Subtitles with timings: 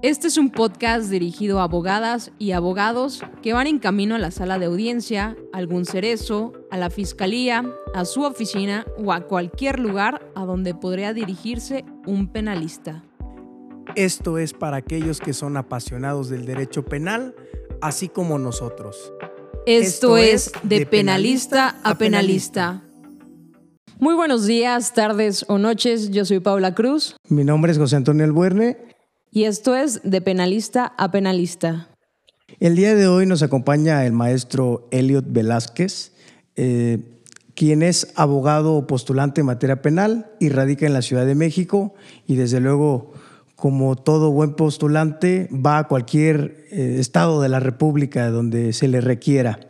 [0.00, 4.30] Este es un podcast dirigido a abogadas y abogados que van en camino a la
[4.30, 9.80] sala de audiencia, a algún cerezo, a la fiscalía, a su oficina o a cualquier
[9.80, 13.02] lugar a donde podría dirigirse un penalista.
[13.96, 17.34] Esto es para aquellos que son apasionados del derecho penal,
[17.80, 19.12] así como nosotros.
[19.66, 22.84] Esto, es de penalista a penalista.
[23.98, 26.12] Muy buenos días, tardes o noches.
[26.12, 27.16] Yo soy Paula Cruz.
[27.28, 28.88] Mi nombre es José Antonio Albuerne.
[29.30, 31.88] Y esto es de penalista a penalista.
[32.60, 36.12] El día de hoy nos acompaña el maestro Elliot Velázquez,
[36.56, 37.22] eh,
[37.54, 41.94] quien es abogado postulante en materia penal y radica en la Ciudad de México
[42.26, 43.12] y desde luego,
[43.54, 49.00] como todo buen postulante, va a cualquier eh, estado de la República donde se le
[49.00, 49.60] requiera.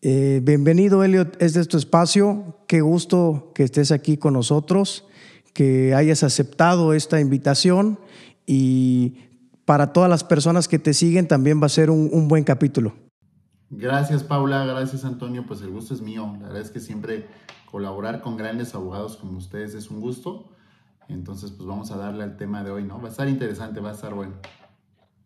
[0.00, 2.60] Eh, bienvenido, Elliot, este es tu espacio.
[2.68, 5.06] Qué gusto que estés aquí con nosotros,
[5.52, 7.98] que hayas aceptado esta invitación
[8.46, 9.16] y
[9.64, 12.94] para todas las personas que te siguen también va a ser un, buen capítulo.
[13.68, 16.36] Gracias Paula, gracias Antonio, pues el gusto es mío.
[16.40, 17.26] La verdad es que siempre
[17.70, 20.52] colaborar con grandes abogados como ustedes es un gusto.
[21.08, 23.00] Entonces pues vamos a darle al tema de hoy, ¿no?
[23.00, 24.34] Va a estar interesante, va a estar bueno.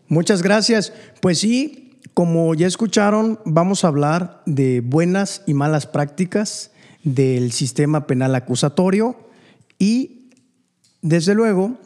[0.08, 0.92] Muchas gracias.
[1.20, 6.72] Pues sí, como ya escucharon, vamos a hablar de buenas y malas prácticas
[7.04, 9.16] del sistema penal acusatorio
[9.78, 10.30] y
[11.02, 11.78] desde luego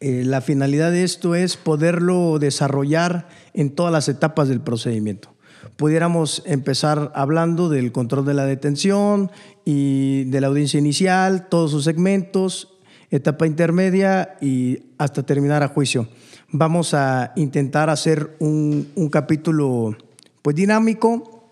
[0.00, 5.34] eh, la finalidad de esto es poderlo desarrollar en todas las etapas del procedimiento.
[5.76, 9.30] Pudiéramos empezar hablando del control de la detención
[9.64, 12.78] y de la audiencia inicial, todos sus segmentos,
[13.10, 16.08] etapa intermedia y hasta terminar a juicio.
[16.50, 19.96] Vamos a intentar hacer un, un capítulo
[20.42, 21.44] pues dinámico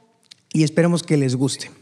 [0.52, 1.75] y esperemos que les guste.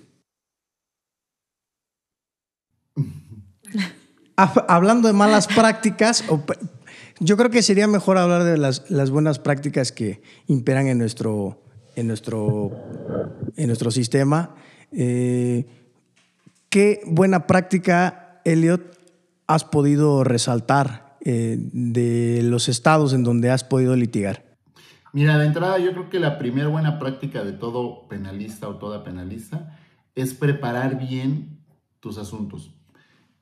[4.37, 6.25] Hablando de malas prácticas,
[7.21, 11.63] yo creo que sería mejor hablar de las, buenas prácticas que imperan en nuestro,
[11.97, 12.73] en nuestro,
[13.57, 14.55] en nuestro sistema.
[14.91, 15.67] Eh,
[16.69, 18.99] ¿Qué buena práctica, Elliot,
[19.47, 24.45] has podido resaltar eh, de los estados en donde has podido litigar?
[25.13, 29.05] Mira, de entrada yo creo que la primera buena práctica de todo penalista o toda
[29.05, 29.79] penalista
[30.17, 31.61] es preparar bien
[32.01, 32.74] tus asuntos.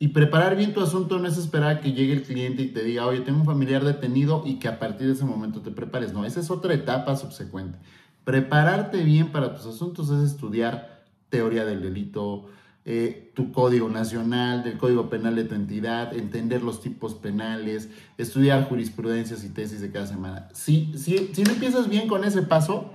[0.03, 2.83] Y preparar bien tu asunto no es esperar a que llegue el cliente y te
[2.83, 6.13] diga, oye, tengo un familiar detenido y que a partir de ese momento te prepares.
[6.13, 7.79] No, esa es otra etapa subsecuente.
[8.25, 12.47] Prepararte bien para tus asuntos es estudiar teoría del delito,
[12.85, 17.89] eh, tu código nacional, del código penal de tu entidad, entender los tipos penales,
[18.19, 20.49] estudiar jurisprudencias y tesis de cada semana.
[20.53, 22.91] Si, si, si no empiezas bien con ese paso,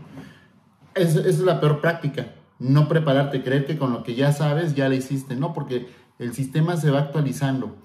[0.93, 2.33] esa es la peor práctica.
[2.59, 5.37] No prepararte, creer que con lo que ya sabes ya lo hiciste.
[5.37, 5.87] No, porque
[6.19, 7.77] el sistema se va actualizando,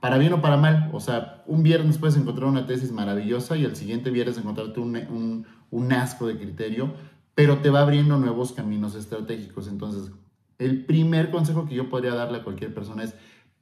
[0.00, 0.90] para bien o para mal.
[0.92, 5.46] O sea, un viernes puedes encontrar una tesis maravillosa y el siguiente viernes encontrarte un,
[5.70, 6.94] un, asco de criterio,
[7.34, 9.68] pero te va abriendo nuevos caminos estratégicos.
[9.68, 10.12] Entonces,
[10.58, 13.14] el primer consejo que yo podría darle a cualquier persona es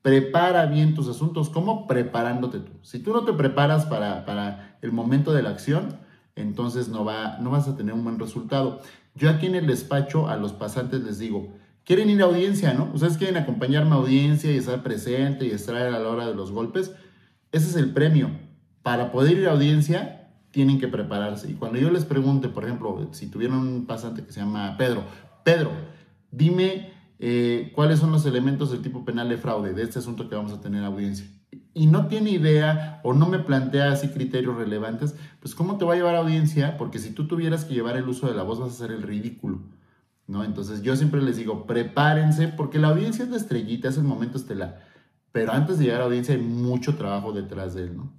[0.03, 1.51] prepara bien tus asuntos.
[1.51, 1.87] ¿Cómo?
[1.87, 2.73] Preparándote tú.
[2.83, 5.99] Si tú no te preparas para, para el momento de la acción,
[6.37, 8.81] entonces no, va, no vas a tener un buen resultado.
[9.15, 11.53] Yo aquí en el despacho a los pasantes les digo,
[11.89, 12.91] quieren ir a audiencia, ¿no?
[12.93, 16.53] Ustedes quieren acompañarme a audiencia y estar presente y estar a la hora de los
[16.53, 16.93] golpes.
[17.51, 18.31] Ese es el premio.
[18.83, 21.51] Para poder ir a audiencia, tienen que prepararse.
[21.51, 25.03] Y cuando yo les pregunte, por ejemplo, si tuvieron un pasante que se llama Pedro,
[25.45, 25.71] Pedro,
[26.31, 30.37] dime eh, cuáles son los elementos del tipo penal de fraude de este asunto que
[30.37, 31.27] vamos a tener audiencia.
[31.73, 35.95] Y no tiene idea o no me plantea así criterios relevantes, pues ¿cómo te va
[35.95, 36.77] a llevar a audiencia?
[36.77, 39.01] Porque si tú tuvieras que llevar el uso de la voz, vas a hacer el
[39.01, 39.63] ridículo.
[40.29, 40.45] ¿No?
[40.45, 44.39] Entonces yo siempre les digo, prepárense, porque la audiencia es la estrellita, es el momento
[44.39, 44.87] estelar.
[45.33, 48.13] Pero antes de llegar a la audiencia hay mucho trabajo detrás de él, ¿no?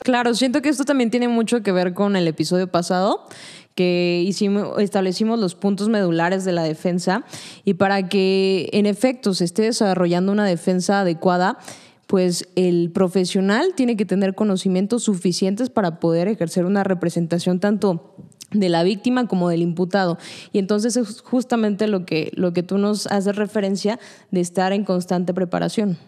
[0.00, 3.26] Claro, siento que esto también tiene mucho que ver con el episodio pasado,
[3.74, 7.24] que hicimos, establecimos los puntos medulares de la defensa
[7.64, 11.58] y para que en efecto se esté desarrollando una defensa adecuada,
[12.06, 18.16] pues el profesional tiene que tener conocimientos suficientes para poder ejercer una representación tanto
[18.54, 20.18] de la víctima como del imputado.
[20.52, 23.98] Y entonces es justamente lo que, lo que tú nos haces referencia
[24.30, 25.98] de estar en constante preparación.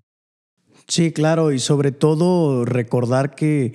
[0.89, 3.75] Sí, claro, y sobre todo recordar que,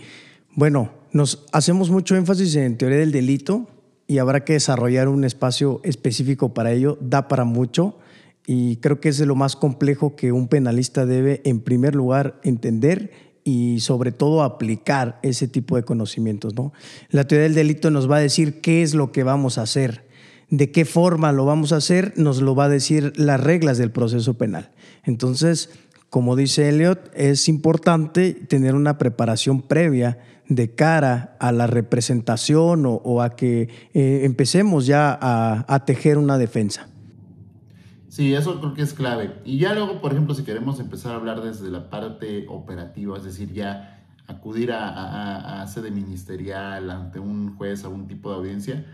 [0.55, 3.67] bueno, nos hacemos mucho énfasis en teoría del delito
[4.07, 7.97] y habrá que desarrollar un espacio específico para ello, da para mucho
[8.47, 13.30] y creo que es lo más complejo que un penalista debe en primer lugar entender
[13.43, 16.55] y sobre todo aplicar ese tipo de conocimientos.
[16.55, 16.73] ¿no?
[17.09, 20.05] La teoría del delito nos va a decir qué es lo que vamos a hacer,
[20.49, 23.91] de qué forma lo vamos a hacer, nos lo va a decir las reglas del
[23.91, 24.71] proceso penal.
[25.03, 25.69] Entonces,
[26.09, 33.21] como dice Elliot, es importante tener una preparación previa de cara a la representación o,
[33.21, 36.89] a que eh, empecemos ya a, tejer una defensa.
[38.21, 39.33] Sí, eso creo que es clave.
[39.45, 43.23] Y ya luego, por ejemplo, si queremos empezar a hablar desde la parte operativa, es
[43.23, 48.85] decir, ya acudir a, a, sede ministerial ante un juez, a un tipo de audiencia,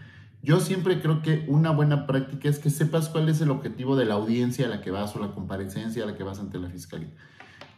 [0.41, 4.05] yo siempre creo que una buena práctica es que sepas cuál es el objetivo de
[4.05, 6.69] la audiencia a la que vas o la comparecencia a la que vas ante la
[6.69, 7.09] fiscalía.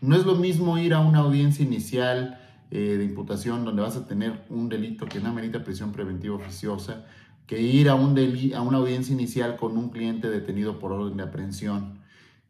[0.02, 4.06] No es lo mismo ir a una audiencia inicial eh, de imputación donde vas a
[4.06, 7.08] tener un delito que no amerita prisión preventiva oficiosa
[7.50, 8.16] que ir a, un
[8.56, 11.98] a una audiencia inicial con un cliente detenido por orden de aprehensión,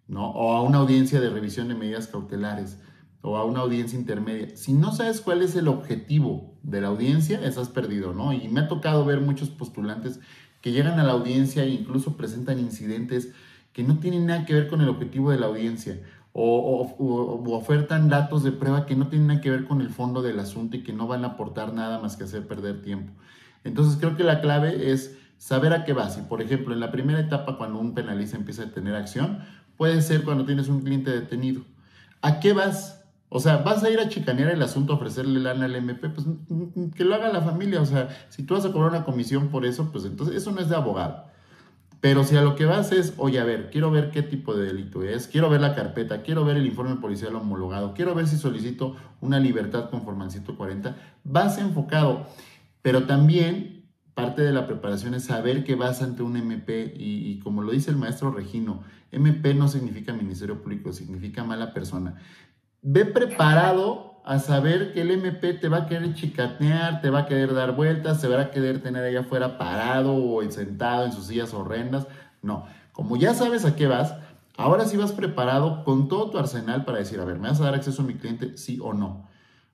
[0.10, 0.32] ¿no?
[0.32, 2.78] O a una audiencia de revisión de medidas cautelares
[3.22, 4.58] o a una audiencia intermedia.
[4.58, 8.34] Si no sabes cuál es el objetivo de la audiencia, estás perdido, ¿no?
[8.34, 10.20] Y me ha tocado ver muchos postulantes
[10.60, 13.30] que llegan a la audiencia e incluso presentan incidentes
[13.72, 16.02] que no tienen nada que ver con el objetivo de la audiencia
[16.34, 16.94] o,
[17.56, 20.76] ofertan datos de prueba que no tienen nada que ver con el fondo del asunto
[20.76, 23.14] y que no van a aportar nada más que hacer perder tiempo.
[23.64, 26.18] Entonces creo que la clave es saber a qué vas.
[26.18, 29.40] Y por ejemplo, en la primera etapa, cuando un penalista empieza a tener acción,
[29.78, 31.64] puede ser cuando tienes un cliente detenido.
[32.22, 33.06] ¿A qué vas?
[33.30, 36.26] O sea, vas a ir a chicanear el asunto, a ofrecerle lana al MP, pues
[36.96, 37.82] que lo haga la familia.
[37.82, 40.60] O sea, si tú vas a cobrar una comisión por eso, pues entonces eso no
[40.60, 41.26] es de abogado.
[42.02, 44.68] Pero si a lo que vas es, oye, a ver, quiero ver qué tipo de
[44.68, 48.38] delito es, quiero ver la carpeta, quiero ver el informe policial homologado, quiero ver si
[48.38, 50.96] solicito una libertad conforme al 140,
[51.26, 52.28] vas enfocado.
[52.82, 53.80] Pero también
[54.14, 57.92] parte de la preparación es saber que vas ante un MP y, como lo dice
[57.92, 62.16] el maestro Regino, MP no significa Ministerio Público, significa mala persona.
[62.82, 67.26] Ve preparado a saber que el MP te va a querer chicatear, te va a
[67.26, 71.28] querer dar vueltas, se va a querer tener allá afuera parado o sentado en sus
[71.28, 72.08] sillas horrendas.
[72.42, 74.16] No, como ya sabes a qué vas,
[74.58, 77.66] ahora sí vas preparado con todo tu arsenal para decir, a ver, ¿me vas a
[77.66, 78.58] dar acceso a mi cliente?
[78.58, 79.28] Sí o no.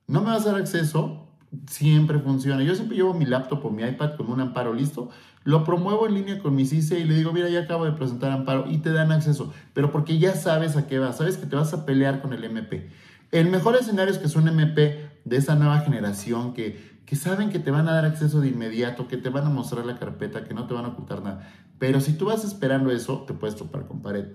[0.07, 1.24] ¿No me vas a dar acceso?
[1.67, 2.63] Siempre funciona.
[2.63, 5.09] Yo siempre llevo mi laptop o mi iPad con un amparo listo,
[5.43, 8.31] lo promuevo en línea con mi CICE y le digo, mira, ya acabo de presentar
[8.31, 11.55] amparo y te dan acceso, pero porque ya sabes a qué vas, sabes que te
[11.55, 12.89] vas a pelear con el MP.
[13.31, 17.49] El mejor escenario es que es un MP de esa nueva generación que, que saben
[17.51, 20.45] que te van a dar acceso de inmediato, que te van a mostrar la carpeta,
[20.45, 21.47] que no te van a ocultar nada.
[21.77, 24.25] Pero si tú vas esperando eso, te puedes topar con pared.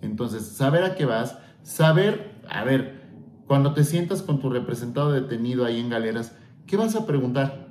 [0.00, 3.02] Entonces, saber a qué vas, saber, a ver,
[3.46, 7.68] cuando te sientas con tu representado detenido ahí en galeras, ¿qué vas a preguntar?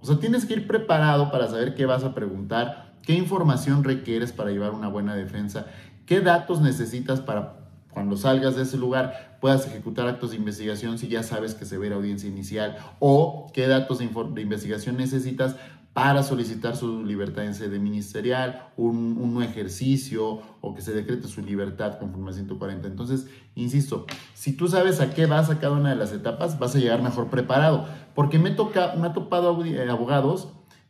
[0.00, 4.32] O sea, tienes que ir preparado para saber qué vas a preguntar, qué información requieres
[4.32, 5.66] para llevar una buena defensa,
[6.06, 7.66] qué datos necesitas para
[7.96, 11.78] cuando salgas de ese lugar puedas ejecutar actos de investigación si ya sabes que se
[11.78, 14.04] ve la audiencia inicial o qué datos de,
[14.42, 15.56] investigación necesitas
[15.96, 21.40] para solicitar su libertad en sede ministerial, un, un, ejercicio o que se decrete su
[21.40, 22.86] libertad conforme a 140.
[22.86, 24.04] Entonces, insisto,
[24.34, 27.00] si tú sabes a qué vas a cada una de las etapas, vas a llegar
[27.00, 27.86] mejor preparado.
[28.14, 30.48] Porque me, toca, me ha topado eh, abogados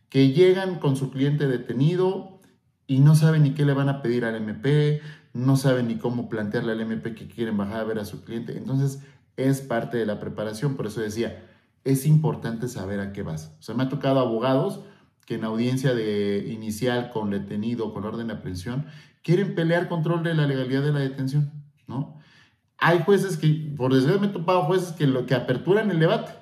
[0.09, 2.41] que llegan con su cliente detenido
[2.89, 5.01] y no saben ni qué le van a pedir al MP,
[5.33, 8.59] no saben ni cómo plantearle al MP que quieren bajar a ver a su cliente.
[8.59, 9.05] Entonces,
[9.37, 10.75] es parte de la preparación.
[10.75, 11.45] Por eso decía,
[11.85, 13.55] es importante saber a qué vas.
[13.61, 14.81] O sea, me ha tocado abogados
[15.27, 18.87] que en audiencia de inicial con detenido, con orden de aprehensión,
[19.23, 21.53] quieren pelear control de la legalidad de la detención,
[21.87, 22.19] ¿no?
[22.79, 26.33] Hay jueces que, por desgracia me he topado jueces que, lo, que aperturan el debate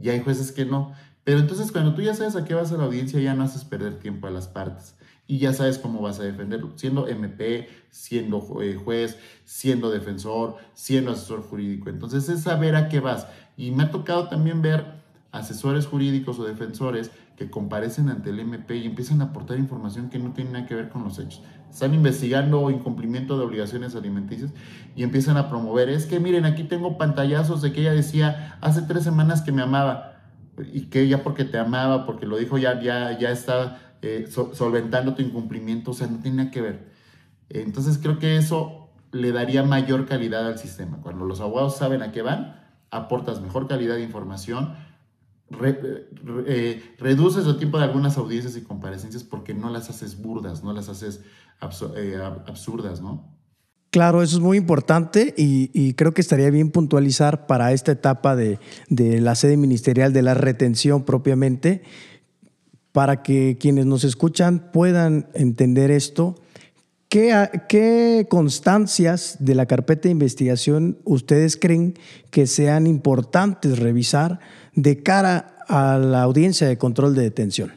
[0.00, 0.92] y hay jueces que no.
[1.24, 3.64] Pero entonces cuando tú ya sabes a qué vas a la audiencia, ya no haces
[3.64, 4.94] perder tiempo a las partes
[5.30, 11.12] y ya sabes cómo vas a defenderlo, siendo MP, siendo eh, juez, siendo defensor, siendo
[11.12, 11.90] asesor jurídico.
[11.90, 13.28] Entonces es saber a qué vas.
[13.54, 14.86] Y me ha tocado también ver
[15.30, 20.18] asesores jurídicos o defensores que comparecen ante el MP y empiezan a aportar información que
[20.18, 21.40] no tiene nada que ver con los hechos.
[21.70, 24.50] Están investigando incumplimiento de obligaciones alimenticias
[24.96, 25.88] y empiezan a promover.
[25.88, 29.62] Es que miren, aquí tengo pantallazos de que ella decía hace tres semanas que me
[29.62, 30.16] amaba
[30.72, 35.14] y que ya porque te amaba, porque lo dijo ya, ya, ya está eh, solventando
[35.14, 36.92] tu incumplimiento, o sea, no tiene nada que ver.
[37.50, 40.98] Entonces creo que eso le daría mayor calidad al sistema.
[41.02, 42.56] Cuando los abogados saben a qué van,
[42.90, 44.74] aportas mejor calidad de información,
[45.50, 50.72] eh, reduces el tiempo de algunas audiencias y comparecencias porque no las haces burdas, no
[50.72, 51.20] las haces
[51.96, 53.34] eh, absurdas, ¿no?
[53.90, 58.58] Claro, eso es muy importante y, creo que estaría bien puntualizar para esta etapa de,
[58.90, 61.82] de la sede ministerial de la retención propiamente
[62.92, 66.34] para que quienes nos escuchan puedan entender esto.
[67.08, 71.94] ¿Qué, constancias de la carpeta de investigación ustedes creen
[72.30, 74.40] que sean importantes revisar
[74.82, 77.72] de cara a la audiencia de control de detención?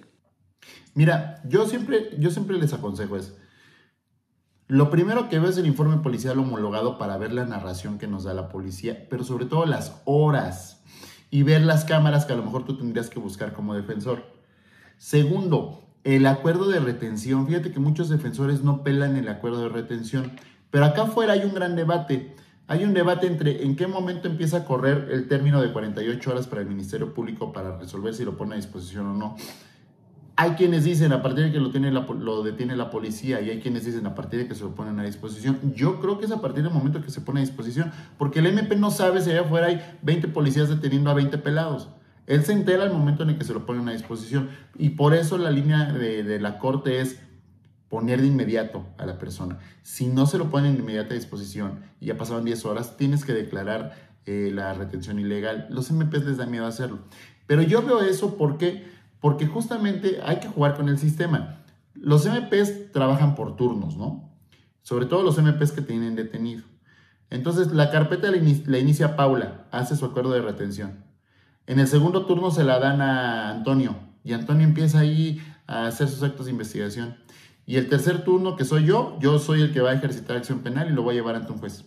[0.93, 3.33] Mira, yo siempre, yo siempre les aconsejo es,
[4.67, 8.23] lo primero que veo es el informe policial homologado para ver la narración que nos
[8.23, 10.83] da la policía, pero sobre todo las horas
[11.31, 14.23] y ver las cámaras que a lo mejor tú tendrías que buscar como defensor.
[14.97, 17.47] Segundo, el acuerdo de retención.
[17.47, 20.31] Fíjate que muchos defensores no pelan el acuerdo de retención,
[20.69, 22.35] pero acá afuera hay un gran debate.
[22.71, 26.47] Hay un debate entre en qué momento empieza a correr el término de 48 horas
[26.47, 29.35] para el Ministerio Público para resolver si lo pone a disposición o no.
[30.37, 33.59] Hay quienes dicen a partir de que lo, tiene lo detiene la policía y hay
[33.59, 35.59] quienes dicen a partir de que se lo ponen a disposición.
[35.75, 38.45] Yo creo que es a partir del momento que se pone a disposición, porque el
[38.45, 41.89] MP no sabe si allá afuera hay 20 policías deteniendo a 20 pelados.
[42.25, 44.49] Él se entera al momento en el que se lo ponen a disposición.
[44.77, 47.19] Y por eso la línea de, la corte es
[47.91, 49.59] poner de inmediato a la persona.
[49.83, 53.33] Si no se lo ponen de inmediata disposición y ya pasaban 10 horas, tienes que
[53.33, 55.67] declarar eh, la retención ilegal.
[55.69, 56.99] Los MPs les da miedo hacerlo.
[57.47, 61.65] Pero yo veo eso porque, porque justamente hay que jugar con el sistema.
[61.93, 64.31] Los MPs trabajan por turnos, ¿no?
[64.83, 66.63] Sobre todo los MPs que tienen detenido.
[67.29, 71.03] Entonces, la carpeta la inicia Paula, hace su acuerdo de retención.
[71.67, 76.07] En el segundo turno se la dan a Antonio y Antonio empieza ahí a hacer
[76.07, 77.17] sus actos de investigación.
[77.65, 80.59] Y el tercer turno, que soy yo, yo soy el que va a ejercitar acción
[80.59, 81.85] penal y lo voy a llevar ante un juez.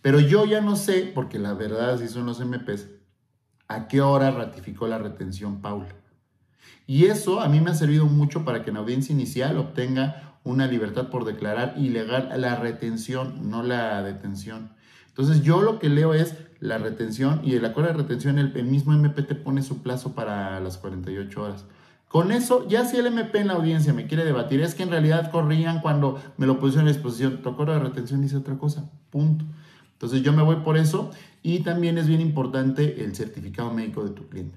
[0.00, 2.88] Pero yo ya no sé, porque la verdad así son los MPs,
[3.66, 5.94] a qué hora ratificó la retención Paula.
[6.86, 10.66] Y eso a mí me ha servido mucho para que en audiencia inicial obtenga una
[10.66, 14.72] libertad por declarar ilegal la retención, no la detención.
[15.08, 18.94] Entonces yo lo que leo es la retención y el acuerdo de retención, el, mismo
[18.94, 21.66] MP te pone su plazo para las 48 horas.
[22.08, 24.90] Con eso, ya si el MP en la audiencia me quiere debatir, es que en
[24.90, 28.90] realidad corrían cuando me lo pusieron a disposición, tu acuerdo de retención dice otra cosa,
[29.10, 29.44] punto.
[29.92, 31.10] Entonces yo me voy por eso
[31.42, 34.56] y también es bien importante el certificado médico de tu cliente,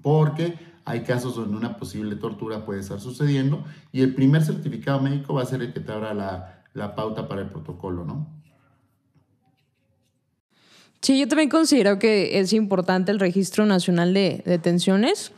[0.00, 0.56] porque
[0.86, 5.42] hay casos donde una posible tortura puede estar sucediendo y el primer certificado médico va
[5.42, 8.26] a ser el que te abra la, la pauta para el protocolo, ¿no?
[11.02, 15.32] Sí, yo también considero que es importante el Registro Nacional de Detenciones.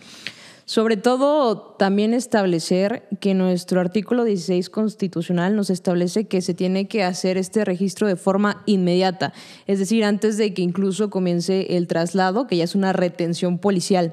[0.69, 7.05] Sobre todo, también establecer que nuestro artículo 16 constitucional nos establece que se tiene que
[7.05, 9.33] hacer este registro de forma inmediata,
[9.69, 14.13] es decir, antes de que incluso comience el traslado, que ya es una retención policial.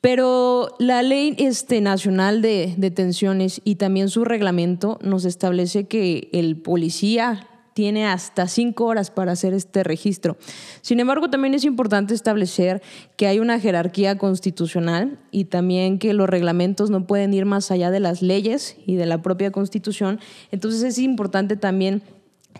[0.00, 6.58] Pero la ley este, nacional de detenciones y también su reglamento nos establece que el
[6.58, 10.36] policía, tiene hasta cinco horas para hacer este registro.
[10.80, 12.82] Sin embargo, también es importante establecer
[13.16, 17.90] que hay una jerarquía constitucional y también que los reglamentos no pueden ir más allá
[17.90, 20.20] de las leyes y de la propia constitución.
[20.50, 22.02] Entonces es importante también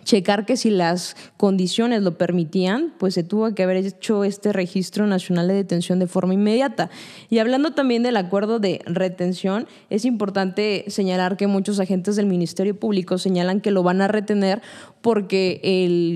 [0.03, 5.07] checar que si las condiciones lo permitían, pues se tuvo que haber hecho este registro
[5.07, 6.89] nacional de detención de forma inmediata.
[7.29, 12.77] Y hablando también del acuerdo de retención, es importante señalar que muchos agentes del Ministerio
[12.77, 14.61] Público señalan que lo van a retener
[15.03, 15.59] porque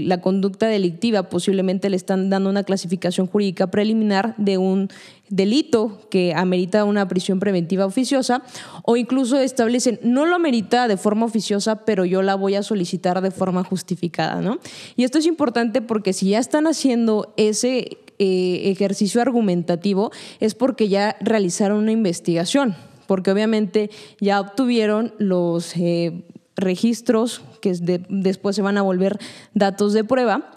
[0.05, 4.87] la conducta delictiva posiblemente le están dando una clasificación jurídica preliminar de un
[5.27, 8.43] delito que amerita una prisión preventiva oficiosa
[8.83, 13.19] o incluso establecen no lo amerita de forma oficiosa, pero yo la voy a solicitar
[13.19, 14.57] de forma justificada, ¿no?
[14.95, 20.87] Y esto es importante porque si ya están haciendo ese eh, ejercicio argumentativo es porque
[20.87, 22.73] ya realizaron una investigación,
[23.05, 23.89] porque obviamente
[24.21, 26.23] ya obtuvieron los eh,
[26.55, 27.73] registros que
[28.09, 29.17] después se van a volver
[29.53, 30.51] datos de prueba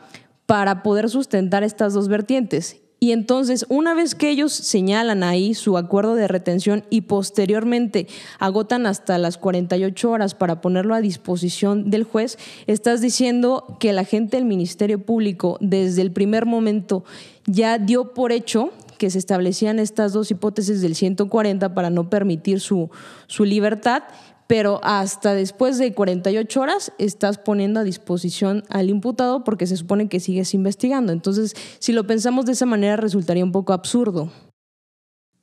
[0.47, 2.80] para poder sustentar estas dos vertientes.
[3.02, 8.07] Y entonces, una vez que ellos señalan ahí su acuerdo de retención y posteriormente
[8.38, 14.04] agotan hasta las 48 horas para ponerlo a disposición del juez, estás diciendo que la
[14.04, 17.04] gente del Ministerio Público desde el primer momento
[17.47, 22.61] ya dio por hecho que se establecían estas dos hipótesis del 140 para no permitir
[22.61, 22.90] su,
[23.28, 24.02] su libertad
[24.50, 30.09] pero hasta después de 48 horas estás poniendo a disposición al imputado porque se supone
[30.09, 31.12] que sigues investigando.
[31.12, 34.33] Entonces, si lo pensamos de esa manera, resultaría un poco absurdo.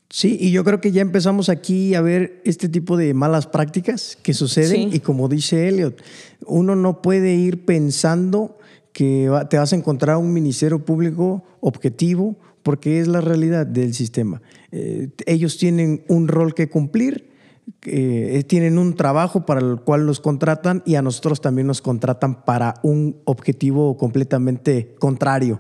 [0.09, 4.17] Sí, y yo creo que ya empezamos aquí a ver este tipo de malas prácticas
[4.23, 6.03] que suceden y como dice Elliot,
[6.45, 8.57] uno no puede ir pensando
[8.91, 14.41] que te vas a encontrar un ministerio público objetivo porque es la realidad del sistema.
[14.73, 17.26] Eh, ellos tienen un rol que cumplir
[17.85, 22.43] eh, tienen un trabajo para el cual los contratan y a nosotros también nos contratan
[22.45, 25.59] para un objetivo completamente contrario.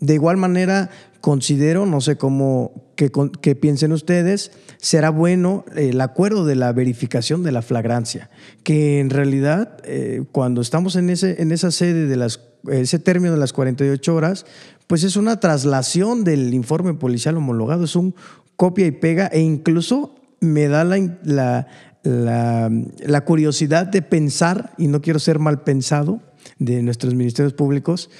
[0.00, 0.90] De igual manera,
[1.20, 7.52] considero, no sé cómo que, piensen ustedes, será bueno el acuerdo de la verificación de
[7.52, 8.30] la flagrancia,
[8.62, 12.40] que en realidad eh, cuando estamos en, ese, en esa sede de las,
[12.70, 14.46] ese término de las 48 horas,
[14.86, 18.14] pues es una traslación del informe policial homologado, es un
[18.56, 21.66] copia y pega e incluso me da la,
[22.02, 26.20] la, curiosidad de pensar, y no quiero ser mal pensado,
[26.58, 28.10] de nuestros ministerios públicos,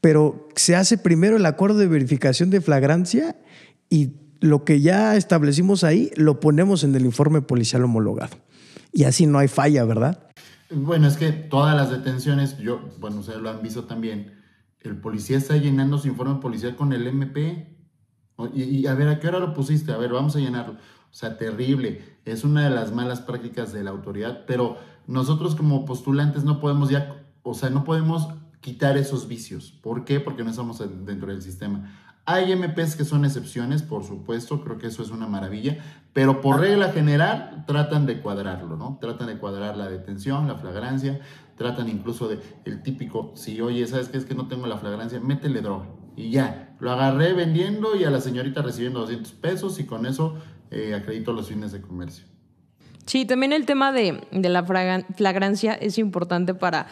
[0.00, 3.36] pero se hace primero el acuerdo de verificación de flagrancia
[3.88, 8.36] y lo que ya establecimos ahí lo ponemos en el informe policial homologado.
[8.92, 10.28] Y así no hay falla, ¿verdad?
[10.70, 14.32] Bueno, es que todas las detenciones, yo, bueno, ustedes lo han visto también,
[14.80, 17.78] el policía está llenando su informe policial con el MP.
[18.54, 19.92] Y, y, a ver, ¿a qué hora lo pusiste?
[19.92, 20.76] A ver, vamos a llenarlo.
[21.12, 22.02] O sea, terrible.
[22.24, 26.88] Es una de las malas prácticas de la autoridad, pero nosotros como postulantes no podemos
[26.88, 28.28] ya, o sea, no podemos
[28.62, 29.72] quitar esos vicios.
[29.82, 30.20] ¿Por qué?
[30.20, 31.92] Porque no estamos dentro del sistema.
[32.24, 35.78] Hay MPs que son excepciones, por supuesto, creo que eso es una maravilla,
[36.12, 38.98] pero por regla general tratan de cuadrarlo, ¿no?
[39.00, 41.20] Tratan de cuadrar la detención, la flagrancia,
[41.56, 44.18] tratan incluso de el típico, si oye, ¿sabes qué?
[44.18, 45.88] Es que no tengo la flagrancia, métele droga.
[46.16, 50.36] Y ya, lo agarré vendiendo y a la señorita recibiendo 200 pesos y con eso
[50.72, 52.24] eh, los fines de comercio.
[53.06, 56.86] Sí, también el tema de, de la flagrancia es importante para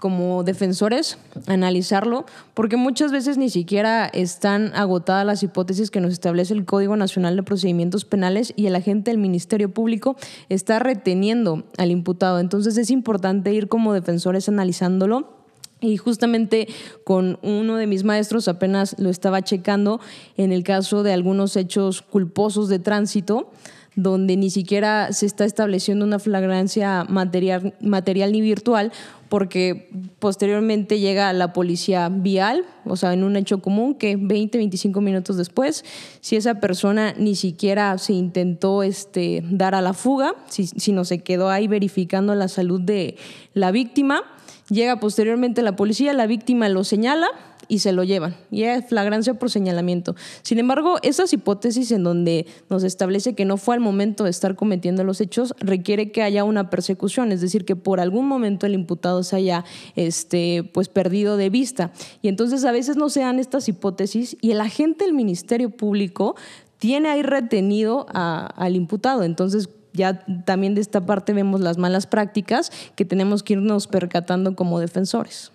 [0.00, 6.54] como defensores analizarlo, porque muchas veces ni siquiera están agotadas las hipótesis que nos establece
[6.54, 10.16] el Código Nacional de Procedimientos Penales y el agente del Ministerio Público
[10.48, 12.40] está reteniendo al imputado.
[12.40, 15.39] Entonces es importante ir como defensores analizándolo.
[15.80, 16.68] Y justamente
[17.04, 20.00] con uno de mis maestros apenas lo estaba checando
[20.36, 23.50] en el caso de algunos hechos culposos de tránsito
[23.96, 28.92] donde ni siquiera se está estableciendo una flagrancia material, material ni virtual,
[29.30, 35.00] porque posteriormente llega la policía vial, o sea, en un hecho común que 20, 25
[35.00, 35.84] minutos después,
[36.20, 41.04] si esa persona ni siquiera se intentó este, dar a la fuga, si, si no
[41.04, 43.16] se quedó ahí verificando la salud de
[43.54, 44.24] la víctima,
[44.68, 47.28] llega posteriormente la policía, la víctima lo señala,
[47.70, 48.36] y se lo llevan.
[48.50, 50.16] Y es flagrancia por señalamiento.
[50.42, 54.56] Sin embargo, esas hipótesis en donde nos establece que no fue al momento de estar
[54.56, 58.74] cometiendo los hechos requiere que haya una persecución, es decir, que por algún momento el
[58.74, 61.92] imputado se haya este, pues, perdido de vista.
[62.20, 66.34] Y entonces a veces no se dan estas hipótesis y el agente del Ministerio Público
[66.78, 69.22] tiene ahí retenido al imputado.
[69.22, 74.56] Entonces, ya también de esta parte vemos las malas prácticas que tenemos que irnos percatando
[74.56, 75.52] como defensores.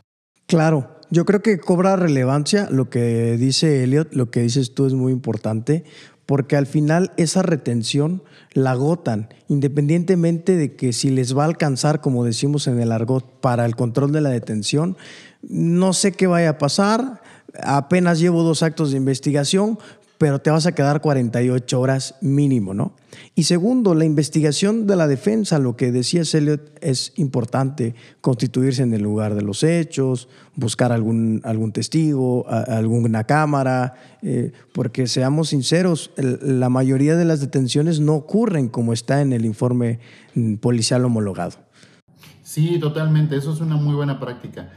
[0.47, 4.93] Claro, yo creo que cobra relevancia lo que dice Elliot, lo que dices tú es
[4.93, 5.83] muy importante,
[6.25, 12.01] porque al final esa retención la agotan, independientemente de que si les va a alcanzar,
[12.01, 14.97] como decimos en el argot, para el control de la detención,
[15.43, 17.21] no sé qué vaya a pasar,
[17.61, 19.77] apenas llevo dos actos de investigación,
[20.17, 22.93] pero te vas a quedar 48 horas mínimo, ¿no?
[23.33, 28.93] Y segundo, la investigación de la defensa, lo que decía Elliot, es importante, constituirse en
[28.93, 36.11] el lugar de los hechos, buscar algún, algún testigo, alguna cámara, eh, porque seamos sinceros,
[36.17, 39.99] la mayoría de las detenciones no ocurren como está en el informe
[40.33, 41.57] mm, policial homologado.
[42.43, 44.69] Sí, totalmente, eso es una muy buena práctica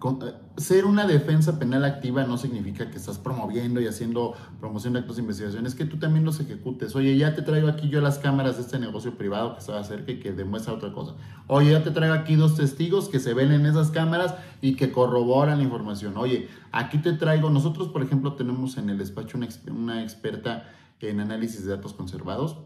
[0.00, 5.00] eh, ser una defensa penal activa no significa que estás promoviendo y haciendo promoción de
[5.00, 6.94] actos de investigación, es que tú también los ejecutes.
[6.94, 10.12] Oye, ya te traigo aquí yo las cámaras de este negocio privado que estaba cerca
[10.12, 11.14] y que demuestra otra cosa.
[11.48, 14.92] Oye, ya te traigo aquí dos testigos que se ven en esas cámaras y que
[14.92, 16.16] corroboran la información.
[16.16, 20.68] Oye, aquí te traigo, nosotros por ejemplo tenemos en el despacho una, una experta
[21.00, 22.58] en análisis de datos conservados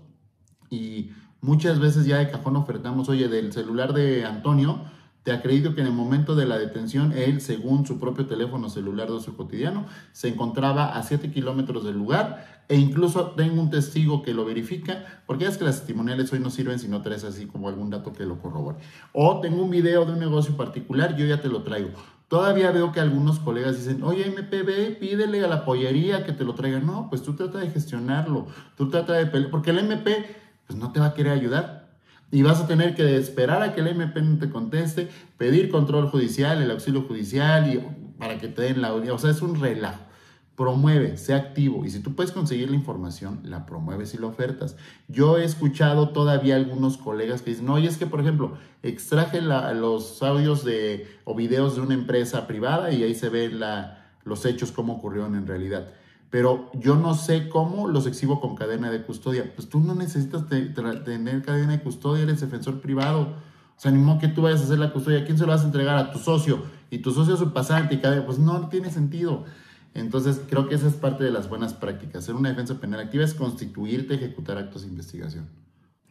[0.71, 4.85] y muchas veces ya de cajón ofertamos, oye, del celular de Antonio,
[5.23, 9.09] te acredito que en el momento de la detención, él, según su propio teléfono celular
[9.09, 14.23] de su cotidiano, se encontraba a 7 kilómetros del lugar e incluso tengo un testigo
[14.23, 17.47] que lo verifica, porque es que las testimoniales hoy no sirven si no traes así
[17.47, 18.79] como algún dato que lo corrobore.
[19.13, 21.91] O tengo un video de un negocio particular, yo ya te lo traigo.
[22.27, 26.55] Todavía veo que algunos colegas dicen, oye MPB, pídele a la pollería que te lo
[26.55, 26.81] traiga.
[26.81, 30.25] No, pues tú trata de gestionarlo, tú trata de porque el MP
[30.67, 31.82] pues no te va a querer ayudar
[32.33, 36.09] y vas a tener que esperar a que el MP no te conteste, pedir control
[36.09, 39.15] judicial, el auxilio judicial y para que te den la audiencia.
[39.15, 40.01] O sea, es un relajo.
[40.57, 44.77] Promueve, sea activo y si tú puedes conseguir la información, la promueves y la ofertas.
[45.09, 50.23] Yo he escuchado todavía algunos colegas que dicen, oye, es que por ejemplo, extraje los
[50.23, 53.61] audios de, o videos de una empresa privada y ahí se ven
[54.25, 55.89] los hechos, cómo ocurrieron en realidad
[56.33, 59.53] pero yo no sé cómo los exhibo con cadena de custodia.
[59.55, 63.35] Pues tú no necesitas tener cadena de custodia, eres defensor privado.
[63.77, 65.19] O sea, ni modo que tú vayas a hacer la custodia.
[65.19, 65.99] ¿A quién se lo vas a entregar?
[65.99, 66.63] A tu socio.
[66.89, 68.25] Y tu socio es su pasante y cadena.
[68.25, 69.45] Pues no tiene sentido.
[69.93, 72.25] Entonces, creo que esa es parte de las buenas prácticas.
[72.25, 75.51] Ser una defensa penal activa es constituirte, ejecutar actos de investigación.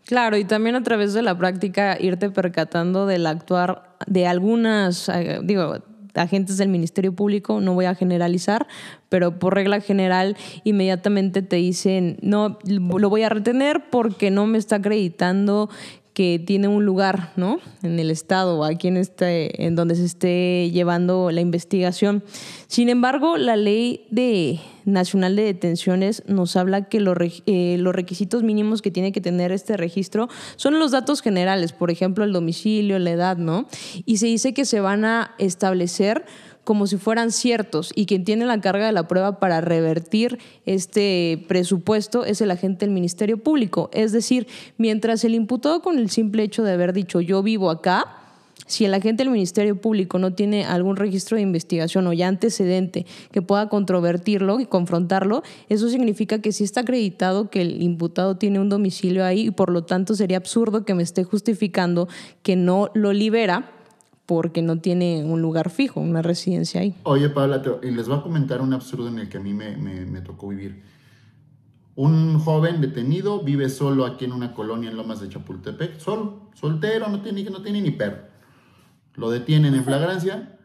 [0.06, 5.40] Claro, y también a través de la práctica irte percatando del actuar de algunas, eh,
[5.44, 5.78] digo,
[6.16, 8.68] agentes del Ministerio Público, no voy a generalizar,
[9.10, 14.58] pero por regla general inmediatamente te dicen, no, lo voy a retener porque no me
[14.58, 15.70] está acreditando
[16.14, 17.60] que tiene un lugar, ¿no?
[17.84, 22.24] En el estado aquí en este, en donde se esté llevando la investigación.
[22.68, 28.44] Sin embargo, la ley de nacional de detenciones nos habla que los, eh, los requisitos
[28.44, 33.00] mínimos que tiene que tener este registro son los datos generales, por ejemplo, el domicilio,
[33.00, 33.68] la edad, ¿no?
[34.06, 36.26] Y se dice que se van a establecer
[36.64, 41.44] como si fueran ciertos y quien tiene la carga de la prueba para revertir este
[41.48, 43.90] presupuesto es el agente del Ministerio Público.
[43.94, 44.48] Es decir,
[44.78, 48.18] mientras el imputado con el simple hecho de haber dicho yo vivo acá,
[48.68, 53.06] si el agente del Ministerio Público no tiene algún registro de investigación o ya antecedente
[53.32, 58.62] que pueda controvertirlo y confrontarlo, eso significa que sí está acreditado que el imputado tiene
[58.62, 62.08] un domicilio ahí y por lo tanto sería absurdo que me esté justificando
[62.44, 63.81] que no lo libera
[64.32, 66.96] porque no tiene un lugar fijo, una residencia ahí.
[67.04, 69.76] Oye, Paula, y les voy a comentar un absurdo en el que a mí me,
[69.76, 70.84] me, tocó vivir.
[71.96, 77.10] Un joven detenido vive solo aquí en una colonia en Lomas de Chapultepec, solo, soltero,
[77.10, 78.20] no tiene, no tiene ni perro.
[79.16, 80.58] Lo detienen en flagrancia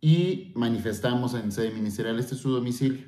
[0.00, 3.06] y manifestamos en sede ministerial, este es su domicilio.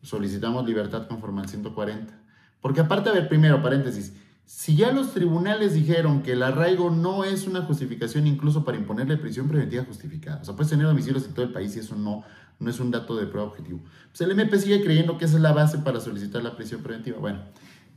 [0.00, 2.16] Solicitamos libertad conforme al 140.
[2.60, 4.14] Porque aparte, a ver, primero, paréntesis,
[4.48, 9.18] si ya los tribunales dijeron que el arraigo no es una justificación incluso para imponerle
[9.18, 12.24] prisión preventiva justificada, o sea, puedes tener domicilios en todo el país y eso no,
[12.58, 13.80] no es un dato de prueba objetivo.
[14.10, 17.18] Pues el MP sigue creyendo que esa es la base para solicitar la prisión preventiva.
[17.18, 17.40] Bueno,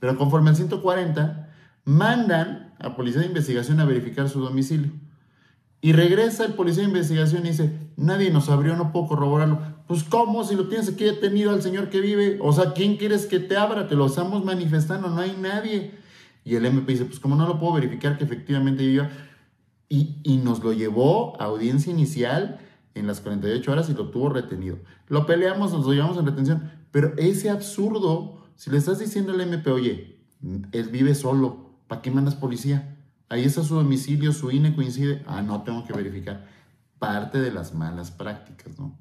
[0.02, 1.50] pero conforme al 140,
[1.86, 4.92] mandan a Policía de Investigación a verificar su domicilio.
[5.80, 9.62] Y regresa el policía de investigación y dice, nadie nos abrió, no puedo corroborarlo.
[9.88, 10.44] Pues ¿cómo?
[10.44, 12.40] Si lo tienes aquí detenido al señor que vive.
[12.42, 13.88] O sea, ¿quién quieres que te abra?
[13.88, 16.01] Te lo estamos manifestando, no hay nadie.
[16.44, 19.10] Y el MP dice, pues como no lo puedo verificar que efectivamente viva,
[19.90, 22.60] y, y nos lo llevó a audiencia inicial
[22.96, 24.80] en las 48 horas y lo tuvo retenido.
[25.08, 29.42] Lo peleamos, nos lo llevamos en retención, pero ese absurdo, si le estás diciendo al
[29.42, 30.18] MP, oye,
[30.72, 32.98] él vive solo, ¿para qué mandas policía?
[33.30, 36.48] Ahí está su domicilio, su INE coincide, ah, no, tengo que verificar.
[37.00, 38.98] Parte de las malas prácticas, ¿no?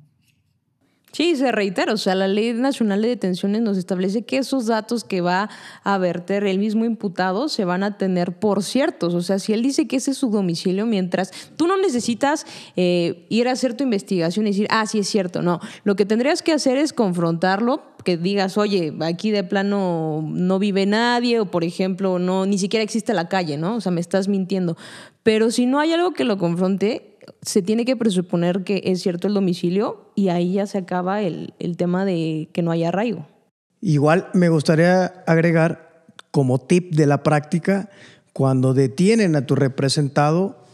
[1.12, 5.02] Sí, se reitera, o sea, la Ley Nacional de Detenciones nos establece que esos datos
[5.02, 5.50] que va
[5.82, 9.14] a verter el mismo imputado se van a tener por ciertos.
[9.14, 12.46] O sea, si él dice que ese es su domicilio, mientras tú no necesitas
[12.76, 15.58] eh, ir a hacer tu investigación y decir, ah, sí es cierto, no.
[15.82, 20.86] Lo que tendrías que hacer es confrontarlo, que digas, oye, aquí de plano no vive
[20.86, 23.74] nadie, o por ejemplo, no, ni siquiera existe la calle, ¿no?
[23.76, 24.76] O sea, me estás mintiendo.
[25.24, 27.09] Pero si no hay algo que lo confronte,
[27.42, 31.52] se tiene que presuponer que es cierto el domicilio y ahí ya se acaba el,
[31.76, 33.26] tema de que no haya arraigo.
[33.80, 37.90] Igual me gustaría agregar como tip de la práctica,
[38.32, 40.64] cuando detienen a tu representado,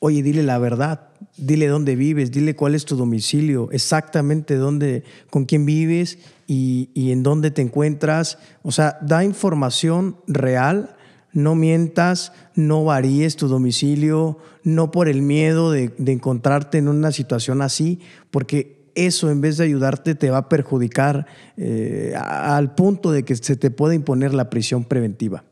[0.00, 5.44] oye, dile la verdad, dile dónde vives, dile cuál es tu domicilio, exactamente dónde, con
[5.44, 8.38] quién vives y, y en dónde te encuentras.
[8.62, 10.93] O sea, da información real
[11.34, 17.60] no mientas, no varíes tu domicilio, no por el miedo de, encontrarte en una situación
[17.60, 23.24] así, porque eso en vez de ayudarte te va a perjudicar eh, al punto de
[23.24, 25.44] que se te pueda imponer la prisión preventiva.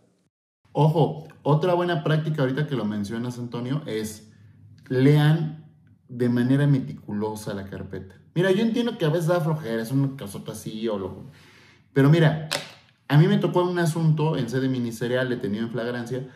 [0.71, 4.31] Ojo, otra buena práctica ahorita que lo mencionas, Antonio, es
[4.88, 5.66] lean
[6.09, 8.14] de manera meticulosa la carpeta.
[8.35, 11.25] Mira, yo entiendo que a veces da flojera, es un casota así o lo...
[11.92, 12.49] Pero mira,
[13.12, 16.27] a mí me tocó un asunto en sede ministerial detenido en flagrancia,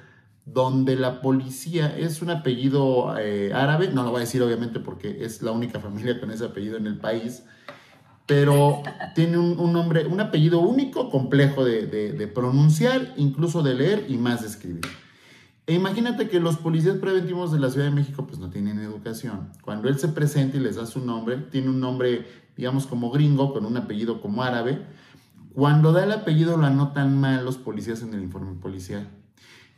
[0.45, 5.25] donde la policía es un apellido eh, árabe, no lo voy a decir obviamente porque
[5.25, 7.45] es la única familia con ese apellido en el país,
[8.27, 8.83] pero
[9.15, 14.43] tiene un, nombre, un apellido único, complejo de, de, pronunciar, incluso de leer y más
[14.43, 14.85] de escribir.
[15.67, 19.51] E imagínate que los policías preventivos de la Ciudad de México pues no tienen educación.
[19.63, 23.55] Cuando él se presenta y les da su nombre, tiene un nombre, digamos, como gringo,
[23.55, 24.85] con un apellido como árabe,
[25.57, 29.09] cuando da el apellido lo anotan mal los policías en el informe policial.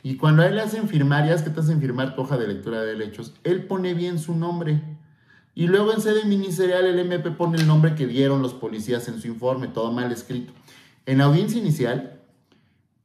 [0.03, 2.37] Y cuando a él le hacen firmar, ya es que te hacen firmar tu hoja
[2.37, 4.81] de lectura de derechos, él pone bien su nombre.
[5.55, 9.21] Y luego en sede ministerial el MP pone el nombre que dieron los policías en
[9.21, 10.51] su informe, todo mal escrito.
[11.05, 12.19] En la audiencia inicial,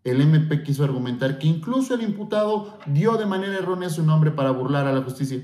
[0.03, 4.51] el MP quiso argumentar que incluso el imputado dio de manera errónea su nombre para
[4.51, 5.41] burlar a la justicia.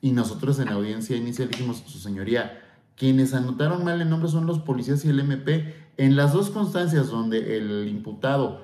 [0.00, 2.58] Y nosotros en la audiencia inicial dijimos, su señoría,
[2.96, 5.81] quienes anotaron mal el nombre son los policías y el MP.
[5.96, 8.62] En las dos constancias donde el imputado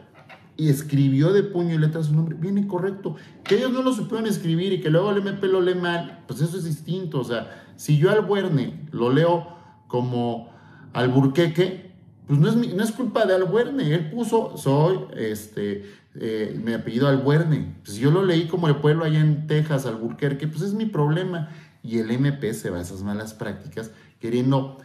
[0.56, 3.16] escribió de puño y letra su nombre, viene correcto.
[3.44, 6.40] Que ellos no lo supieron escribir y que luego el MP lo lee mal, pues
[6.40, 7.20] eso es distinto.
[7.20, 9.46] O sea, si yo al Buerne lo leo
[9.86, 10.50] como
[10.92, 11.92] Alburqueque,
[12.26, 13.94] pues no es, no es culpa de Albuerne.
[13.94, 17.76] Él puso, soy, este, eh, mi apellido Albuerne.
[17.84, 21.50] Pues yo lo leí como el pueblo allá en Texas, Alburquerque, pues es mi problema.
[21.82, 24.78] Y el MP se va a esas malas prácticas queriendo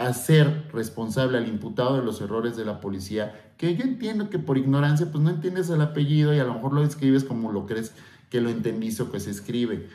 [0.00, 4.56] hacer responsable al imputado de los errores de la policía, que yo entiendo que por
[4.56, 7.92] ignorancia pues no entiendes el apellido y a lo mejor lo escribes como lo crees
[8.30, 9.88] que lo entendiste o que se escribe.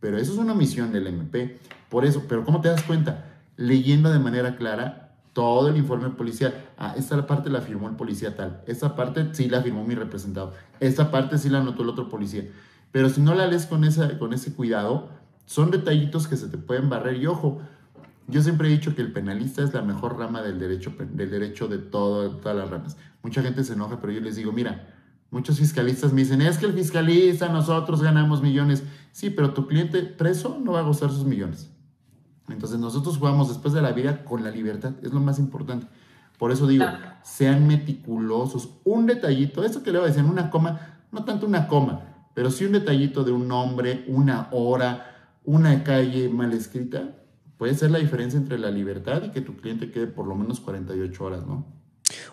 [0.00, 1.60] Pero eso es una misión del MP.
[1.88, 3.26] Por eso, pero ¿cómo te das cuenta?
[3.56, 6.52] Leyendo de manera clara todo el informe policial.
[6.76, 8.62] Ah, esta parte la firmó el policía tal.
[8.66, 10.52] Esta parte sí la firmó mi representado.
[10.80, 12.44] Esta parte sí la anotó el otro policía.
[12.90, 15.10] Pero si no la lees con, esa, con ese cuidado,
[15.46, 17.16] son detallitos que se te pueden barrer.
[17.16, 17.60] Y ojo,
[18.26, 21.68] yo siempre he dicho que el penalista es la mejor rama del derecho, del derecho
[21.68, 22.96] de todo, todas las ramas.
[23.22, 24.88] Mucha gente se enoja, pero yo les digo, mira,
[25.30, 28.82] muchos fiscalistas me dicen, es que el fiscalista, nosotros ganamos millones.
[29.12, 31.70] Sí, pero tu cliente preso no va a gozar sus millones.
[32.48, 35.86] Entonces nosotros jugamos después de la vida con la libertad, es lo más importante.
[36.38, 36.84] Por eso digo,
[37.22, 38.70] sean meticulosos.
[38.84, 42.00] Un detallito, esto que le voy a decir, una coma, no tanto una coma,
[42.34, 47.14] pero sí un detallito de un nombre, una hora, una calle mal escrita,
[47.58, 50.60] puede ser la diferencia entre la libertad y que tu cliente quede por lo menos
[50.60, 51.66] 48 horas, ¿no?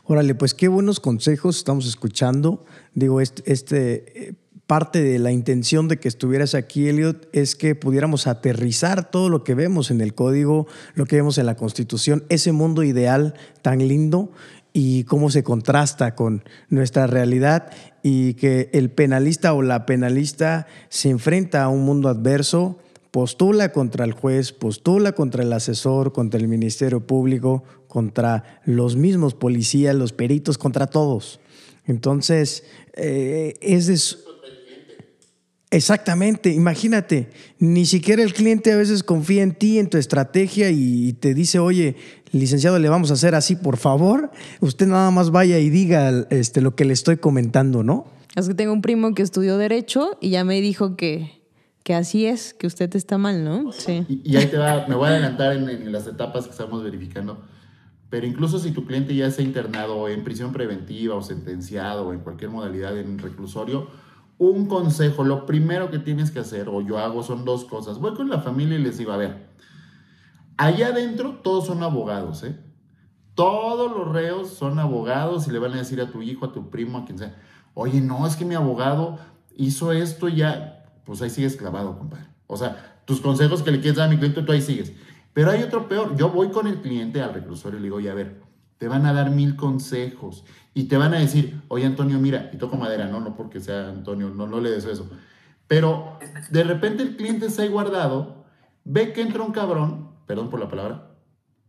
[0.03, 2.65] Órale, pues qué buenos consejos estamos escuchando.
[2.93, 4.33] Digo, este, eh,
[4.67, 9.43] parte de la intención de que estuvieras aquí, Elliot, es que pudiéramos aterrizar todo lo
[9.43, 13.79] que vemos en el código, lo que vemos en la Constitución, ese mundo ideal tan
[13.87, 14.31] lindo
[14.73, 17.71] y cómo se contrasta con nuestra realidad
[18.03, 22.79] y que el penalista o la penalista se enfrenta a un mundo adverso
[23.11, 29.33] postula contra el juez, postula contra el asesor, contra el Ministerio Público, contra los mismos
[29.33, 31.41] policías, los peritos, contra todos.
[31.85, 33.97] Entonces, eh, es de
[35.73, 41.13] Exactamente, imagínate, ni siquiera el cliente a veces confía en ti, en tu estrategia y
[41.13, 41.95] te dice, oye,
[42.33, 46.59] licenciado, le vamos a hacer así, por favor, usted nada más vaya y diga este,
[46.59, 48.05] lo que le estoy comentando, ¿no?
[48.35, 51.40] Es que tengo un primo que estudió derecho y ya me dijo que
[51.83, 53.71] que así es, que usted está mal, ¿no?
[53.71, 54.05] Sí.
[54.23, 57.41] Y, ahí te va, me voy a adelantar en, las etapas que estamos verificando.
[58.09, 62.19] Pero incluso si tu cliente ya ha internado en prisión preventiva o sentenciado o en
[62.19, 63.87] cualquier modalidad en reclusorio,
[64.37, 67.99] un consejo, lo primero que tienes que hacer, o yo hago, son dos cosas.
[67.99, 69.49] Voy con la familia y les digo, a ver,
[70.57, 72.59] allá adentro todos son abogados, ¿eh?
[73.33, 76.69] Todos los reos son abogados y le van a decir a tu hijo, a tu
[76.69, 77.35] primo, a quien sea,
[77.73, 79.19] oye, no, es que mi abogado
[79.55, 82.25] hizo esto ya, pues ahí sigues clavado, compadre.
[82.47, 84.93] O sea, tus consejos que le quieres dar a mi cliente, tú ahí sigues.
[85.33, 86.15] Pero hay otro peor.
[86.15, 88.41] Yo voy con el cliente al reclusorio y le digo, oye, a ver,
[88.77, 92.57] te van a dar mil consejos y te van a decir, oye, Antonio, mira, y
[92.57, 95.07] toco madera, no, no porque sea Antonio, no, no le des eso.
[95.67, 96.17] Pero
[96.49, 98.43] de repente el cliente está ahí guardado,
[98.83, 101.11] ve que entra un cabrón, perdón por la palabra,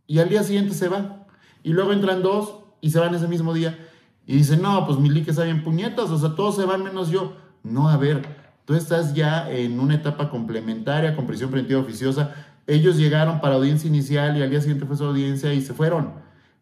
[0.07, 1.27] y al día siguiente se va.
[1.61, 3.77] Y luego entran dos y se van ese mismo día.
[4.25, 7.09] Y dicen, no, pues mi lique está bien puñetas, o sea, todos se van menos
[7.09, 7.37] yo.
[7.61, 12.33] No, a ver, Tú estás ya en una etapa complementaria con prisión preventiva oficiosa.
[12.65, 16.13] Ellos llegaron para audiencia inicial y al día siguiente fue su audiencia y se fueron.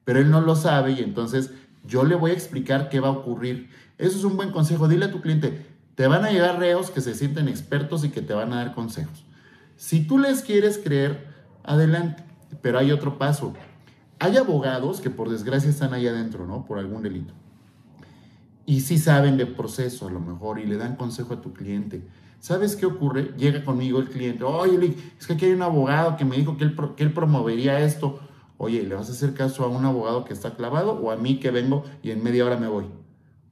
[0.04, 1.52] Pero él no lo sabe y entonces
[1.86, 3.70] yo le voy a explicar qué va a ocurrir.
[4.00, 4.88] Eso es un buen consejo.
[4.88, 8.24] Dile a tu cliente, te van a llegar reos que se sienten expertos y que
[8.24, 9.24] te van a dar consejos.
[9.78, 11.28] Si tú les quieres creer,
[11.64, 12.24] adelante.
[12.64, 13.54] Pero hay otro paso.
[14.18, 16.66] Hay abogados que por desgracia están ahí adentro, ¿no?
[16.66, 17.34] Por algún delito
[18.66, 22.04] y sí saben de proceso a lo mejor y le dan consejo a tu cliente.
[22.40, 23.34] ¿Sabes qué ocurre?
[23.38, 26.64] Llega conmigo el cliente, oye, es que aquí hay un abogado que me dijo que
[26.64, 28.20] él, que él promovería esto.
[28.58, 31.40] Oye, ¿le vas a hacer caso a un abogado que está clavado o a mí
[31.40, 32.86] que vengo y en media hora me voy?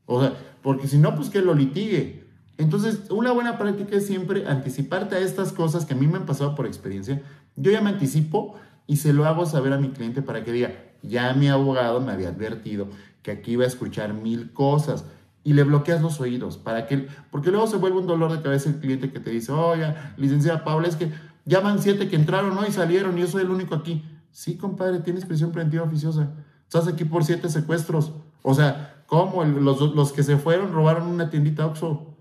[0.05, 2.27] O sea, porque si no, pues que lo litigue.
[2.57, 6.25] Entonces, una buena práctica es siempre anticiparte a estas cosas que a mí me han
[6.25, 7.21] pasado por experiencia.
[7.55, 10.73] Yo ya me anticipo y se lo hago saber a mi cliente para que diga,
[11.03, 12.87] ya mi abogado me había advertido
[13.21, 15.05] que aquí iba a escuchar mil cosas
[15.43, 18.69] y le bloqueas los oídos para que porque luego se vuelve un dolor de cabeza
[18.69, 21.11] el cliente que te dice, oye, licenciada Paula, es que
[21.45, 22.67] ya van siete que entraron ¿no?
[22.67, 24.03] y salieron y yo soy el único aquí.
[24.31, 26.31] Sí, compadre, tienes prisión preventiva oficiosa.
[26.63, 28.11] Estás aquí por siete secuestros.
[28.43, 29.43] O sea, ¿cómo?
[29.43, 32.15] Los, los que se fueron robaron una tiendita Oxxo.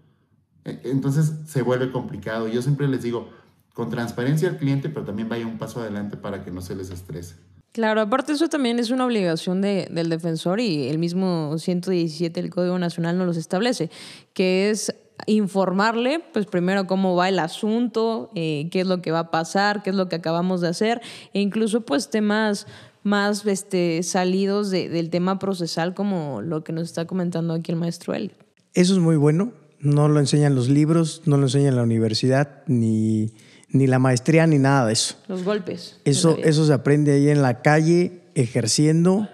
[0.64, 2.48] E, entonces se vuelve complicado.
[2.48, 3.28] Yo siempre les digo,
[3.74, 6.90] con transparencia al cliente, pero también vaya un paso adelante para que no se les
[6.90, 7.36] estrese.
[7.72, 12.50] Claro, aparte eso también es una obligación de, del defensor y el mismo 117 del
[12.50, 13.90] Código Nacional nos los establece,
[14.32, 14.94] que es
[15.26, 19.82] informarle, pues primero cómo va el asunto, eh, qué es lo que va a pasar,
[19.82, 21.00] qué es lo que acabamos de hacer,
[21.32, 22.66] e incluso pues temas
[23.02, 28.14] más este, salidos del tema procesal como lo que nos está comentando aquí el maestro
[28.14, 28.32] Eli.
[28.74, 33.32] Eso es muy bueno, no lo enseñan los libros, no lo enseñan la universidad, ni
[33.68, 35.16] ni la maestría ni nada de eso.
[35.28, 36.00] Los golpes.
[36.04, 39.28] Eso, eso se aprende ahí en la calle, ejerciendo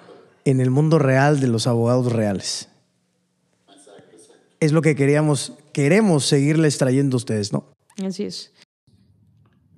[0.45, 2.69] en el mundo real de los abogados reales.
[4.61, 7.67] Es lo que queríamos, queremos seguirles trayendo a ustedes, ¿no?
[8.05, 8.53] Así es.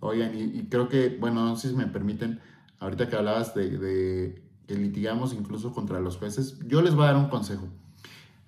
[0.00, 2.40] Oigan, y, creo que, bueno, no sé si me permiten,
[2.78, 7.08] ahorita que hablabas de, de que litigamos incluso contra los jueces, yo les voy a
[7.08, 7.68] dar un consejo.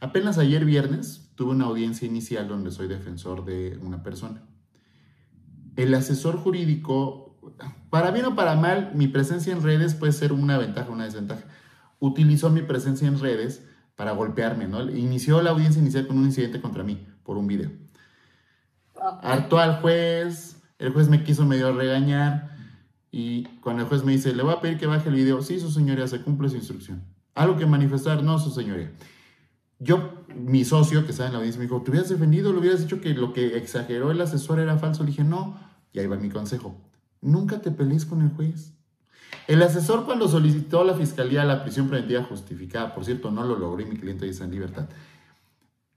[0.01, 4.43] Apenas ayer viernes tuve una audiencia inicial donde soy defensor de una persona.
[5.79, 7.39] El asesor jurídico,
[7.89, 11.05] para bien o para mal, mi presencia en redes puede ser una ventaja o una
[11.05, 11.45] desventaja.
[12.01, 13.65] Utilizó mi presencia en redes
[13.95, 14.83] para golpearme, ¿no?
[14.91, 17.71] Inició la audiencia inicial con un incidente contra mí por un video.
[19.23, 22.57] Hartó al juez, el juez me quiso medio regañar
[23.13, 25.61] y cuando el juez me dice, le voy a pedir que baje el video, sí,
[25.61, 27.05] su señoría, se cumple su instrucción.
[27.37, 28.91] Algo que manifestar, no, su señoría.
[29.79, 32.53] Yo, mi socio que estaba en la audiencia, me dijo, ¿te hubieras defendido?
[32.53, 35.05] ¿Le hubieras dicho que lo que exageró el asesor era falso?
[35.05, 35.57] Le dije, no.
[35.93, 36.77] Y ahí va mi consejo.
[37.21, 38.75] Nunca te pelees con el juez.
[39.47, 43.81] El asesor cuando solicitó la fiscalía la prisión preventiva justificada, por cierto, no lo logró
[43.81, 44.89] y mi cliente ya está en libertad,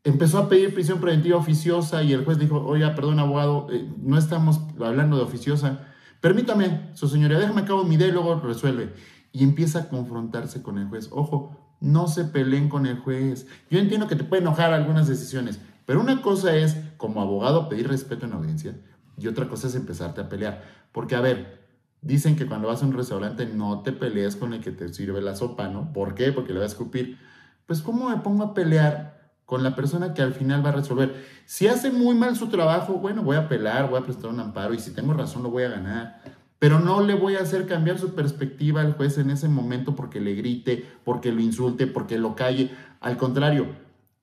[0.03, 4.17] empezó a pedir prisión preventiva oficiosa y el juez dijo, oye, perdón, abogado, eh, no
[4.17, 5.87] estamos hablando de oficiosa.
[6.21, 8.93] Permítame, su señoría, déjame acabo mi idea y luego resuelve.
[9.31, 11.09] Y empieza a confrontarse con el juez.
[11.11, 13.47] Ojo, no se peleen con el juez.
[13.69, 17.89] Yo entiendo que te puede enojar algunas decisiones, pero una cosa es, como abogado, pedir
[17.89, 18.75] respeto en audiencia
[19.17, 20.63] y otra cosa es empezarte a pelear.
[20.91, 21.59] Porque, a ver,
[22.01, 25.21] dicen que cuando vas a un restaurante no te pelees con el que te sirve
[25.21, 25.91] la sopa, ¿no?
[25.91, 26.31] ¿Por qué?
[26.31, 27.17] Porque le va a escupir.
[27.65, 31.25] Pues, ¿cómo me pongo a pelear con la persona que al final va a resolver?
[31.45, 34.73] Si hace muy mal su trabajo, bueno, voy a apelar, voy a prestar un amparo
[34.73, 36.21] y si tengo razón lo voy a ganar
[36.61, 40.21] pero no le voy a hacer cambiar su perspectiva al juez en ese momento porque
[40.21, 42.69] le grite, porque lo insulte, porque lo calle.
[42.99, 43.65] Al contrario,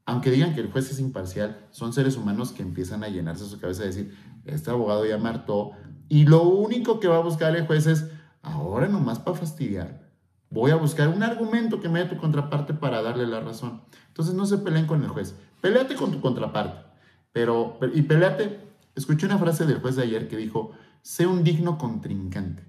[0.07, 3.59] aunque digan que el juez es imparcial, son seres humanos que empiezan a llenarse su
[3.59, 5.73] cabeza y decir, este abogado ya martó,
[6.09, 8.09] y lo único que va a buscar el juez es,
[8.41, 10.09] ahora nomás para fastidiar,
[10.49, 13.83] voy a buscar un argumento que me dé tu contraparte para darle la razón.
[14.07, 16.87] Entonces no se peleen con el juez, peleate con tu contraparte,
[17.33, 18.61] pero, y peleate,
[18.95, 20.71] escuché una frase del juez de ayer que dijo,
[21.03, 22.65] sé un digno contrincante.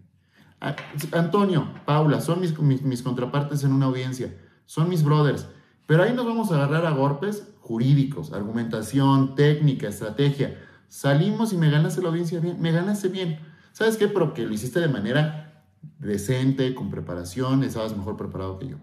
[1.12, 5.48] Antonio, Paula, son mis, mis, contrapartes en una audiencia, son mis brothers,
[5.86, 10.60] pero ahí nos vamos a agarrar a golpes jurídicos, argumentación, técnica, estrategia.
[10.90, 13.40] Salimos y me ganaste la audiencia bien, me ganaste bien.
[13.72, 14.08] ¿Sabes qué?
[14.08, 15.64] Pero que lo hiciste de manera
[16.00, 18.78] decente, con preparación, estabas mejor preparado que yo.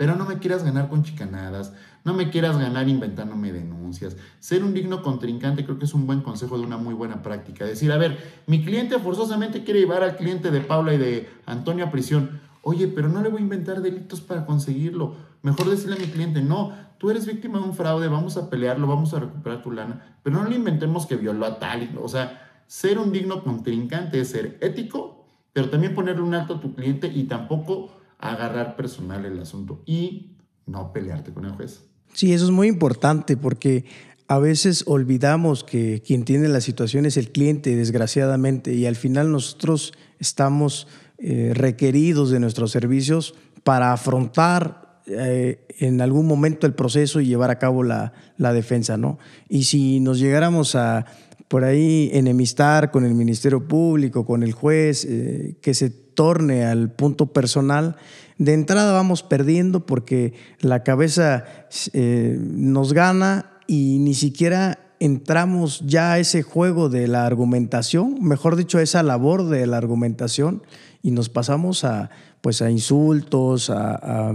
[0.00, 4.16] Pero no me quieras ganar con chicanadas, no me quieras ganar inventándome denuncias.
[4.38, 7.66] Ser un digno contrincante creo que es un buen consejo de una muy buena práctica.
[7.66, 11.84] Decir, a ver, mi cliente forzosamente quiere llevar al cliente de Paula y de Antonio
[11.84, 12.40] a prisión.
[12.62, 15.16] Oye, pero no le voy a inventar delitos para conseguirlo.
[15.42, 18.86] Mejor decirle a mi cliente, no, tú eres víctima de un fraude, vamos a pelearlo,
[18.86, 21.90] vamos a recuperar tu lana, pero no le inventemos que violó a tal.
[22.02, 26.60] O sea, ser un digno contrincante es ser ético, pero también ponerle un alto a
[26.60, 31.84] tu cliente y tampoco agarrar personal el asunto y no pelearte con el juez.
[32.12, 33.84] Sí, eso es muy importante porque
[34.28, 39.32] a veces olvidamos que quien tiene la situación es el cliente, desgraciadamente, y al final
[39.32, 40.86] nosotros estamos
[41.18, 47.50] eh, requeridos de nuestros servicios para afrontar eh, en algún momento el proceso y llevar
[47.50, 49.18] a cabo la, defensa, ¿no?
[49.48, 51.06] Y si nos llegáramos a
[51.48, 56.90] por ahí enemistar con el Ministerio Público, con el juez, eh, que se torne al
[56.90, 57.96] punto personal,
[58.36, 61.46] de entrada vamos perdiendo porque la cabeza
[61.94, 68.56] eh, nos gana y ni siquiera entramos ya a ese juego de la argumentación, mejor
[68.56, 70.62] dicho, a esa labor de la argumentación
[71.02, 72.10] y nos pasamos a,
[72.42, 74.34] pues, a insultos, a,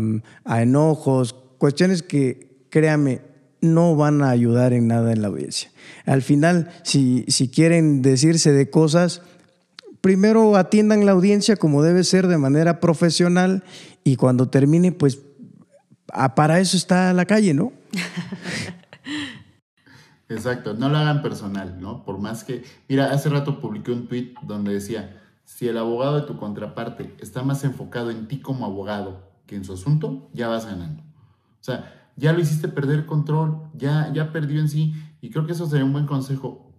[0.60, 3.21] enojos, cuestiones que, créame,
[3.62, 5.69] no van a ayudar en nada en la audiencia.
[6.08, 9.21] Al final, si, si quieren decirse de cosas,
[10.06, 13.63] primero atiendan la audiencia como debe ser de manera profesional
[14.04, 15.20] y cuando termine, pues
[16.36, 17.74] para eso está la calle, ¿no?
[20.30, 22.06] Exacto, no lo hagan personal, ¿no?
[22.06, 26.28] Por más que, mira, hace rato publiqué un tweet donde decía, si el abogado de
[26.28, 30.68] tu contraparte está más enfocado en ti como abogado que en su asunto, ya vas
[30.68, 31.02] ganando.
[31.02, 35.54] O sea, ya lo hiciste perder control, ya, ya perdió en sí, y creo que
[35.54, 36.72] eso sería un buen consejo.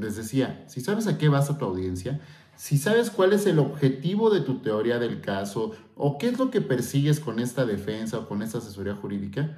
[0.00, 2.20] Les decía, si sabes a qué vas a tu audiencia,
[2.56, 6.50] si sabes cuál es el objetivo de tu teoría del caso o qué es lo
[6.50, 9.56] que persigues con esta defensa o con esta asesoría jurídica,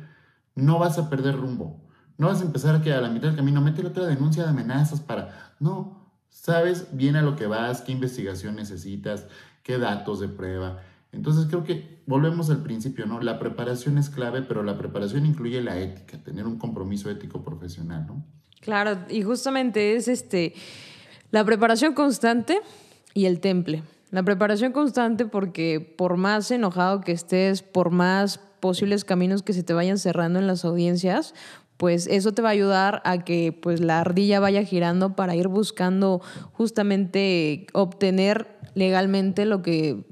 [0.55, 1.81] no vas a perder rumbo.
[2.17, 4.51] No vas a empezar a que a la mitad del camino mete otra denuncia de
[4.51, 5.55] amenazas para...
[5.61, 9.27] No, sabes bien a lo que vas, qué investigación necesitas,
[9.63, 10.83] qué datos de prueba.
[11.13, 13.21] Entonces creo que volvemos al principio, ¿no?
[13.21, 18.07] La preparación es clave, pero la preparación incluye la ética, tener un compromiso ético profesional,
[18.07, 18.25] ¿no?
[18.61, 20.55] Claro, y justamente es este
[21.31, 22.61] la preparación constante
[23.15, 23.83] y el temple.
[24.11, 29.63] La preparación constante porque por más enojado que estés, por más posibles caminos que se
[29.63, 31.35] te vayan cerrando en las audiencias,
[31.77, 35.49] pues eso te va a ayudar a que pues la ardilla vaya girando para ir
[35.49, 36.21] buscando
[36.53, 40.05] justamente obtener legalmente lo que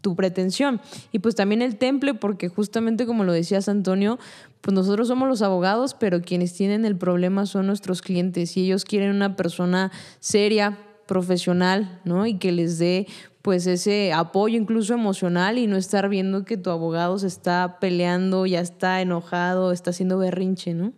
[0.00, 0.80] tu pretensión.
[1.10, 4.18] Y pues también el temple, porque justamente como lo decías Antonio,
[4.60, 8.84] pues nosotros somos los abogados, pero quienes tienen el problema son nuestros clientes y ellos
[8.84, 12.26] quieren una persona seria, profesional, ¿no?
[12.26, 13.06] Y que les dé
[13.42, 18.44] pues ese apoyo incluso emocional y no estar viendo que tu abogado se está peleando,
[18.44, 20.92] ya está enojado, está haciendo berrinche, ¿no?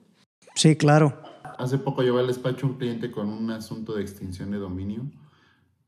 [0.55, 1.21] Sí, claro.
[1.59, 5.03] Hace poco llevé al despacho un cliente con un asunto de extinción de dominio.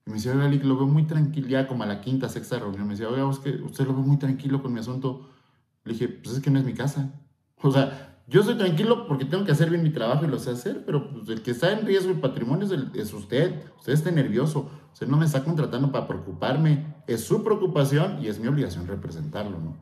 [0.06, 2.86] Y me decía, oiga, lo veo muy tranquilo, ya como a la quinta, sexta reunión.
[2.86, 5.30] Me decía, oiga, usted, usted lo ve muy tranquilo con mi asunto.
[5.84, 7.10] Le dije, pues es que no es mi casa.
[7.62, 10.50] O sea, yo soy tranquilo porque tengo que hacer bien mi trabajo y lo sé
[10.50, 13.60] hacer, pero pues, el que está en riesgo el patrimonio es, usted.
[13.78, 14.70] Usted está nervioso.
[14.92, 16.94] Usted no me está contratando para preocuparme.
[17.08, 19.76] Es su preocupación y es mi obligación representarlo, ¿no?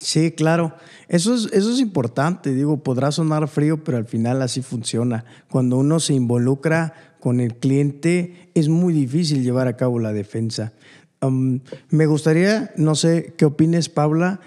[0.00, 0.74] Sí, claro.
[1.06, 2.52] Eso es, eso es importante.
[2.52, 5.24] Digo, podrá sonar frío, pero al final así funciona.
[5.48, 10.72] Cuando uno se involucra con el cliente, es muy difícil llevar a cabo la defensa.
[11.90, 14.40] me gustaría, no sé qué opines, Paula,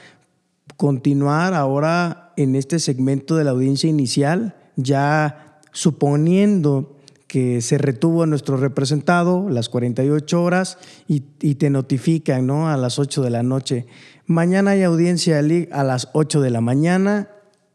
[0.75, 8.27] continuar ahora en este segmento de la audiencia inicial, ya suponiendo que se retuvo a
[8.27, 10.77] nuestro representado las 48 horas
[11.07, 11.21] y,
[11.55, 12.69] te notifican ¿no?
[12.69, 13.87] a las 8 de la noche.
[14.25, 17.29] Mañana hay audiencia a las 8 de la mañana,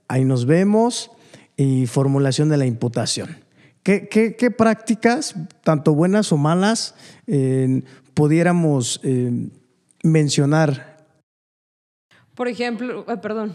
[0.07, 1.11] ahí nos vemos
[1.57, 3.45] y formulación de la imputación.
[3.83, 6.95] ¿Qué, prácticas, tanto buenas o malas,
[8.15, 9.49] pudiéramos eh,
[10.03, 10.99] mencionar
[12.39, 13.53] por ejemplo, perdón.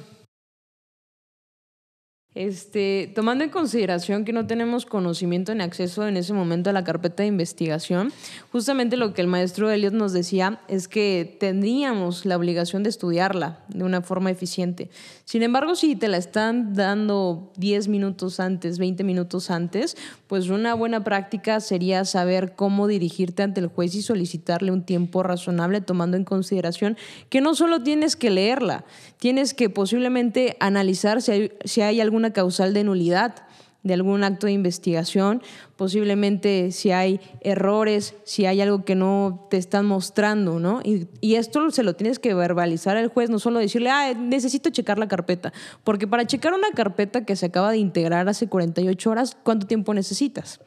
[2.35, 6.83] Este, tomando en consideración que no tenemos conocimiento ni acceso en ese momento a la
[6.83, 8.11] carpeta de investigación,
[8.51, 13.59] justamente lo que el maestro Elliot nos decía es que tendríamos la obligación de estudiarla
[13.67, 14.89] de una forma eficiente.
[15.25, 20.73] Sin embargo, si te la están dando 10 minutos antes, 20 minutos antes, pues una
[20.73, 26.17] buena práctica sería saber cómo dirigirte ante el juez y solicitarle un tiempo razonable tomando
[26.17, 26.97] en consideración
[27.29, 28.85] que no solo tienes que leerla,
[29.19, 33.47] tienes que posiblemente analizar si hay, si hay alguna causal de nulidad
[33.83, 35.43] de algún acto de investigación,
[35.75, 40.79] posiblemente si hay errores, si hay algo que no te están mostrando, ¿no?
[40.83, 44.69] Y, y, esto se lo tienes que verbalizar al juez, no solo decirle, ah, necesito
[44.69, 45.51] checar la carpeta,
[45.83, 49.93] porque para checar una carpeta que se acaba de integrar hace 48 horas, ¿cuánto tiempo
[49.93, 50.61] necesitas?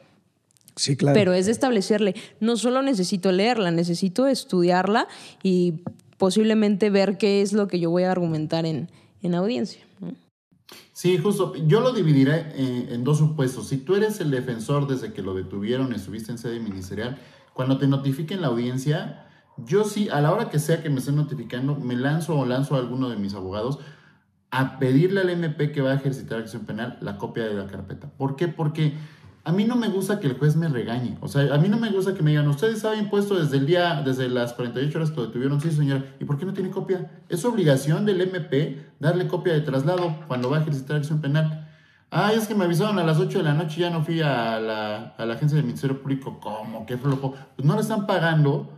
[0.75, 1.15] Sí, claro.
[1.15, 5.07] Pero es de establecerle, no solo necesito leerla, necesito estudiarla
[5.41, 5.81] y
[6.19, 8.91] posiblemente ver qué es lo que yo voy a argumentar en,
[9.23, 9.86] en audiencia.
[10.97, 11.53] Sí, justo.
[11.67, 13.67] Yo lo dividiré en, dos supuestos.
[13.67, 17.19] Si tú eres el defensor desde que lo detuvieron, estuviste en sede ministerial,
[17.53, 19.27] cuando te notifiquen la audiencia,
[19.57, 22.73] yo sí, a la hora que sea que me estén notificando, me lanzo o lanzo
[22.73, 23.77] a alguno de mis abogados
[24.49, 28.09] a pedirle al MP que va a ejercitar acción penal la copia de la carpeta.
[28.17, 28.47] ¿Por qué?
[28.47, 28.95] Porque
[29.47, 31.17] a mí no me gusta que el juez me regañe.
[31.21, 33.65] O sea, a mí no me gusta que me digan, ustedes habían puesto desde el
[33.65, 36.69] día, desde las 48 horas que lo detuvieron, sí, señora, ¿y por qué no tiene
[36.69, 37.09] copia?
[37.29, 41.65] Es obligación del MP darle copia de traslado cuando va a ejercitar acción penal.
[42.11, 44.19] Ah, es que me avisaron a las 8 de la noche y ya no fui
[44.19, 46.41] a la, a la agencia del Ministerio Público.
[46.41, 46.85] ¿Cómo?
[46.85, 47.33] ¿Qué flojo?
[47.55, 48.69] Pues no le están pagando.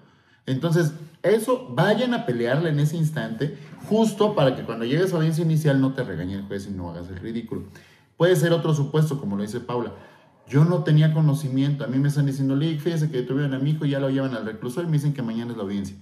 [0.45, 0.93] Entonces,
[1.23, 3.57] eso, vayan a pelearle en ese instante,
[3.87, 6.91] justo para que cuando llegues a audiencia inicial no te regañe el juez y no
[6.91, 7.63] hagas el ridículo.
[8.17, 9.93] Puede ser otro supuesto, como lo dice Paula
[10.49, 11.83] yo no tenía conocimiento.
[11.83, 14.09] A mí me están diciendo, Lick, fíjese que detuvieron a mi hijo y ya lo
[14.09, 15.95] llevan al reclusorio y me dicen que mañana es la audiencia.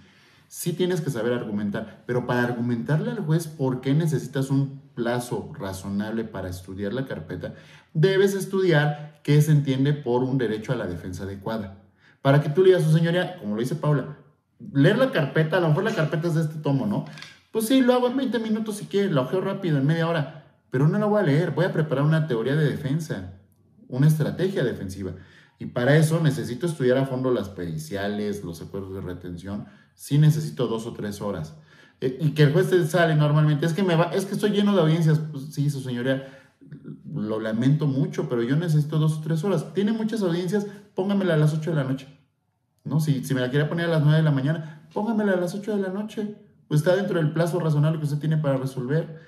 [0.47, 5.51] Sí tienes que saber argumentar, pero para argumentarle al juez por qué necesitas un plazo
[5.59, 7.53] razonable para estudiar la carpeta,
[7.93, 11.83] debes estudiar qué se entiende por un derecho a la defensa adecuada.
[12.21, 14.17] Para que tú le digas a su señoría, como lo dice Paula,
[14.73, 17.03] leer la carpeta, a lo mejor la carpeta es de este tomo, ¿no?
[17.51, 20.45] Pues sí, lo hago en 20 minutos si quieres, la ojeo rápido, en media hora,
[20.71, 23.33] pero no la voy a leer, voy a preparar una teoría de defensa
[23.87, 25.13] una estrategia defensiva.
[25.59, 29.65] Y para eso necesito estudiar a fondo las periciales, los acuerdos de retención.
[29.95, 31.55] Sí necesito dos o tres horas.
[31.99, 34.51] Eh, y que el juez te sale normalmente, es que, me va, es que estoy
[34.51, 35.19] lleno de audiencias.
[35.19, 36.27] Pues, sí, su señoría,
[37.11, 39.73] lo lamento mucho, pero yo necesito dos o tres horas.
[39.73, 42.07] Tiene muchas audiencias, póngamela a las ocho de la noche.
[42.83, 42.99] ¿No?
[42.99, 45.55] Si, si me la quiere poner a las nueve de la mañana, póngamela a las
[45.55, 46.35] ocho de la noche.
[46.67, 49.19] Pues está dentro del plazo razonable que usted tiene para resolver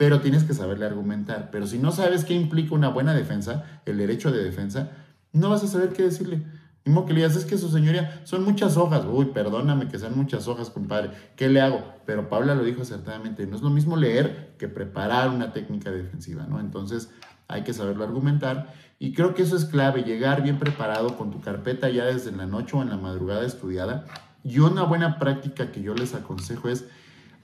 [0.00, 1.50] pero tienes que saberle argumentar.
[1.52, 4.92] Pero si no sabes qué implica una buena defensa, el derecho de defensa,
[5.34, 6.42] no vas a saber qué decirle.
[6.86, 9.04] Mismo que le digas, es que su señoría son muchas hojas.
[9.04, 11.10] Uy, perdóname que sean muchas hojas, compadre.
[11.36, 11.84] ¿Qué le hago?
[12.06, 13.46] Pero Paula lo dijo acertadamente.
[13.46, 16.60] No es lo mismo leer que preparar una técnica defensiva, ¿no?
[16.60, 17.10] Entonces
[17.46, 18.72] hay que saberlo argumentar.
[18.98, 22.46] Y creo que eso es clave, llegar bien preparado con tu carpeta ya desde la
[22.46, 24.06] noche o en la madrugada estudiada.
[24.44, 26.86] Y una buena práctica que yo les aconsejo es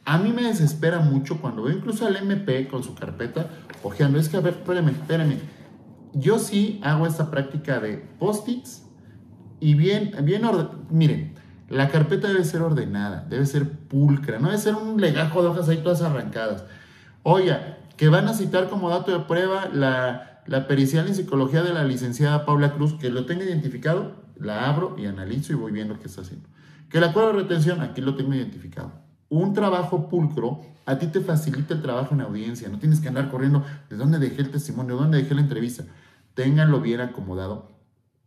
[0.06, 3.50] a mí me desespera mucho cuando veo incluso al MP con su carpeta
[3.82, 4.20] ojeando.
[4.20, 5.38] Es que, a ver, espérame, espérame.
[6.14, 8.84] Yo sí hago esta práctica de post-its
[9.58, 10.42] y bien, bien
[10.90, 11.34] Miren,
[11.68, 15.68] La carpeta debe ser ordenada, debe ser pulcra, no debe ser un legajo de hojas
[15.68, 16.64] ahí todas arrancadas.
[17.24, 21.74] Oiga, que van a citar como dato de prueba la, la pericial en psicología de
[21.74, 25.98] la licenciada Paula Cruz, que lo tenga identificado, la abro y analizo y voy viendo
[25.98, 26.48] qué está haciendo.
[26.88, 29.05] Que el acuerdo de retención, aquí lo tengo identificado.
[29.28, 33.28] Un trabajo pulcro a ti te facilita el trabajo en audiencia, no tienes que andar
[33.28, 35.84] corriendo de dónde dejé el testimonio, de dónde dejé la entrevista.
[36.34, 37.72] Ténganlo bien acomodado.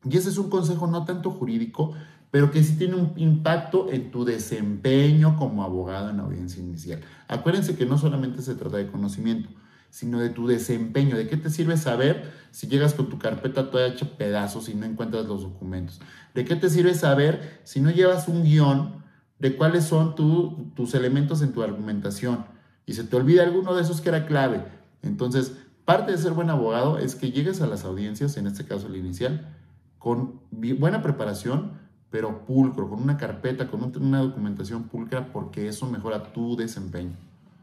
[0.04, 1.94] Y ese es un consejo no tanto jurídico,
[2.32, 7.00] pero que sí tiene un impacto en tu desempeño como abogado en audiencia inicial.
[7.28, 9.50] Acuérdense que no solamente se trata de conocimiento,
[9.90, 13.88] sino de tu desempeño, de qué te sirve saber si llegas con tu carpeta toda
[13.88, 16.02] hecha pedazos y no encuentras los documentos,
[16.36, 18.99] de qué te sirve saber si no llevas un guion
[19.40, 22.46] de cuáles son tus elementos en tu argumentación
[22.86, 24.64] y se te olvida alguno de esos que era clave.
[25.02, 25.54] Entonces,
[25.86, 28.96] parte de ser buen abogado es que llegues a las audiencias, en este caso el
[28.96, 29.56] inicial,
[29.98, 31.72] con buena preparación,
[32.10, 37.16] pero pulcro, con una carpeta, con una documentación pulcra, porque eso mejora tu desempeño.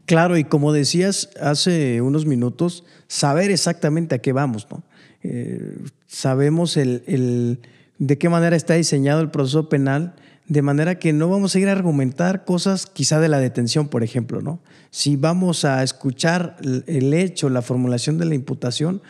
[0.05, 4.83] Claro, y como decías hace unos minutos, saber exactamente a qué vamos, ¿no?
[5.21, 7.59] Eh, sabemos el,
[7.97, 10.15] de qué manera está diseñado el proceso penal,
[10.47, 14.03] de manera que no vamos a ir a argumentar cosas quizá de la detención, por
[14.03, 14.59] ejemplo, ¿no?
[14.91, 19.01] Si vamos a escuchar el hecho, la formulación de la imputación,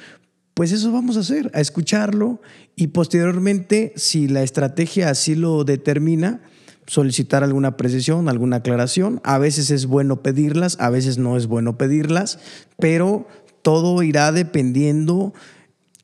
[0.55, 2.41] pues eso vamos a hacer, a escucharlo
[2.75, 6.41] y posteriormente, si la estrategia así lo determina,
[6.87, 9.21] solicitar alguna precisión, alguna aclaración.
[9.23, 12.39] A veces es bueno pedirlas, a veces no es bueno pedirlas,
[12.79, 13.27] pero
[13.61, 15.33] todo irá dependiendo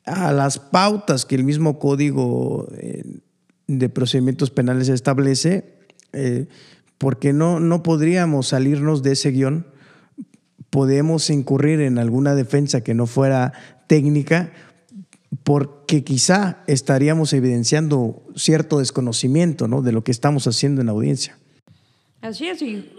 [0.04, 3.02] a las pautas que el mismo código eh,
[3.66, 5.78] de procedimientos penales establece,
[6.12, 6.46] eh,
[6.98, 9.66] porque no, no podríamos salirnos de ese guion
[10.74, 13.52] podemos incurrir en alguna defensa que no fuera
[13.86, 14.52] técnica
[15.44, 19.82] porque quizá estaríamos evidenciando cierto desconocimiento ¿no?
[19.82, 21.38] de lo que estamos haciendo en la audiencia.
[22.20, 22.90] Así es, y...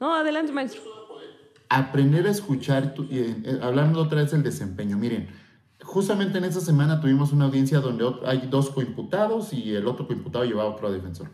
[0.00, 0.80] No, adelante, maestro.
[1.68, 4.96] Aprender a escuchar, eh, hablando otra vez del desempeño.
[4.96, 5.28] Miren,
[5.88, 10.44] justamente en esta semana tuvimos una audiencia donde hay dos coimputados y el otro coimputado
[10.44, 11.30] llevaba otro defensor.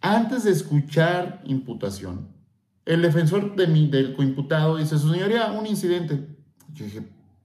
[0.00, 2.28] Antes de escuchar imputación,
[2.86, 6.36] el defensor de mi, del coimputado dice, su señoría, un incidente.
[6.72, 7.02] Yo dije,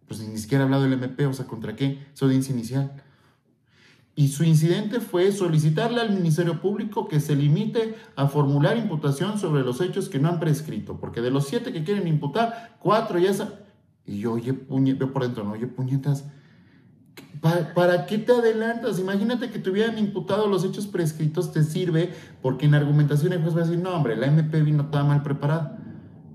[0.08, 2.06] pues ni siquiera ha hablado del MP, o sea, ¿contra qué?
[2.14, 2.92] Su audiencia inicial.
[4.16, 9.64] Y su incidente fue solicitarle al Ministerio Público que se limite a formular imputación sobre
[9.64, 13.32] los hechos que no han prescrito, porque de los siete que quieren imputar, cuatro ya
[13.32, 13.63] están...
[14.06, 16.26] Y yo, oye, puñetas, por dentro, no, oye, puñetas,
[17.44, 19.00] ¿Para, qué te adelantas?
[19.00, 23.54] Imagínate que te hubieran imputado los hechos prescritos, te sirve, porque en argumentación el juez
[23.54, 25.78] va a decir, no, hombre, la MP vino toda mal preparada.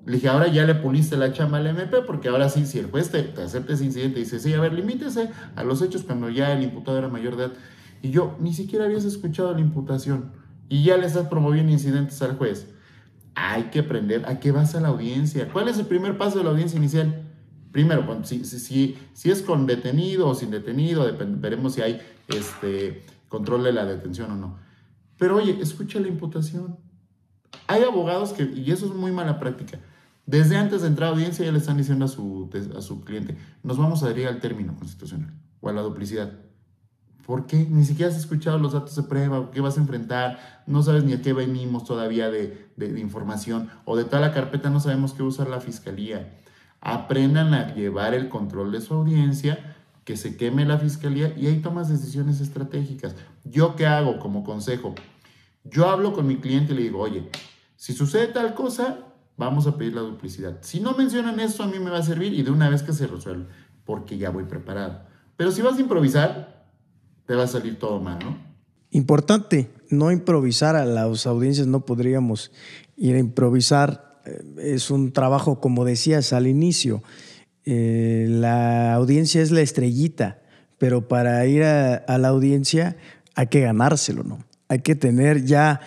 [0.04, 2.90] Le dije, ahora ya le puliste la chamba al MP, porque ahora sí, si el
[2.90, 6.28] juez te, acepta ese incidente y dice, sí, a ver, limítese a los hechos cuando
[6.28, 7.52] ya el imputado era mayor de edad.
[8.02, 10.32] Y yo, ni siquiera habías escuchado la imputación
[10.68, 12.68] y ya le estás promoviendo incidentes al juez.
[13.34, 15.48] Hay que aprender a qué vas a la audiencia.
[15.50, 17.27] ¿Cuál es el primer paso de la audiencia inicial?
[17.78, 21.06] Primero, si, si, si, es con detenido o sin detenido,
[21.36, 24.56] veremos si hay este, control de la detención o no.
[25.16, 26.76] Pero oye, escucha la imputación.
[27.68, 29.78] Hay abogados que, y eso es muy mala práctica,
[30.26, 33.36] desde antes de entrar a audiencia ya le están diciendo a su, a su cliente,
[33.62, 36.32] nos vamos a adherir al término constitucional o a la duplicidad.
[37.24, 37.64] ¿Por qué?
[37.70, 41.12] Ni siquiera has escuchado los datos de prueba, qué vas a enfrentar, no sabes ni
[41.12, 45.12] a qué venimos todavía de, de, de información, o de toda la carpeta no sabemos
[45.12, 46.34] qué usar la fiscalía
[46.80, 51.60] aprendan a llevar el control de su audiencia, que se queme la fiscalía y ahí
[51.60, 53.14] tomas decisiones estratégicas.
[53.44, 54.94] ¿Yo qué hago como consejo?
[55.64, 57.28] Yo hablo con mi cliente y le digo, oye,
[57.76, 59.00] si sucede tal cosa,
[59.36, 60.58] vamos a pedir la duplicidad.
[60.62, 62.92] Si no mencionan eso, a mí me va a servir y de una vez que
[62.92, 63.46] se resuelve,
[63.84, 65.02] porque ya voy preparado.
[65.36, 66.66] Pero si vas a improvisar,
[67.26, 68.36] te va a salir todo mal, ¿no?
[68.90, 72.50] Importante, no improvisar a las audiencias, no podríamos
[72.96, 74.07] ir a improvisar
[74.58, 77.02] es un trabajo, como decías al inicio,
[77.64, 80.38] eh, la audiencia es la estrellita,
[80.78, 82.96] pero para ir a, la audiencia
[83.34, 84.38] hay que ganárselo, ¿no?
[84.68, 85.80] Hay que tener ya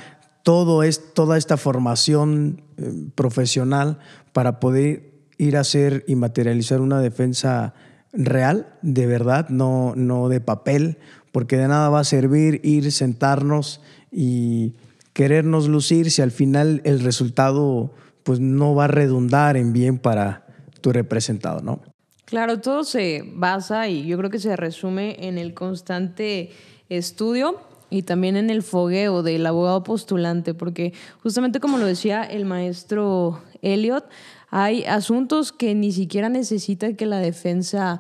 [0.44, 4.00] todo es, toda esta formación eh, profesional
[4.34, 7.74] para poder ir a hacer y materializar una defensa
[8.14, 10.98] real, de verdad, no, no de papel,
[11.32, 13.82] porque de nada va a servir ir, sentarnos
[14.12, 14.76] y
[15.14, 17.94] querernos lucir si al final el resultado
[18.24, 20.46] pues no va a redundar en bien para
[20.82, 21.82] tu representado, ¿no?
[22.26, 26.52] Claro, todo se basa y yo creo que se resume en el constante
[26.90, 27.60] estudio
[27.90, 33.42] y también en el fogueo del abogado postulante, porque justamente como lo decía el maestro
[33.62, 34.06] Elliot,
[34.50, 38.00] hay asuntos que ni siquiera necesita que la defensa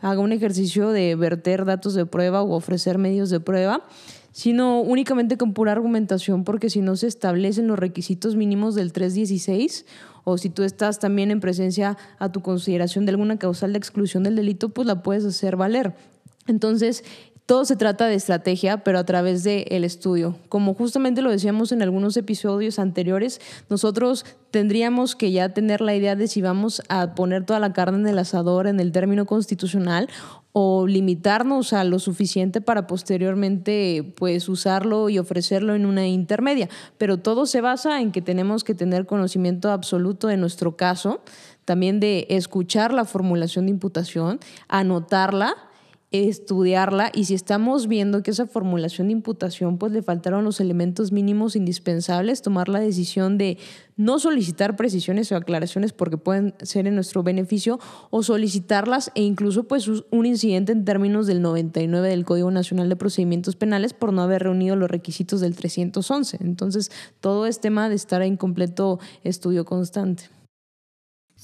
[0.00, 3.82] haga un ejercicio de verter datos de prueba o ofrecer medios de prueba,
[4.34, 9.86] sino únicamente con pura argumentación, porque si no se establecen los requisitos mínimos del 316
[10.24, 14.24] o si tú estás también en presencia a tu consideración de alguna causal de exclusión
[14.24, 15.94] del delito, pues la puedes hacer valer.
[16.48, 17.04] Entonces,
[17.46, 20.36] todo se trata de estrategia, pero a través del el estudio.
[20.48, 26.16] Como justamente lo decíamos en algunos episodios anteriores, nosotros tendríamos que ya tener la idea
[26.16, 30.08] de si vamos a poner toda la carne en el asador en el término constitucional
[30.56, 36.68] o limitarnos a lo suficiente para posteriormente pues usarlo y ofrecerlo en una intermedia.
[36.96, 41.22] Pero todo se basa en que tenemos que tener conocimiento absoluto de nuestro caso,
[41.64, 44.38] también de escuchar la formulación de imputación,
[44.68, 45.56] anotarla
[46.14, 51.10] estudiarla y si estamos viendo que esa formulación de imputación pues le faltaron los elementos
[51.10, 53.58] mínimos indispensables, tomar la decisión de
[53.96, 59.64] no solicitar precisiones o aclaraciones porque pueden ser en nuestro beneficio o solicitarlas e incluso
[59.64, 64.22] pues un incidente en términos del 99 del Código Nacional de Procedimientos Penales por no
[64.22, 66.38] haber reunido los requisitos del 311.
[66.40, 70.30] Entonces, todo es tema de estar en completo estudio constante.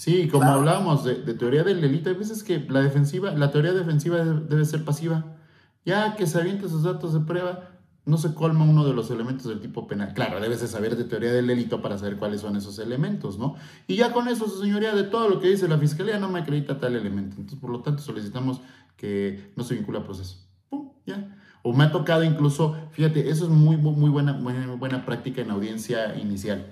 [0.01, 4.25] Sí, como hablábamos de, teoría del delito, hay veces que la defensiva, la teoría defensiva
[4.25, 5.37] debe, ser pasiva.
[5.85, 7.69] Ya que se aviente sus datos de prueba,
[8.07, 10.15] no se colma uno de los elementos del tipo penal.
[10.15, 13.57] Claro, debes de saber de teoría del delito para saber cuáles son esos elementos, ¿no?
[13.89, 16.39] Y ya con eso, su señoría, de todo lo que dice la fiscalía, no me
[16.39, 17.37] acredita tal elemento.
[17.37, 18.63] Entonces, por lo tanto, solicitamos
[18.97, 20.39] que no se vincule a proceso.
[20.71, 20.93] ¡Pum!
[21.05, 21.37] Ya.
[21.63, 25.51] O me ha tocado incluso, fíjate, eso es muy, muy, buena, muy buena práctica en
[25.51, 26.65] audiencia inicial.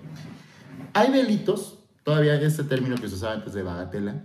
[0.95, 1.78] Hay delitos
[2.09, 4.25] todavía ese término que se usaba antes de bagatela,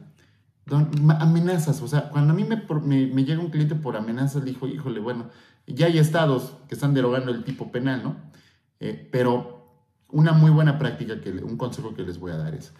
[1.19, 2.63] amenazas, o sea, cuando a mí me,
[3.07, 5.29] me, llega un cliente por amenazas, dijo, híjole, bueno,
[5.67, 8.15] ya hay estados que están derogando el tipo penal, ¿no?
[8.79, 12.71] Eh, pero una muy buena práctica, que, un consejo que les voy a dar es,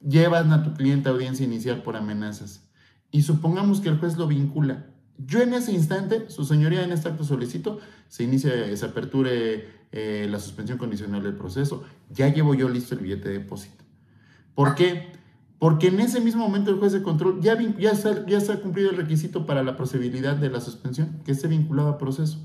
[0.00, 2.68] llevas a tu cliente a audiencia inicial por amenazas
[3.12, 4.86] y supongamos que el juez lo vincula.
[5.18, 10.26] Yo en ese instante, su señoría en este acto solicito, se inicia, se aperture eh,
[10.28, 13.85] la suspensión condicional del proceso, ya llevo yo listo el billete de depósito.
[14.56, 15.12] ¿Por qué?
[15.60, 17.56] Porque en ese mismo momento el juez de control ya,
[17.94, 21.98] se ha cumplido el requisito para la procedibilidad de la suspensión, que esté vinculado al
[21.98, 22.38] proceso.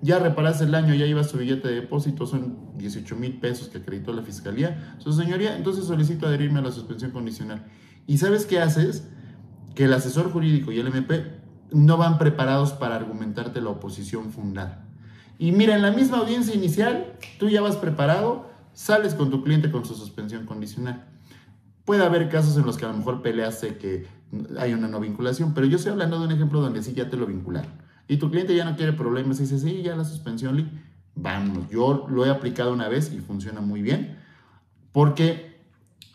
[0.00, 3.78] Ya reparaste el año, ya iba su billete de depósito, son 18 mil pesos que
[3.78, 4.96] acreditó la fiscalía.
[4.98, 7.64] Su señoría, entonces solicito adherirme a la suspensión condicional.
[8.06, 9.08] ¿Y sabes qué haces?
[9.74, 11.24] Que el asesor jurídico y el MP
[11.72, 14.86] no van preparados para argumentarte la oposición fundada.
[15.38, 19.72] Y mira, en la misma audiencia inicial, tú ya vas preparado, sales con tu cliente
[19.72, 21.04] con su suspensión condicional.
[21.86, 24.06] Puede haber casos en los que a lo mejor peleaste que
[24.58, 27.16] hay una no vinculación, pero yo estoy hablando de un ejemplo donde sí ya te
[27.16, 27.70] lo vincularon.
[28.08, 30.70] Y tu cliente ya no quiere problemas y dice, sí, ya la suspensión,
[31.14, 31.70] vamos.
[31.70, 34.18] Yo lo he aplicado una vez y funciona muy bien.
[34.92, 35.60] Porque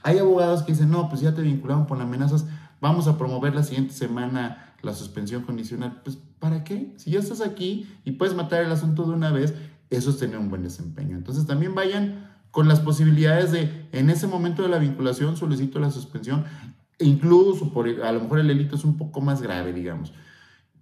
[0.03, 2.45] hay abogados que dicen, no, pues ya te vincularon por amenazas,
[2.79, 6.01] vamos a promover la siguiente semana la suspensión condicional.
[6.03, 6.93] Pues, ¿para qué?
[6.97, 9.53] Si ya estás aquí y puedes matar el asunto de una vez,
[9.89, 11.15] eso es tener un buen desempeño.
[11.15, 15.89] Entonces también vayan con las posibilidades de, en ese momento de la vinculación, solicito la
[15.89, 16.45] suspensión,
[16.99, 17.71] e incluso
[18.03, 20.13] a lo mejor el delito es un poco más grave, digamos.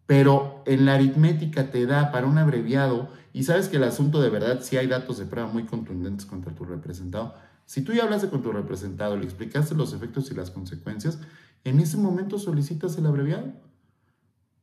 [0.06, 4.30] Pero en la aritmética te da para un abreviado, y sabes que el asunto de
[4.30, 8.30] verdad, si hay datos de prueba muy contundentes contra tu representado, si tú ya hablaste
[8.30, 11.20] con tu representado, le explicaste los efectos y las consecuencias,
[11.64, 13.54] en ese momento solicitas el abreviado.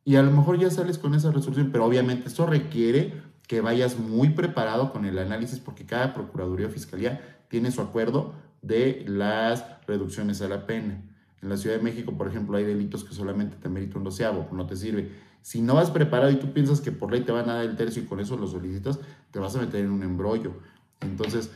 [0.05, 3.99] Y a lo mejor ya sales con esa resolución, pero obviamente eso requiere que vayas
[3.99, 9.65] muy preparado con el análisis porque cada Procuraduría o Fiscalía tiene su acuerdo de las
[9.87, 11.03] reducciones a la pena.
[11.43, 14.49] En la Ciudad de México, por ejemplo, hay delitos que solamente te meritan un doceavo,
[14.53, 15.13] no te sirve.
[15.43, 17.77] Si no vas preparado y tú piensas que por ley te van a dar el
[17.77, 18.99] tercio y con eso lo solicitas,
[19.31, 20.55] te vas a meter en un embrollo.
[21.01, 21.53] Entonces,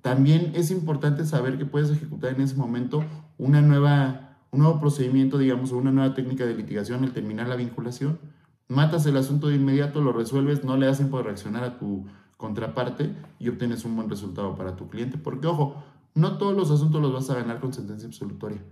[0.00, 3.04] también es importante saber que puedes ejecutar en ese momento
[3.36, 7.56] una nueva, un nuevo procedimiento, digamos, o una nueva técnica de litigación al terminar la
[7.56, 8.18] vinculación
[8.68, 12.06] matas el asunto de inmediato, lo resuelves, no le hacen por reaccionar a tu
[12.36, 15.18] contraparte y obtienes un buen resultado para tu cliente.
[15.18, 15.82] Porque, ojo,
[16.14, 18.62] no todos los asuntos los vas a ganar con sentencia absolutoria,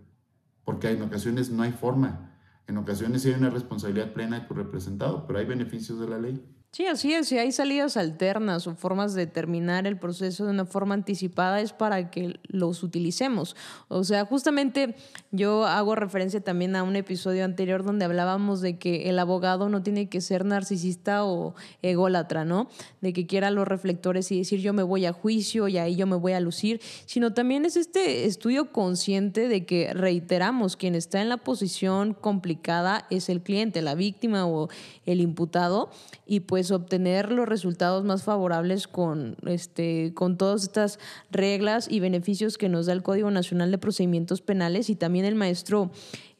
[0.64, 2.30] porque en ocasiones no hay forma.
[2.66, 6.18] En ocasiones sí hay una responsabilidad plena de tu representado, pero hay beneficios de la
[6.18, 6.42] ley.
[6.74, 7.28] Sí, así es.
[7.28, 11.72] Si hay salidas alternas o formas de terminar el proceso de una forma anticipada, es
[11.72, 13.54] para que los utilicemos.
[13.86, 14.96] O sea, justamente
[15.30, 19.84] yo hago referencia también a un episodio anterior donde hablábamos de que el abogado no
[19.84, 22.68] tiene que ser narcisista o ególatra, ¿no?
[23.00, 26.08] De que quiera los reflectores y decir yo me voy a juicio y ahí yo
[26.08, 31.22] me voy a lucir, sino también es este estudio consciente de que reiteramos, quien está
[31.22, 34.70] en la posición complicada es el cliente, la víctima o
[35.06, 35.90] el imputado,
[36.26, 40.98] y pues pues, obtener los resultados más favorables con, este, con todas estas
[41.30, 45.34] reglas y beneficios que nos da el Código Nacional de Procedimientos Penales y también el
[45.34, 45.90] maestro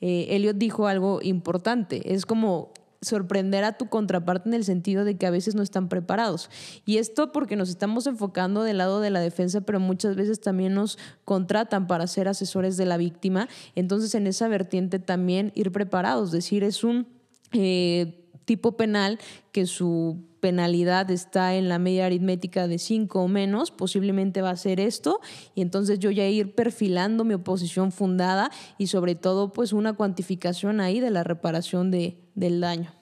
[0.01, 2.72] eh, Elliot dijo algo importante, es como
[3.03, 6.49] sorprender a tu contraparte en el sentido de que a veces no están preparados.
[6.87, 10.72] Y esto porque nos estamos enfocando del lado de la defensa, pero muchas veces también
[10.72, 10.97] nos
[11.27, 13.47] contratan para ser asesores de la víctima.
[13.75, 17.09] Entonces, en esa vertiente también ir preparados, es decir, es un
[17.53, 19.18] eh, tipo penal
[19.53, 24.57] que su penalidad está en la media aritmética de 5 o menos, posiblemente va a
[24.57, 25.20] ser esto,
[25.55, 30.80] y entonces yo ya ir perfilando mi oposición fundada y sobre todo pues una cuantificación
[30.80, 32.92] ahí de la reparación de, del daño.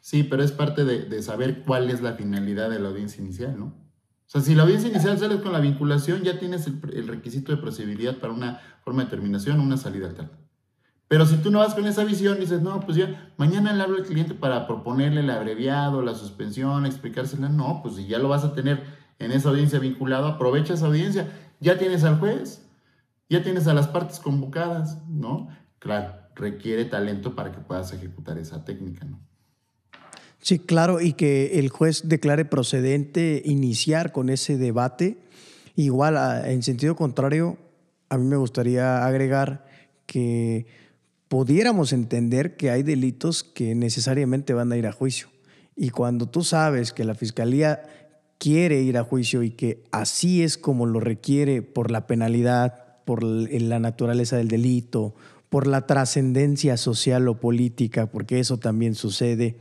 [0.00, 3.66] Sí, pero es parte de, saber cuál es la finalidad de la audiencia inicial, ¿no?
[3.66, 7.52] O sea, si la audiencia inicial sale con la vinculación, ya tienes el, el requisito
[7.52, 10.47] de procedibilidad para una forma de terminación, una salida alterna.
[11.08, 13.82] Pero si tú no vas con esa visión y dices, no, pues ya, mañana le
[13.82, 18.28] hablo al cliente para proponerle el abreviado, la suspensión, explicársela, no, pues si ya lo
[18.28, 18.82] vas a tener
[19.18, 21.32] en esa audiencia vinculado, aprovecha esa audiencia.
[21.60, 22.62] Ya tienes al juez,
[23.30, 25.48] ya tienes a las partes convocadas, ¿no?
[25.78, 29.18] Claro, requiere talento para que puedas ejecutar esa técnica, ¿no?
[30.40, 35.18] Sí, claro, y que el juez declare procedente iniciar con ese debate.
[35.74, 37.58] Igual, en sentido contrario,
[38.08, 39.66] a mí me gustaría agregar
[40.06, 40.66] que
[41.28, 45.28] pudiéramos entender que hay delitos que necesariamente van a ir a juicio.
[45.76, 47.82] Y cuando tú sabes que la fiscalía
[48.38, 53.22] quiere ir a juicio y que así es como lo requiere por la penalidad, por
[53.22, 55.14] la naturaleza del delito,
[55.48, 59.56] por la trascendencia social o política, porque eso también sucede,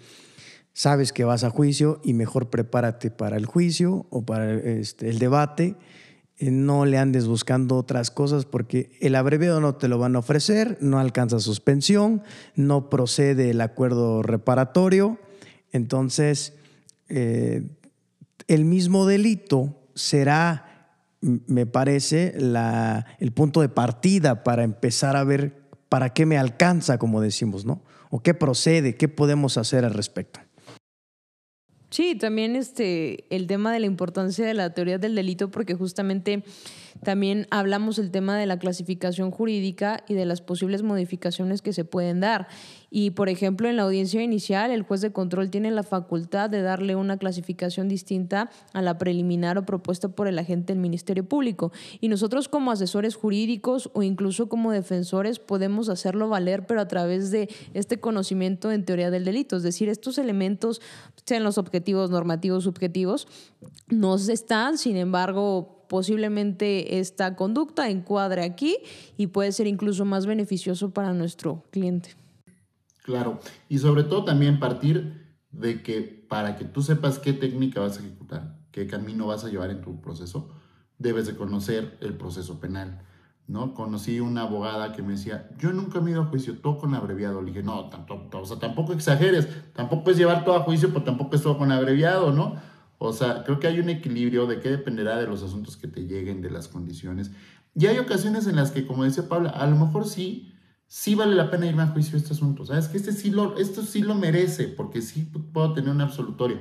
[0.74, 5.20] sabes que vas a juicio y mejor prepárate para el juicio o para este, el
[5.20, 5.76] debate
[6.40, 10.78] no le andes buscando otras cosas porque el abreviado no te lo van a ofrecer,
[10.82, 12.22] no alcanza suspensión,
[12.56, 15.20] no procede el acuerdo reparatorio.
[15.72, 16.54] Entonces,
[17.10, 17.68] eh,
[18.48, 22.36] el mismo delito será, me parece,
[23.20, 27.82] el punto de partida para empezar a ver para qué me alcanza, como decimos, ¿no?
[28.10, 30.40] O qué procede, qué podemos hacer al respecto.
[31.90, 36.44] Sí, también este, el tema de la importancia de la teoría del delito, porque justamente
[37.04, 41.86] también hablamos el tema de la clasificación jurídica y de las posibles modificaciones que se
[41.86, 42.48] pueden dar.
[42.90, 46.62] Y, por ejemplo, en la audiencia inicial, el juez de control tiene la facultad de
[46.62, 51.72] darle una clasificación distinta a la preliminar o propuesta por el agente del Ministerio Público.
[52.00, 57.30] Y nosotros como asesores jurídicos o incluso como defensores podemos hacerlo valer, pero a través
[57.30, 59.58] de este conocimiento en teoría del delito.
[59.58, 60.82] Es decir, estos elementos,
[61.28, 63.28] sean los objetivos normativos, subjetivos,
[63.88, 68.78] no están, sin embargo, posiblemente esta conducta encuadre aquí
[69.18, 72.16] y puede ser incluso más beneficioso para nuestro cliente.
[73.04, 77.98] Claro, y sobre todo también partir de que para que tú sepas qué técnica vas
[77.98, 80.50] a ejecutar, qué camino vas a llevar en tu proceso,
[80.98, 83.02] debes de conocer el proceso penal.
[83.48, 83.74] ¿No?
[83.74, 86.94] Conocí una abogada que me decía, yo nunca me he ido a juicio, todo con
[86.94, 87.42] abreviado.
[87.42, 91.04] Le dije, no, tampoco, o sea, tampoco exageres, tampoco es llevar todo a juicio, pero
[91.04, 92.56] tampoco es todo con abreviado, ¿no?
[92.98, 96.06] O sea, creo que hay un equilibrio de qué dependerá de los asuntos que te
[96.06, 97.32] lleguen, de las condiciones.
[97.76, 100.52] Y hay ocasiones en las que, como decía Pablo, a lo mejor sí,
[100.88, 102.66] sí vale la pena irme a juicio este asunto.
[102.66, 106.60] Sabes que este sí lo, esto sí lo merece, porque sí puedo tener un absolutorio.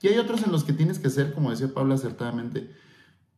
[0.00, 2.70] Y hay otros en los que tienes que ser, como decía Pablo acertadamente,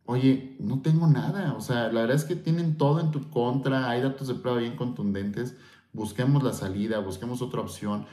[0.07, 1.55] oye, no tengo nada.
[1.55, 4.59] O sea, la verdad es que tienen todo en tu contra, hay datos de prueba
[4.59, 5.57] bien contundentes.
[5.93, 8.07] Busquemos la salida, busquemos otra opción.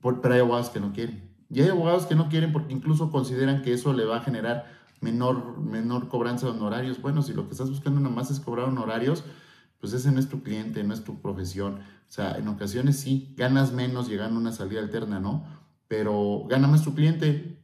[0.00, 1.30] Pero hay abogados que no quieren.
[1.50, 4.66] Y hay abogados que no quieren porque incluso consideran que eso le va a generar
[5.00, 7.02] menor, menor cobranza de honorarios.
[7.02, 9.24] Bueno, si lo que estás buscando nada más es cobrar honorarios,
[9.80, 11.74] pues ese no es tu cliente, no es tu profesión.
[11.74, 15.44] O sea, en ocasiones sí, ganas menos llegando a una salida alterna, ¿no?
[15.88, 17.58] Pero gana más tu cliente,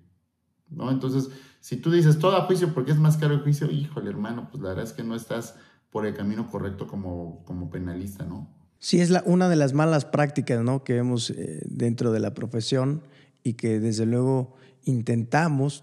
[0.68, 0.90] ¿no?
[0.90, 1.30] Entonces,
[1.66, 4.62] si tú dices todo a juicio porque es más caro el juicio, híjole, hermano, pues
[4.62, 5.56] la verdad es que no estás
[5.90, 8.48] por el camino correcto como, como penalista, ¿no?
[8.78, 10.84] Sí, es una de las malas prácticas, ¿no?
[10.84, 13.02] Que vemos eh, dentro de la profesión
[13.42, 14.54] y que desde luego
[14.84, 15.82] intentamos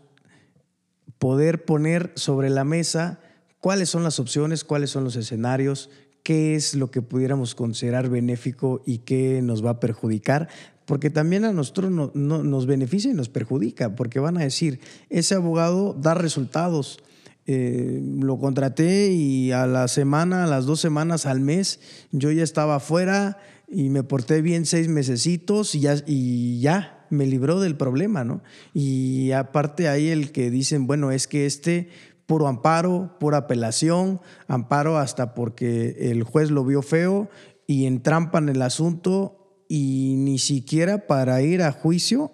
[1.20, 3.20] poder poner sobre la mesa
[3.60, 5.90] cuáles son las opciones, cuáles son los escenarios,
[6.24, 10.48] qué es lo que pudiéramos considerar benéfico y qué nos va a perjudicar,
[10.86, 14.80] porque también a nosotros no, nos beneficia y nos perjudica, porque van a decir,
[15.10, 17.00] ese abogado da resultados.
[17.46, 21.80] Eh, lo contraté y a la semana, a las dos semanas, al mes,
[22.12, 27.26] yo ya estaba afuera y me porté bien seis mesecitos y ya, y ya me
[27.26, 28.42] libró del problema, ¿no?
[28.74, 31.90] Y aparte hay el que dicen, bueno, es que este
[32.26, 37.30] puro amparo, pura apelación, amparo hasta porque el juez lo vio feo
[37.68, 42.34] y entrampan el asunto y ni siquiera para ir a juicio.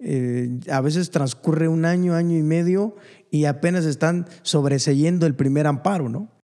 [0.00, 2.96] Eh, a veces transcurre un año, año y medio
[3.30, 6.39] y apenas están sobreseyendo el primer amparo, ¿no?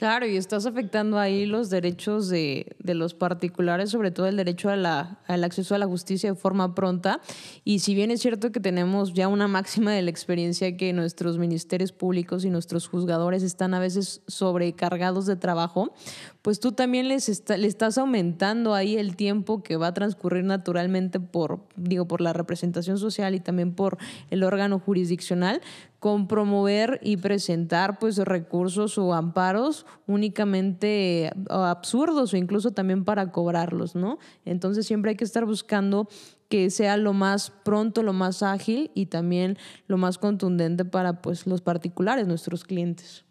[0.00, 4.70] Claro, y estás afectando ahí los derechos de, de los particulares, sobre todo el derecho
[4.70, 7.20] a la, al acceso a la justicia de forma pronta.
[7.64, 11.36] Y si bien es cierto que tenemos ya una máxima de la experiencia que nuestros
[11.36, 15.92] ministerios públicos y nuestros juzgadores están a veces sobrecargados de trabajo,
[16.40, 21.20] pues tú también les le estás aumentando ahí el tiempo que va a transcurrir naturalmente
[21.20, 23.98] por, digo, por la representación social y también por
[24.30, 25.60] el órgano jurisdiccional,
[26.00, 33.94] con promover y presentar pues recursos o amparos únicamente absurdos o incluso también para cobrarlos,
[33.94, 34.18] ¿no?
[34.46, 36.08] Entonces siempre hay que estar buscando
[36.48, 41.46] que sea lo más pronto, lo más ágil y también lo más contundente para pues
[41.46, 43.26] los particulares, nuestros clientes.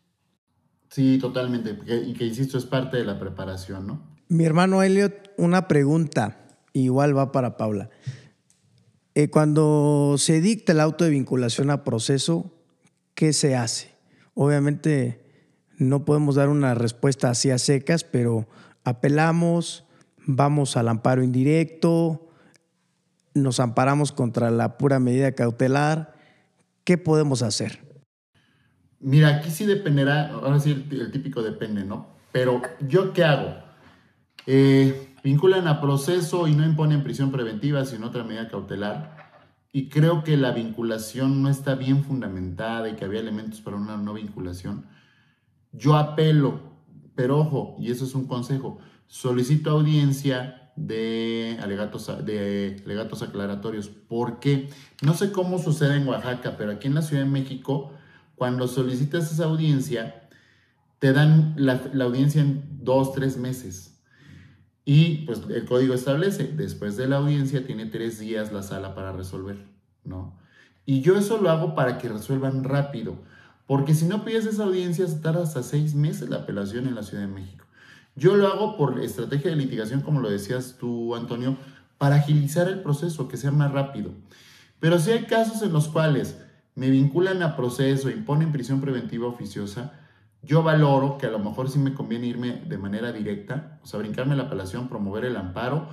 [0.89, 4.01] Sí, totalmente, y que insisto es parte de la preparación, ¿no?
[4.27, 7.89] Mi hermano Elliot, una pregunta, igual va para Paula.
[9.15, 12.58] Eh, cuando se dicta el auto de vinculación a proceso,
[13.19, 13.93] ¿qué se hace?
[14.33, 15.19] Obviamente
[15.77, 18.47] no podemos dar una respuesta así a secas, pero
[18.85, 19.83] apelamos,
[20.25, 22.29] vamos al amparo indirecto,
[23.33, 26.13] nos amparamos contra la pura medida cautelar.
[26.85, 27.81] ¿Qué podemos hacer?
[29.01, 32.07] Mira, aquí sí dependerá, ahora sí el, típico depende, ¿no?
[32.31, 33.53] Pero yo qué hago?
[34.47, 39.18] Eh, vinculan a proceso y no imponen prisión preventiva, sino otra medida cautelar
[39.71, 43.97] y creo que la vinculación no está bien fundamentada y que había elementos para una
[43.97, 44.85] no vinculación,
[45.71, 46.59] yo apelo,
[47.15, 53.89] pero ojo, y eso es un consejo, solicito audiencia de alegatos, de alegatos aclaratorios.
[53.89, 54.69] porque
[55.01, 57.91] No sé cómo sucede en Oaxaca, pero aquí en la Ciudad de México,
[58.35, 60.29] cuando solicitas esa audiencia,
[60.99, 63.98] te dan la, la audiencia en dos, tres meses.
[64.91, 69.11] Y pues el código establece, después de la audiencia tiene tres días la sala para
[69.11, 69.67] resolver,
[70.03, 70.35] ¿no?
[70.83, 73.13] Y yo eso lo hago para que resuelvan rápido,
[73.67, 77.27] porque si no pides esa audiencia, tarda hasta seis meses la apelación en la Ciudad
[77.27, 77.65] de México.
[78.15, 81.55] Yo lo hago por estrategia de litigación, como lo decías tú, Antonio,
[81.99, 84.09] para agilizar el proceso, que sea más rápido.
[84.79, 86.35] Pero si hay casos en los cuales
[86.73, 89.98] me vinculan a proceso, imponen prisión preventiva oficiosa,
[90.41, 93.99] yo valoro que a lo mejor sí me conviene irme de manera directa, o sea,
[93.99, 95.87] brincarme la apelación, promover el amparo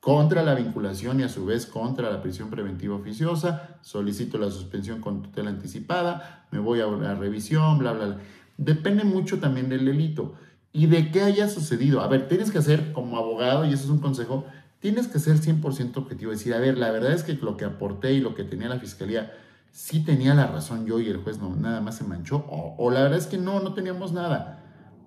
[0.00, 5.00] contra la vinculación y a su vez contra la prisión preventiva oficiosa, solicito la suspensión
[5.00, 8.18] con tutela anticipada, me voy a la revisión, bla, bla, bla.
[8.56, 10.34] Depende mucho también del delito
[10.72, 12.00] y de qué haya sucedido.
[12.00, 14.46] A ver, tienes que hacer como abogado, y eso es un consejo,
[14.78, 18.14] tienes que ser 100% objetivo, decir, a ver, la verdad es que lo que aporté
[18.14, 19.32] y lo que tenía la fiscalía
[19.70, 23.02] sí tenía la razón yo y el juez no, nada más se manchó, o, la
[23.02, 24.56] verdad es que no, no teníamos nada.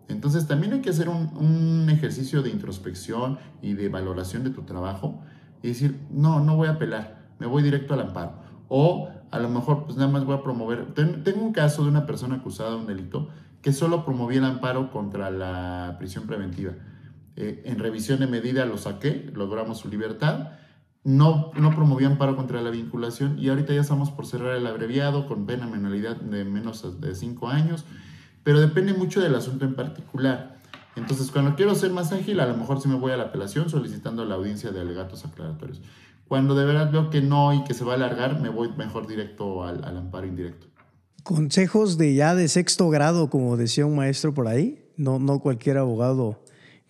[0.09, 5.21] Entonces también hay que hacer un, ejercicio de introspección y de valoración de tu trabajo
[5.61, 8.33] y decir, no, no voy a apelar, me voy directo al amparo.
[8.67, 10.93] O a lo mejor pues nada más voy a promover.
[10.93, 13.29] tengo un caso de una persona acusada de un delito
[13.61, 16.73] que solo promovía el amparo contra la prisión preventiva.
[17.35, 20.49] Eh, en revisión de medida lo saqué, logramos su libertad
[21.03, 25.27] no, no promovían paro contra la vinculación y ahorita ya estamos por cerrar el abreviado
[25.27, 27.85] con pena menalidad de menos de 5 años,
[28.43, 30.59] pero depende mucho del asunto en particular.
[30.95, 33.69] Entonces, cuando quiero ser más ágil, a lo mejor sí me voy a la apelación
[33.69, 35.81] solicitando la audiencia de alegatos aclaratorios.
[36.27, 39.07] Cuando de verdad veo que no y que se va a alargar, me voy mejor
[39.07, 40.67] directo al, al amparo indirecto.
[41.23, 44.85] Consejos de ya de sexto grado, como decía un maestro por ahí.
[44.95, 46.43] No, no cualquier abogado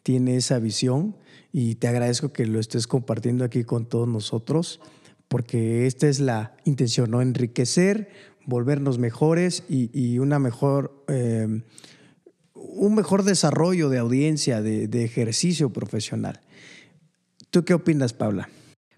[0.03, 1.15] tiene esa visión
[1.55, 4.81] y te agradezco que lo estés compartiendo aquí con todos nosotros,
[5.27, 7.21] porque esta es la intención, ¿no?
[7.21, 8.09] Enriquecer,
[8.45, 11.61] volvernos mejores y, una mejor, eh,
[12.55, 16.41] un mejor desarrollo de audiencia, de, de ejercicio profesional.
[17.51, 18.49] ¿Tú qué opinas, Paula?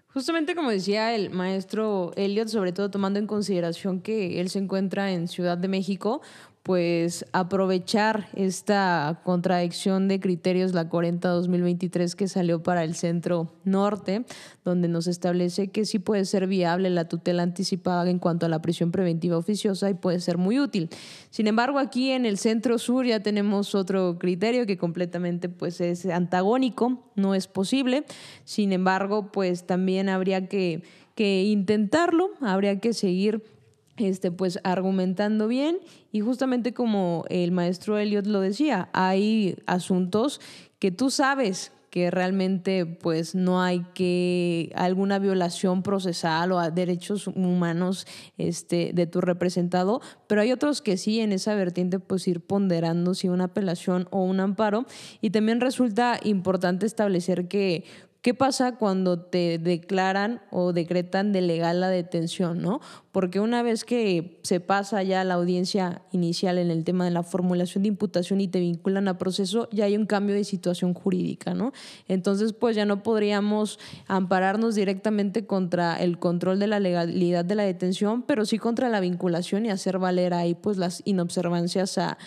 [0.08, 5.12] Justamente como decía el maestro Elliot, sobre todo tomando en consideración que él se encuentra
[5.12, 6.22] en Ciudad de México,
[6.66, 14.24] pues aprovechar esta contradicción de criterios, la 40-2023 que salió para el centro norte,
[14.64, 18.62] donde nos establece que sí puede ser viable la tutela anticipada en cuanto a la
[18.62, 20.90] prisión preventiva oficiosa y puede ser muy útil.
[21.30, 26.04] Sin embargo, aquí en el centro sur ya tenemos otro criterio que completamente pues es
[26.06, 28.04] antagónico, no es posible.
[28.42, 30.82] Sin embargo, pues también habría que,
[31.14, 33.55] que intentarlo, habría que seguir
[33.96, 35.78] este, pues argumentando bien
[36.12, 40.40] y justamente como el maestro Elliot lo decía, hay asuntos
[40.78, 47.26] que tú sabes que realmente pues no hay que alguna violación procesal o a derechos
[47.26, 52.42] humanos este, de tu representado, pero hay otros que sí en esa vertiente pues ir
[52.42, 54.84] ponderando si una apelación o un amparo
[55.22, 57.84] y también resulta importante establecer que
[58.26, 62.80] ¿Qué pasa cuando te declaran o decretan de legal la detención, no?
[63.16, 67.22] Porque una vez que se pasa ya la audiencia inicial en el tema de la
[67.22, 71.54] formulación de imputación y te vinculan a proceso, ya hay un cambio de situación jurídica,
[71.54, 71.72] ¿no?
[72.08, 77.62] Entonces, pues ya no podríamos ampararnos directamente contra el control de la legalidad de la
[77.62, 82.18] detención, pero sí contra la vinculación y hacer valer ahí pues las inobservancias a,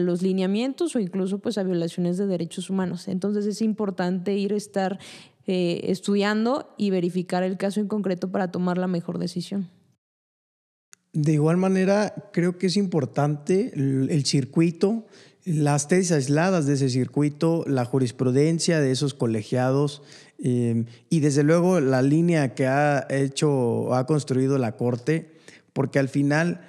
[0.00, 3.08] los lineamientos o incluso pues a violaciones de derechos humanos.
[3.08, 4.98] Entonces es importante ir a estar
[5.46, 9.68] eh, estudiando y verificar el caso en concreto para tomar la mejor decisión.
[11.12, 15.06] De igual manera, creo que es importante el, circuito,
[15.44, 20.02] las tesis aisladas de ese circuito, la jurisprudencia de esos colegiados
[20.38, 25.32] eh, y desde luego la línea que ha hecho, ha construido la Corte,
[25.72, 26.60] porque al final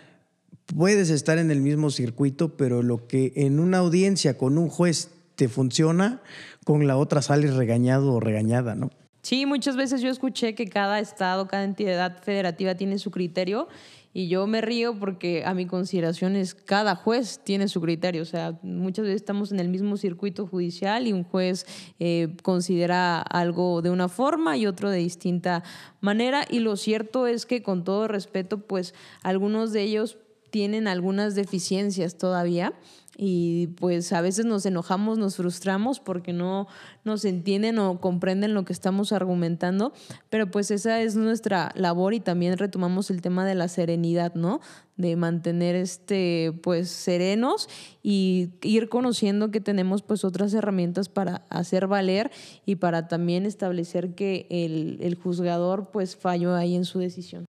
[0.76, 5.10] puedes estar en el mismo circuito, pero lo que en una audiencia con un juez
[5.36, 6.22] te funciona,
[6.66, 8.90] con la otra sales regañado o regañada, ¿no?
[9.22, 13.68] Sí, muchas veces yo escuché que cada estado, cada entidad federativa tiene su criterio
[14.14, 18.24] y yo me río porque a mi consideración es cada juez tiene su criterio.
[18.24, 21.66] O sea, muchas veces estamos en el mismo circuito judicial y un juez
[22.00, 25.64] eh, considera algo de una forma y otro de distinta
[26.02, 26.44] manera.
[26.50, 30.18] Y lo cierto es que con todo respeto, pues algunos de ellos
[30.50, 32.74] tienen algunas deficiencias todavía
[33.22, 36.70] y pues a veces nos enojamos, nos frustramos porque no
[37.04, 39.92] nos entienden o comprenden lo que estamos argumentando,
[40.30, 44.62] pero pues esa es nuestra labor y también retomamos el tema de la serenidad, ¿no?
[44.96, 47.68] De mantener este pues serenos
[48.02, 52.32] y ir conociendo que tenemos pues otras herramientas para hacer valer
[52.66, 57.44] y para también establecer que el, el juzgador pues falló ahí en su decisión.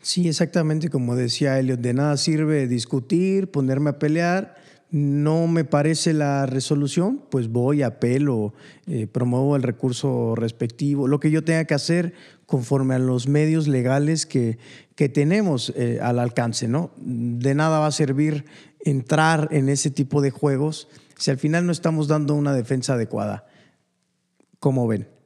[0.00, 6.14] Sí, exactamente como decía Elliot, de nada sirve discutir, ponerme a pelear, no me parece
[6.14, 8.54] la resolución, pues voy, apelo,
[8.86, 12.14] eh, promuevo el recurso respectivo, lo que yo tenga que hacer
[12.46, 14.58] conforme a los medios legales que,
[14.94, 16.90] que tenemos eh, al alcance, ¿no?
[16.96, 18.46] De nada va a servir
[18.80, 23.46] entrar en ese tipo de juegos si al final no estamos dando una defensa adecuada.
[24.60, 25.17] ¿Cómo ven?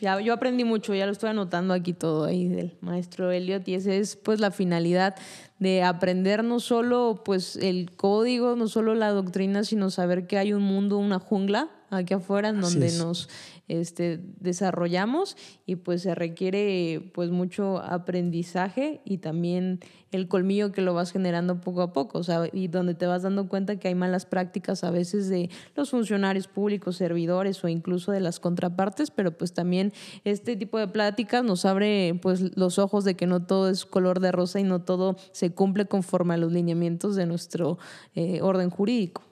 [0.00, 3.74] Ya, yo aprendí mucho, ya lo estoy anotando aquí todo ahí del maestro Elliot y
[3.74, 5.14] esa es pues la finalidad
[5.58, 10.54] de aprender no solo pues el código, no solo la doctrina, sino saber que hay
[10.54, 13.28] un mundo, una jungla aquí afuera en donde nos
[13.70, 19.78] este, desarrollamos y pues se requiere pues mucho aprendizaje y también
[20.10, 23.22] el colmillo que lo vas generando poco a poco, o sea, y donde te vas
[23.22, 28.10] dando cuenta que hay malas prácticas a veces de los funcionarios públicos, servidores o incluso
[28.10, 29.92] de las contrapartes, pero pues también
[30.24, 34.18] este tipo de pláticas nos abre pues los ojos de que no todo es color
[34.18, 37.78] de rosa y no todo se cumple conforme a los lineamientos de nuestro
[38.16, 39.29] eh, orden jurídico.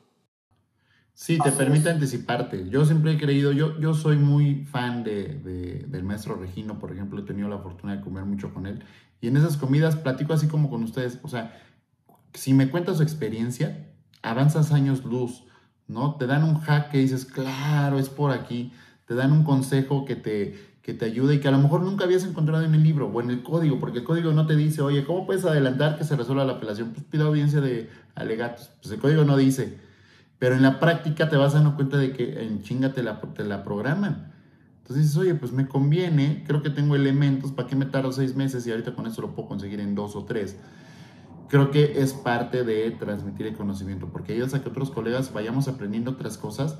[1.20, 2.68] Sí, te permite anticiparte.
[2.70, 7.18] Yo siempre he creído, yo, yo soy muy fan de, del maestro Regino, por ejemplo,
[7.18, 8.84] he tenido la fortuna de comer mucho con él.
[9.20, 11.18] Y en esas comidas platico así como con ustedes.
[11.24, 11.60] O sea,
[12.34, 13.88] si me cuentas su experiencia,
[14.22, 15.42] avanzas años luz,
[15.88, 16.14] ¿no?
[16.14, 18.72] Te dan un hack que dices, claro, es por aquí.
[19.04, 22.04] Te dan un consejo que te, que te ayuda y que a lo mejor nunca
[22.04, 24.82] habías encontrado en el libro o en el código, porque el código no te dice,
[24.82, 26.92] oye, ¿cómo puedes adelantar que se resuelva la apelación?
[26.92, 28.70] Pues pido audiencia de alegatos.
[28.80, 29.87] Pues el código no dice.
[30.38, 33.44] Pero en la práctica te vas dando cuenta de que en chinga te la, te
[33.44, 34.32] la programan.
[34.88, 38.34] Entonces dices, oye, pues me conviene, creo que tengo elementos, ¿para qué me tardo seis
[38.34, 40.56] meses y ahorita con eso lo puedo conseguir en dos o tres?
[41.48, 45.68] Creo que es parte de transmitir el conocimiento, porque ayudas a que otros colegas vayamos
[45.68, 46.78] aprendiendo otras cosas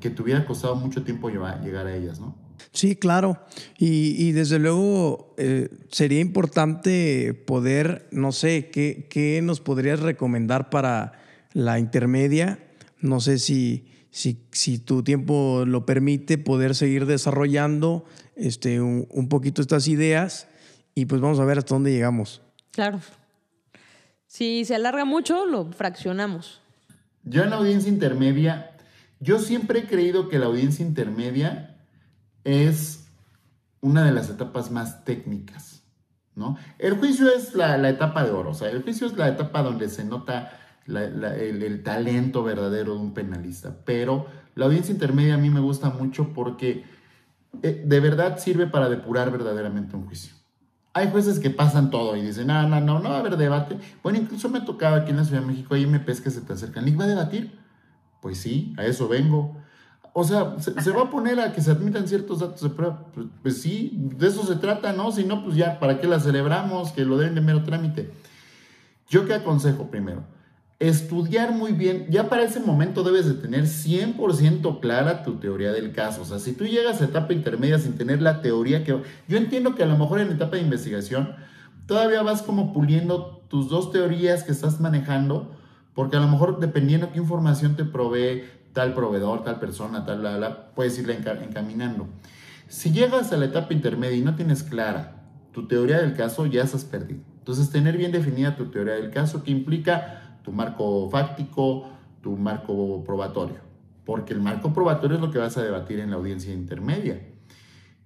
[0.00, 2.36] que te hubiera costado mucho tiempo llegar, a ellas, ¿no?
[2.72, 3.38] Sí, claro.
[3.78, 11.12] Y, desde luego eh, sería importante poder, no sé, ¿qué, ¿qué nos podrías recomendar para
[11.52, 12.65] la intermedia?
[13.06, 18.04] No sé si, si, tu tiempo lo permite, poder seguir desarrollando
[18.34, 20.48] este, un, poquito estas ideas
[20.94, 22.42] y pues vamos a ver hasta dónde llegamos.
[22.72, 23.00] Claro.
[24.26, 26.60] Si se alarga mucho, lo fraccionamos.
[27.24, 28.72] Yo en la audiencia intermedia,
[29.20, 31.76] yo siempre he creído que la audiencia intermedia
[32.44, 33.06] es
[33.80, 35.82] una de las etapas más técnicas,
[36.34, 36.56] ¿no?
[36.78, 39.62] El juicio es la, la etapa de oro, o sea, el juicio es la etapa
[39.62, 43.76] donde se nota el, talento verdadero de un penalista.
[43.84, 46.84] Pero la audiencia intermedia a mí me gusta mucho porque
[47.62, 50.34] eh, de verdad sirve para depurar verdaderamente un juicio.
[50.92, 53.76] Hay jueces que pasan todo y dicen, no, no, no, no va a haber debate.
[54.02, 56.54] Bueno, incluso me tocaba aquí en la Ciudad de México, hay MPs que se te
[56.54, 57.58] acercan, ¿y va a debatir?
[58.22, 59.60] Pues sí, a eso vengo.
[60.14, 63.04] O sea, ¿se, va a poner a que se admitan ciertos datos de prueba?
[63.12, 65.12] Pues, pues, sí, de eso se trata, ¿no?
[65.12, 66.92] Si no, pues ya, ¿para qué la celebramos?
[66.92, 68.10] Que lo den de mero trámite.
[69.10, 70.24] Yo qué aconsejo primero
[70.78, 75.92] estudiar muy bien, ya para ese momento debes de tener 100% clara tu teoría del
[75.92, 76.22] caso.
[76.22, 79.02] O sea, si tú llegas a etapa intermedia sin tener la teoría que...
[79.26, 81.34] Yo entiendo que a lo mejor en etapa de investigación
[81.86, 85.54] todavía vas como puliendo tus dos teorías que estás manejando,
[85.94, 90.36] porque a lo mejor dependiendo qué información te provee tal proveedor, tal persona, tal, la,
[90.36, 92.06] la, puedes irla encaminando.
[92.68, 95.22] Si llegas a la etapa intermedia y no tienes clara
[95.52, 97.20] tu teoría del caso, ya estás perdido.
[97.38, 101.88] Entonces, tener bien definida tu teoría del caso, que implica tu marco fáctico,
[102.22, 103.56] tu marco probatorio,
[104.04, 107.20] porque el marco probatorio es lo que vas a debatir en la audiencia intermedia.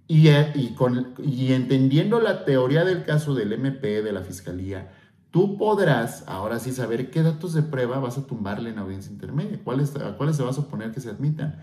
[0.09, 4.91] Y, eh, y, con, y entendiendo la teoría del caso del MP, de la Fiscalía,
[5.31, 9.61] tú podrás ahora sí saber qué datos de prueba vas a tumbarle en audiencia intermedia,
[9.63, 11.61] cuáles, a cuáles se va a suponer que se admitan.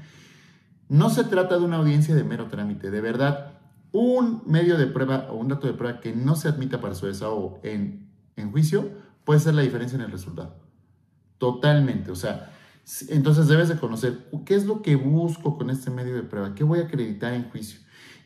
[0.89, 3.53] No se trata de una audiencia de mero trámite, de verdad,
[3.91, 7.07] un medio de prueba o un dato de prueba que no se admita para su
[7.07, 8.91] desahogo en, en juicio
[9.23, 10.66] puede ser la diferencia en el resultado.
[11.37, 12.51] Totalmente, o sea,
[13.09, 16.63] entonces debes de conocer qué es lo que busco con este medio de prueba, qué
[16.63, 17.79] voy a acreditar en juicio.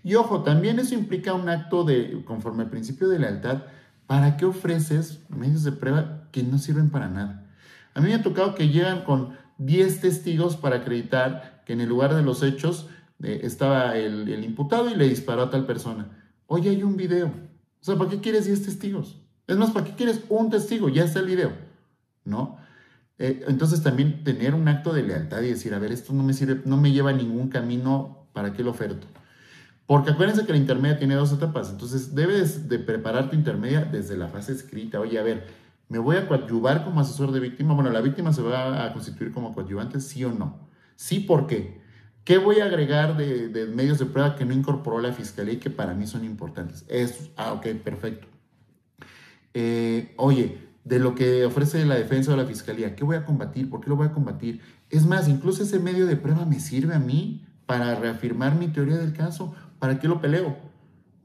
[0.03, 3.63] Y ojo, también eso implica un acto de, conforme al principio de lealtad,
[4.07, 7.45] ¿para qué ofreces medios de prueba que no sirven para nada?
[7.93, 11.89] A mí me ha tocado que llegan con 10 testigos para acreditar que en el
[11.89, 12.87] lugar de los hechos
[13.23, 16.09] eh, estaba el, imputado y le disparó a tal persona.
[16.47, 17.27] Oye, hay un video.
[17.27, 19.21] O sea, ¿para qué quieres 10 testigos?
[19.47, 20.89] Es más, ¿para qué quieres un testigo?
[20.89, 21.51] Ya está el video,
[22.23, 22.57] ¿no?
[23.23, 26.33] Eh, entonces también tener un acto de lealtad y decir, a ver, esto no me
[26.33, 29.05] sirve, no me lleva a ningún camino, ¿para qué lo oferto?
[29.85, 34.17] Porque acuérdense que la intermedia tiene dos etapas, entonces debes de preparar tu intermedia desde
[34.17, 34.99] la fase escrita.
[34.99, 35.45] Oye, a ver,
[35.87, 37.75] ¿me voy a coadyuvar como asesor de víctima?
[37.75, 39.99] Bueno, ¿la víctima se va a constituir como coadyuvante?
[39.99, 40.57] ¿Sí o no?
[40.95, 41.79] Sí, ¿por qué?
[42.23, 45.69] ¿Qué voy a agregar de, medios de prueba que no incorporó la fiscalía y que
[45.69, 46.85] para mí son importantes?
[46.87, 48.25] Es, ah, ok, perfecto.
[49.53, 53.69] Eh, oye, de lo que ofrece la defensa o la fiscalía, ¿qué voy a combatir?
[53.69, 54.61] ¿Por qué lo voy a combatir?
[54.89, 58.97] Es más, incluso ese medio de prueba me sirve a mí para reafirmar mi teoría
[58.97, 59.53] del caso.
[59.79, 60.57] ¿Para qué lo peleo?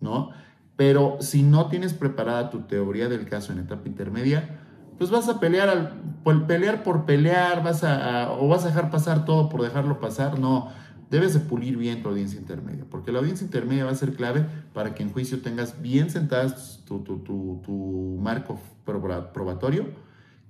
[0.01, 0.31] ¿No?
[0.77, 4.61] Pero si no tienes preparada tu teoría del caso en etapa intermedia,
[4.99, 5.93] pues vas a pelear al,
[6.23, 10.39] por pelear por pelear, vas a, o vas a dejar pasar todo por dejarlo pasar.
[10.39, 10.71] No,
[11.11, 14.45] debes de pulir bien tu audiencia intermedia, porque la audiencia intermedia va a ser clave
[14.73, 19.87] para que en juicio tengas bien sentadas tu, tu, tu, tu marco probatorio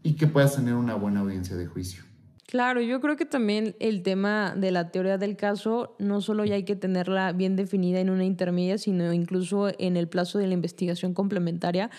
[0.03, 2.05] y que puedas tener una buena audiencia de juicio.
[2.47, 6.55] Claro, yo creo que también el tema de la teoría del caso no solo ya
[6.55, 10.55] hay que tenerla bien definida en una intermedia, sino incluso en el plazo de la
[10.55, 11.91] investigación complementaria,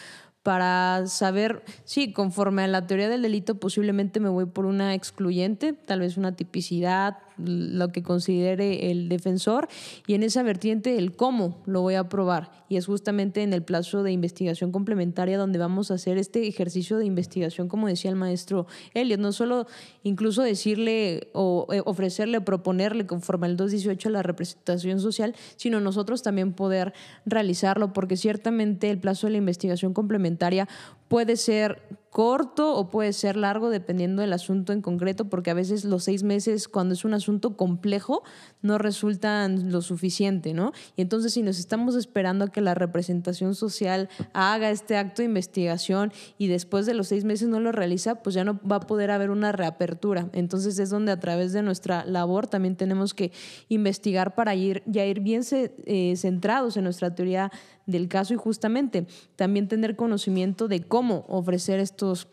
[0.44, 5.74] para saber, sí, conforme a la teoría del delito, posiblemente me voy por una excluyente,
[5.74, 9.68] tal vez una tipicidad, lo que considere el defensor,
[10.06, 12.52] y en esa vertiente el cómo lo voy a probar.
[12.70, 16.98] Y es justamente en el plazo de investigación complementaria donde vamos a hacer este ejercicio
[16.98, 19.68] de investigación, como decía el maestro Elliot, no solo
[20.04, 26.54] incluso decirle o eh, ofrecerle, proponerle conforme al 218 la representación social, sino nosotros también
[26.54, 26.94] poder
[27.26, 30.68] realizarlo, porque ciertamente el plazo de la investigación complementaria
[31.08, 31.82] puede ser
[32.18, 36.24] corto o puede ser largo dependiendo del asunto en concreto, porque a veces los seis
[36.24, 38.24] meses, cuando es un asunto complejo,
[38.64, 40.72] no resultan lo suficiente, ¿no?
[40.96, 45.28] Y entonces si nos estamos esperando a que la representación social haga este acto de
[45.28, 48.88] investigación y después de los seis meses no lo realiza, pues ya no va a
[48.88, 50.30] poder haber una reapertura.
[50.34, 53.32] Entonces es donde a través de nuestra labor también tenemos que
[53.70, 57.52] investigar para ir, ya ir bien eh, centrados en nuestra teoría
[57.88, 62.28] del caso y justamente también tener conocimiento de cómo ofrecer estos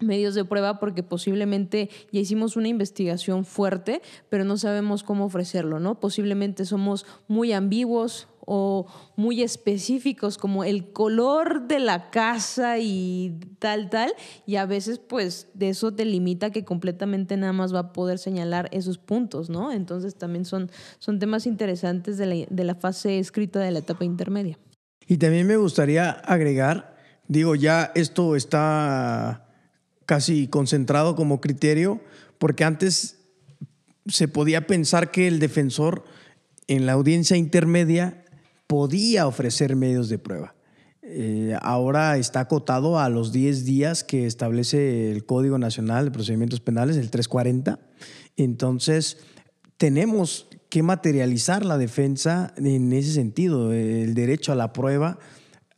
[0.00, 5.78] medios de prueba porque posiblemente ya hicimos una investigación fuerte, pero no sabemos cómo ofrecerlo,
[5.78, 6.00] ¿no?
[6.00, 8.86] Posiblemente somos muy ambiguos o
[9.16, 14.12] muy específicos como el color de la casa y tal, tal,
[14.44, 18.18] y a veces pues de eso te limita que completamente nada más va a poder
[18.18, 19.72] señalar esos puntos, ¿no?
[19.72, 24.04] Entonces también son, son temas interesantes de la, de la fase escrita de la etapa
[24.04, 24.58] intermedia.
[25.06, 26.96] Y también me gustaría agregar,
[27.28, 29.46] digo, ya esto está
[30.06, 32.00] casi concentrado como criterio,
[32.38, 33.18] porque antes
[34.06, 36.04] se podía pensar que el defensor
[36.66, 38.24] en la audiencia intermedia
[38.66, 40.54] podía ofrecer medios de prueba.
[41.02, 46.60] Eh, ahora está acotado a los 10 días que establece el Código Nacional de Procedimientos
[46.60, 47.78] Penales, el 340.
[48.36, 49.18] Entonces,
[49.76, 50.48] tenemos
[50.82, 55.18] materializar la defensa en ese sentido, el derecho a la prueba,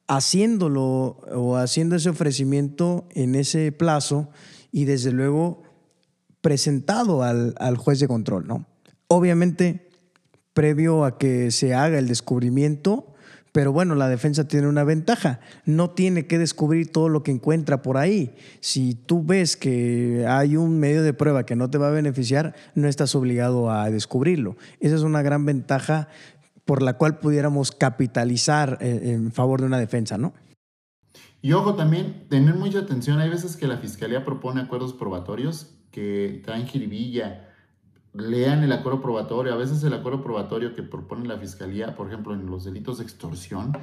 [0.09, 4.29] haciéndolo o haciendo ese ofrecimiento en ese plazo
[4.71, 5.63] y desde luego
[6.41, 8.67] presentado al, al juez de control, ¿no?
[9.09, 9.89] Obviamente,
[10.53, 13.15] previo a que se haga el descubrimiento,
[13.57, 15.41] pero bueno, la defensa tiene una ventaja.
[15.65, 18.35] No tiene que descubrir todo lo que encuentra por ahí.
[18.61, 22.55] Si tú ves que hay un medio de prueba que no te va a beneficiar,
[22.75, 24.59] no estás obligado a descubrirlo.
[24.79, 26.09] Esa es una gran ventaja
[26.67, 30.35] por la cual pudiéramos capitalizar eh, en favor de una defensa, ¿no?
[31.41, 36.43] Y ojo también, tener mucha atención, hay veces que la fiscalía propone acuerdos probatorios que
[36.45, 37.46] traen jiribilla,
[38.17, 42.35] lean el acuerdo probatorio, a veces el acuerdo probatorio que propone la fiscalía, por ejemplo,
[42.35, 43.77] en los delitos de extorsión,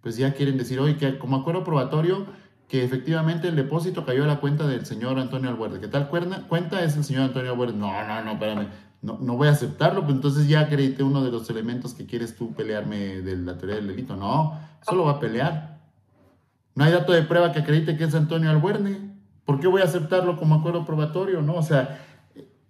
[0.00, 2.26] pues ya quieren decir, oye, que como acuerdo probatorio,
[2.68, 5.80] que efectivamente el depósito cayó a la cuenta del señor Antonio Albuerde.
[5.80, 7.74] ¿Qué tal cuenta es el señor Antonio Albuerde?
[7.74, 8.68] No, no, no, espérame,
[9.02, 12.36] no, no voy a aceptarlo, pues entonces ya acredité uno de los elementos que quieres
[12.36, 14.16] tú pelearme de la teoría del delito.
[14.16, 15.78] No, solo va a pelear.
[16.74, 19.14] No hay dato de prueba que acredite que es Antonio Albuerne.
[19.44, 21.40] ¿Por qué voy a aceptarlo como acuerdo probatorio?
[21.40, 22.00] No, o sea,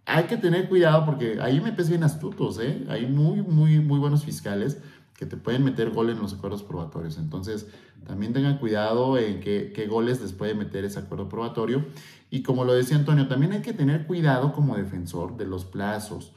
[0.07, 2.87] hay que tener cuidado porque ahí me bien astutos, ¿eh?
[2.89, 4.79] Hay muy, muy, muy buenos fiscales
[5.15, 7.19] que te pueden meter gol en los acuerdos probatorios.
[7.19, 7.67] Entonces,
[8.07, 11.85] también tengan cuidado en qué, qué, goles les puede meter ese acuerdo probatorio.
[12.31, 16.33] Y como lo decía Antonio, también hay que tener cuidado como defensor de los plazos,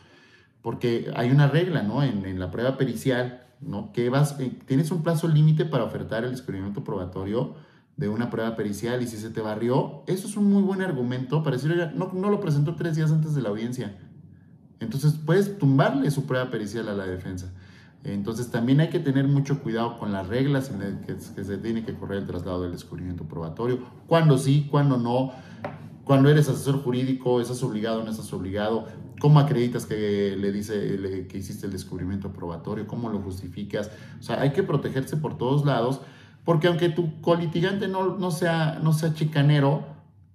[0.61, 2.01] porque hay una regla, ¿no?
[2.01, 3.91] En, en la prueba pericial, ¿no?
[3.93, 7.55] Que vas, eh, tienes un plazo límite para ofertar el descubrimiento probatorio
[7.99, 11.43] de una prueba pericial y si se te barrió, eso es un muy buen argumento
[11.43, 13.97] para decir, no, no lo presentó tres días antes de la audiencia.
[14.79, 17.51] Entonces puedes tumbarle su prueba pericial a la defensa.
[18.05, 21.83] Entonces también hay que tener mucho cuidado con las reglas en las que, se tiene
[21.83, 23.79] que correr el traslado del descubrimiento probatorio.
[24.07, 25.33] Cuando sí, cuando no.
[26.05, 28.87] Cuando eres asesor jurídico, estás obligado o no estás obligado.
[29.19, 32.87] ¿Cómo acreditas que le dice que hiciste el descubrimiento probatorio?
[32.87, 33.91] ¿Cómo lo justificas?
[34.17, 35.99] O sea, hay que protegerse por todos lados,
[36.43, 39.85] porque aunque tu colitigante no, no, sea, no sea chicanero,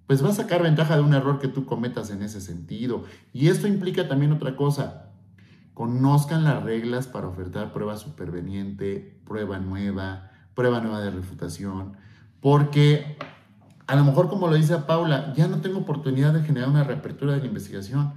[0.07, 3.03] pues va a sacar ventaja de un error que tú cometas en ese sentido.
[3.33, 5.05] Y esto implica también otra cosa
[5.75, 11.97] Conozcan las reglas para ofertar prueba superveniente, prueba nueva, prueba nueva de refutación,
[12.39, 13.17] porque
[13.85, 17.33] a lo mejor como lo dice Paula, ya no tengo oportunidad de generar una reapertura
[17.33, 18.13] de la investigación,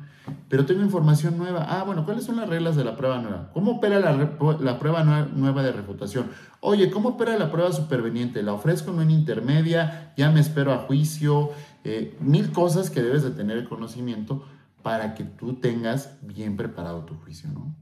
[0.49, 1.67] pero tengo información nueva.
[1.69, 3.51] Ah, bueno, ¿cuáles son las reglas de la prueba nueva?
[3.53, 6.27] ¿Cómo opera la, prueba nueva de refutación?
[6.61, 8.43] Oye, ¿cómo opera la prueba superveniente?
[8.43, 10.13] ¿La ofrezco en intermedia?
[10.17, 11.51] ¿Ya me espero a juicio?
[11.85, 14.45] Eh, mil cosas que debes de tener conocimiento
[14.83, 17.75] para que tú tengas bien preparado tu juicio, ¿no?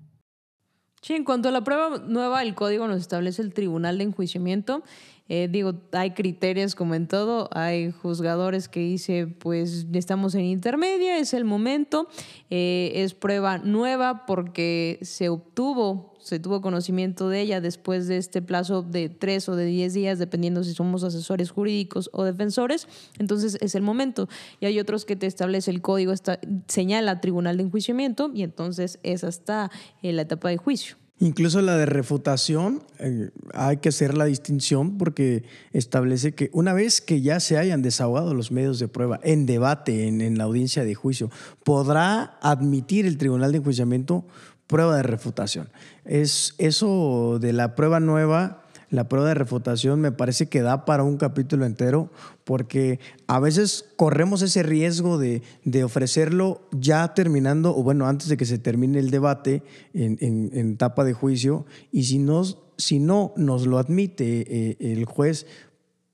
[1.06, 4.82] Sí, en cuanto a la prueba nueva, el código nos establece el tribunal de enjuiciamiento.
[5.28, 11.18] Eh, digo, hay criterios como en todo, hay juzgadores que dice, pues estamos en intermedia,
[11.18, 12.08] es el momento,
[12.50, 18.42] eh, es prueba nueva porque se obtuvo se tuvo conocimiento de ella después de este
[18.42, 22.88] plazo de tres o de diez días, dependiendo si somos asesores jurídicos o defensores,
[23.20, 24.28] entonces es el momento.
[24.58, 28.98] Y hay otros que te establece el código, está, señala tribunal de enjuiciamiento y entonces
[29.04, 29.70] es hasta
[30.02, 30.96] la etapa de juicio.
[31.20, 37.00] Incluso la de refutación, eh, hay que hacer la distinción porque establece que una vez
[37.00, 40.84] que ya se hayan desahogado los medios de prueba en debate, en, en la audiencia
[40.84, 41.30] de juicio,
[41.62, 44.26] podrá admitir el tribunal de enjuiciamiento
[44.66, 45.68] prueba de refutación.
[46.06, 51.02] Es eso de la prueba nueva, la prueba de refutación me parece que da para
[51.02, 52.10] un capítulo entero
[52.44, 55.42] porque a veces corremos ese riesgo de,
[55.84, 61.12] ofrecerlo ya terminando o bueno, antes de que se termine el debate en, etapa de
[61.12, 62.44] juicio y si no,
[62.76, 65.46] si no nos lo admite eh, el juez,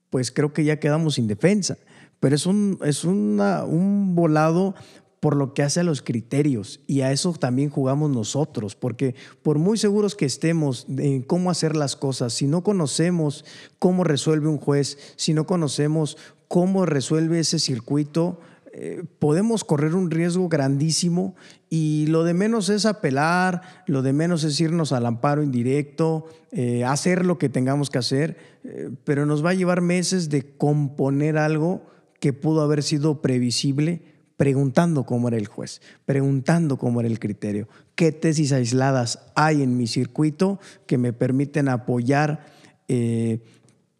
[0.09, 1.77] pues creo que ya quedamos sin defensa.
[2.19, 4.75] Pero es un, es un volado
[5.23, 9.57] por lo que hace a los criterios y a eso también jugamos nosotros, porque por
[9.57, 13.45] muy seguros que estemos en cómo hacer las cosas, si no conocemos
[13.79, 16.17] cómo resuelve un juez, si no conocemos
[16.49, 18.41] cómo resuelve ese circuito,
[18.73, 21.37] eh, podemos correr un riesgo grandísimo
[21.69, 26.83] y lo de menos es apelar, lo de menos es irnos al amparo indirecto, eh,
[26.83, 28.35] hacer lo que tengamos que hacer,
[28.65, 31.81] eh, pero nos va a llevar meses de componer algo
[32.19, 34.11] que pudo haber sido previsible
[34.43, 39.77] preguntando cómo era el juez, preguntando cómo era el criterio, qué tesis aisladas hay en
[39.77, 42.45] mi circuito que me permiten apoyar
[42.89, 43.41] eh,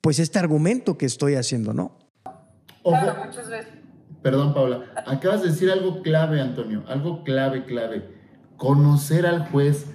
[0.01, 1.97] pues este argumento que estoy haciendo, ¿no?
[4.21, 4.83] Perdón, Paula.
[5.07, 6.83] Acabas de decir algo clave, Antonio.
[6.89, 8.03] Algo clave, clave.
[8.57, 9.85] Conocer al juez.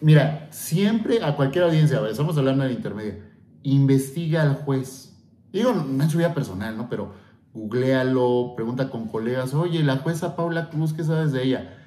[0.00, 3.18] Mira, siempre a cualquier audiencia, estamos hablando de la intermedia,
[3.64, 5.12] investiga al juez.
[5.52, 6.88] Digo, no en su vida personal, ¿no?
[6.88, 7.20] Pero
[7.54, 11.78] googlealo, pregunta con colegas, oye, la jueza Paula Cruz, ¿qué sabes de ella?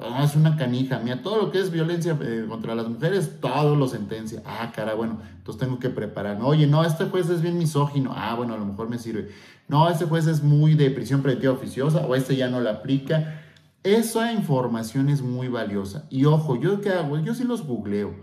[0.00, 3.76] Ah, es una canija, mía, todo lo que es violencia eh, contra las mujeres, todo
[3.76, 4.42] lo sentencia.
[4.44, 6.40] Ah, cara, bueno, entonces tengo que preparar.
[6.42, 8.12] Oye, no, este juez es bien misógino.
[8.12, 9.30] Ah, bueno, a lo mejor me sirve.
[9.68, 13.40] No, este juez es muy de prisión preventiva oficiosa o este ya no la aplica.
[13.84, 16.06] Esa información es muy valiosa.
[16.10, 17.16] Y ojo, ¿yo qué hago?
[17.20, 18.16] Yo sí los googleo.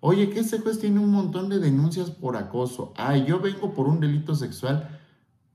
[0.00, 2.92] Oye, que este juez tiene un montón de denuncias por acoso.
[2.96, 5.00] Ah, yo vengo por un delito sexual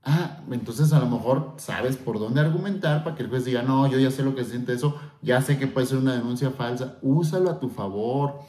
[0.02, 3.86] Ah, entonces a lo mejor sabes por dónde argumentar para que el juez diga, no,
[3.86, 6.98] yo ya sé lo que siente eso, ya sé que puede ser una denuncia falsa,
[7.02, 8.40] úsalo a tu favor.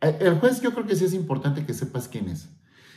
[0.00, 2.48] Eh, el juez yo creo que sí es importante que sepas quién es.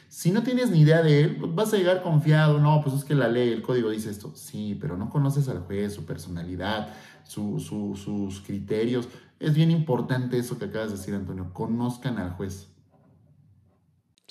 [0.08, 3.06] Si no tienes ni idea de él, pues vas a llegar confiado, no, pues es
[3.06, 4.34] que la ley, el código dice esto.
[4.36, 6.90] Sí, pero no conoces al juez, su personalidad,
[7.24, 9.08] sus criterios.
[9.40, 12.68] Es bien importante eso que acabas de decir, Antonio, conozcan al juez.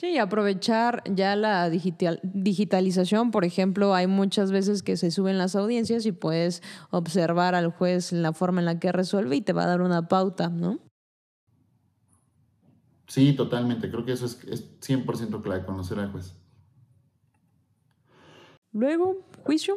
[0.00, 5.54] Sí, aprovechar ya la digital, digitalización, por ejemplo, hay muchas veces que se suben las
[5.56, 9.64] audiencias y puedes observar al juez la forma en la que resuelve y te va
[9.64, 10.78] a dar una pauta, ¿no?
[13.08, 13.90] Sí, totalmente.
[13.90, 16.32] Creo que eso es, es 100% clave, conocer al juez.
[18.72, 19.76] Luego, juicio.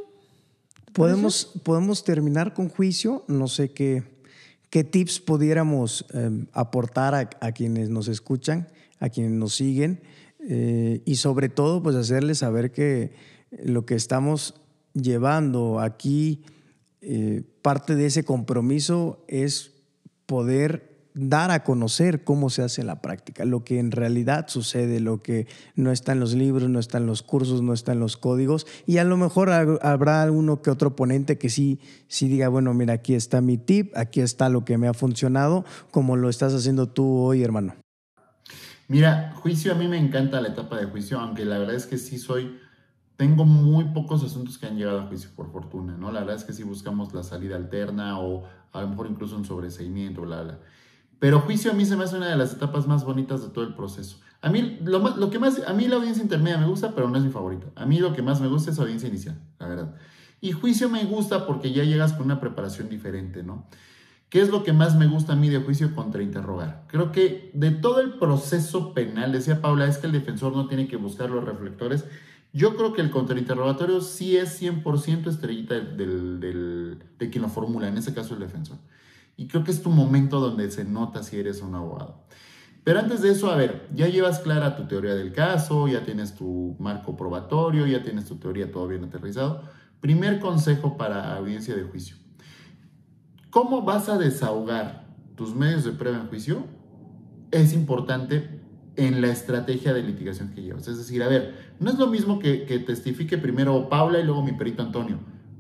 [0.93, 3.25] Podemos, podemos terminar con juicio.
[3.27, 4.23] No sé qué,
[4.69, 8.69] qué tips pudiéramos em, aportar a, a quienes nos escuchan
[9.03, 10.01] a quienes nos siguen
[10.49, 13.13] eh, y sobre todo pues hacerles saber que
[13.63, 14.55] lo que estamos
[14.93, 16.43] llevando aquí,
[17.01, 19.71] eh, parte de ese compromiso es
[20.25, 24.99] poder dar a conocer cómo se hace en la práctica, lo que en realidad sucede,
[24.99, 27.99] lo que no está en los libros, no está en los cursos, no está en
[27.99, 28.65] los códigos.
[28.87, 32.93] Y a lo mejor habrá uno que otro ponente que sí, sí diga, bueno, mira,
[32.93, 36.87] aquí está mi tip, aquí está lo que me ha funcionado, como lo estás haciendo
[36.87, 37.82] tú hoy, hermano.
[38.87, 41.97] Mira, juicio, a mí me encanta la etapa de juicio, aunque la verdad es que
[41.97, 42.59] sí soy,
[43.15, 46.11] tengo muy pocos asuntos que han llegado a juicio por fortuna, ¿no?
[46.11, 49.45] La verdad es que sí buscamos la salida alterna o a lo mejor incluso un
[49.45, 50.59] sobreseimiento, bla, bla.
[51.19, 53.63] Pero juicio a mí se me hace una de las etapas más bonitas de todo
[53.63, 54.19] el proceso.
[54.41, 57.17] A mí lo, lo que más, a mí la audiencia intermedia me gusta, pero no
[57.17, 57.67] es mi favorita.
[57.75, 59.95] A mí lo que más me gusta es audiencia inicial, la verdad.
[60.41, 63.69] Y juicio me gusta porque ya llegas con una preparación diferente, ¿no?
[64.33, 66.85] ¿Qué es lo que más me gusta a mí de juicio contra interrogar?
[66.87, 70.87] Creo que de todo el proceso penal, decía Paula, es que el defensor no tiene
[70.87, 72.05] que buscar los reflectores.
[72.51, 78.15] Yo creo que el contrainterrogatorio sí es 100% estrellita de quien lo formula, en ese
[78.15, 78.79] caso el defensor.
[79.37, 82.23] Y creo que es tu momento donde se nota si eres un abogado.
[82.83, 86.33] Pero antes de eso, a ver, ya llevas clara tu teoría del caso, ya tienes
[86.33, 89.61] tu marco probatorio, ya tienes tu teoría todo bien aterrizado.
[90.01, 92.22] Primer consejo para audiencia de juicio
[93.53, 95.05] ¿Cómo vas a desahogar
[95.35, 96.63] tus medios de prueba en juicio?
[97.51, 98.49] Es importante
[98.95, 100.87] en la estrategia de litigación que llevas.
[100.87, 104.53] Es decir, a ver, no es lo mismo que, testifique primero Paula y luego mi
[104.53, 105.19] perito Antonio.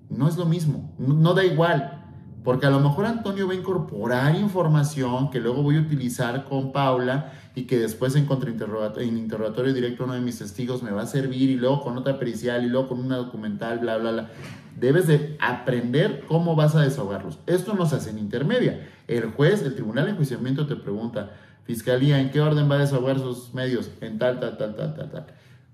[0.09, 2.03] No es lo mismo, no, da igual.
[2.43, 6.71] Porque a lo mejor Antonio va a incorporar información que luego voy a utilizar con
[6.71, 11.05] Paula y que después en, en interrogatorio directo uno de mis testigos me va a
[11.05, 14.29] servir y luego con otra pericial y luego con una documental, bla, bla, bla.
[14.75, 17.39] Debes de aprender cómo vas a desahogarlos.
[17.45, 18.89] Esto no se hace en intermedia.
[19.07, 21.31] El juez, el tribunal de enjuiciamiento te pregunta,
[21.63, 23.89] Fiscalía, ¿en qué orden va a desahogar sus medios?
[24.01, 25.25] En tal, tal, tal, tal, tal, tal.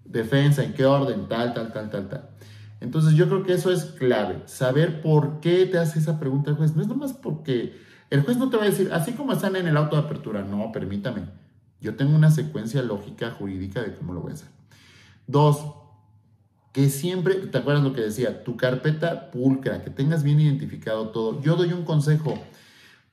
[0.06, 1.28] Defensa, ¿en qué orden?
[1.28, 2.30] Tal, tal, tal, tal, tal.
[2.82, 6.58] Entonces yo creo que eso es clave, saber por qué te hace esa pregunta el
[6.58, 6.76] juez.
[6.76, 7.76] No es nomás porque
[8.10, 10.44] el juez no te va a decir, así como están en el auto de apertura,
[10.44, 11.24] no, permítame.
[11.82, 14.50] Yo tengo una secuencia lógica jurídica de cómo lo voy a hacer.
[15.28, 15.64] Dos,
[16.72, 18.44] que siempre, ¿te acuerdas lo que decía?
[18.44, 21.42] Tu carpeta pulcra, que tengas bien identificado todo.
[21.42, 22.40] Yo doy un consejo.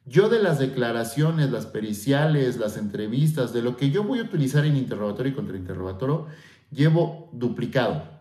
[0.04, 4.64] Yo de las declaraciones, las periciales, las entrevistas, de lo que yo voy a utilizar
[4.64, 6.26] en interrogatorio y contrainterrogatorio,
[6.70, 8.16] llevo duplicado.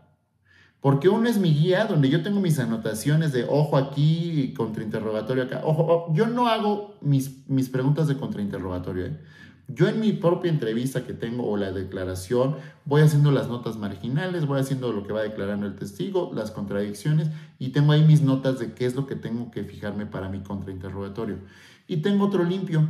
[0.80, 5.62] Porque uno es mi guía donde yo tengo mis anotaciones de ojo aquí contrainterrogatorio acá.
[5.64, 9.08] Ojo, yo no hago mis, mis preguntas de contrainterrogatorio.
[9.08, 9.20] ¿eh?
[9.68, 12.56] Yo en mi propia entrevista que tengo o la declaración
[12.86, 17.30] voy haciendo las notas marginales, voy haciendo lo que va declarando el testigo, las contradicciones
[17.58, 20.42] y tengo ahí mis notas de qué es lo que tengo que fijarme para mi
[20.42, 21.40] contrainterrogatorio.
[21.88, 22.88] Y tengo otro limpio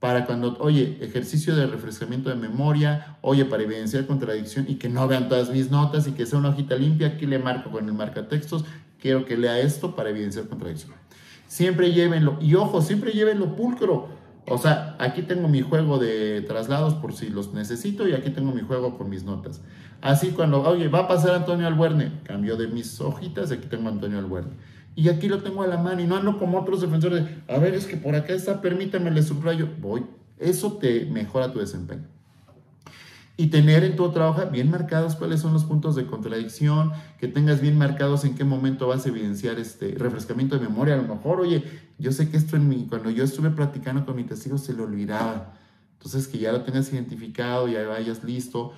[0.00, 5.06] para cuando, oye, ejercicio de refrescamiento de memoria, oye, para evidenciar contradicción y que no
[5.08, 7.92] vean todas mis notas y que sea una hojita limpia, aquí le marco con el
[7.92, 8.64] marcatextos,
[9.00, 10.92] quiero que lea esto para evidenciar contradicción.
[11.48, 14.17] Siempre llévenlo, y ojo, siempre llévenlo pulcro
[14.50, 18.52] o sea, aquí tengo mi juego de traslados por si los necesito y aquí tengo
[18.52, 19.60] mi juego con mis notas.
[20.00, 24.18] Así cuando, oye, va a pasar Antonio Albuerne, cambio de mis hojitas, aquí tengo Antonio
[24.18, 24.52] Albuerne.
[24.94, 27.24] Y aquí lo tengo a la mano y no ando como otros defensores.
[27.48, 29.68] A ver, es que por acá está, permítame, le subrayo.
[29.80, 30.04] Voy.
[30.38, 32.04] Eso te mejora tu desempeño
[33.40, 37.60] y tener en tu trabajo bien marcados cuáles son los puntos de contradicción, que tengas
[37.60, 40.94] bien marcados en qué momento vas a evidenciar este refrescamiento de memoria.
[40.94, 41.62] A lo mejor, oye,
[41.98, 44.84] yo sé que esto en mí, cuando yo estuve platicando con mi testigo se lo
[44.84, 45.54] olvidaba.
[45.94, 48.72] Entonces, que ya lo tengas identificado, ya vayas listo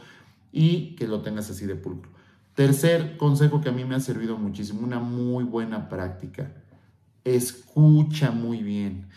[0.53, 2.11] y que lo tengas así de pulcro.
[2.55, 6.53] Tercer consejo que a mí me ha servido muchísimo, una muy buena práctica.
[7.25, 9.09] Escucha muy bien.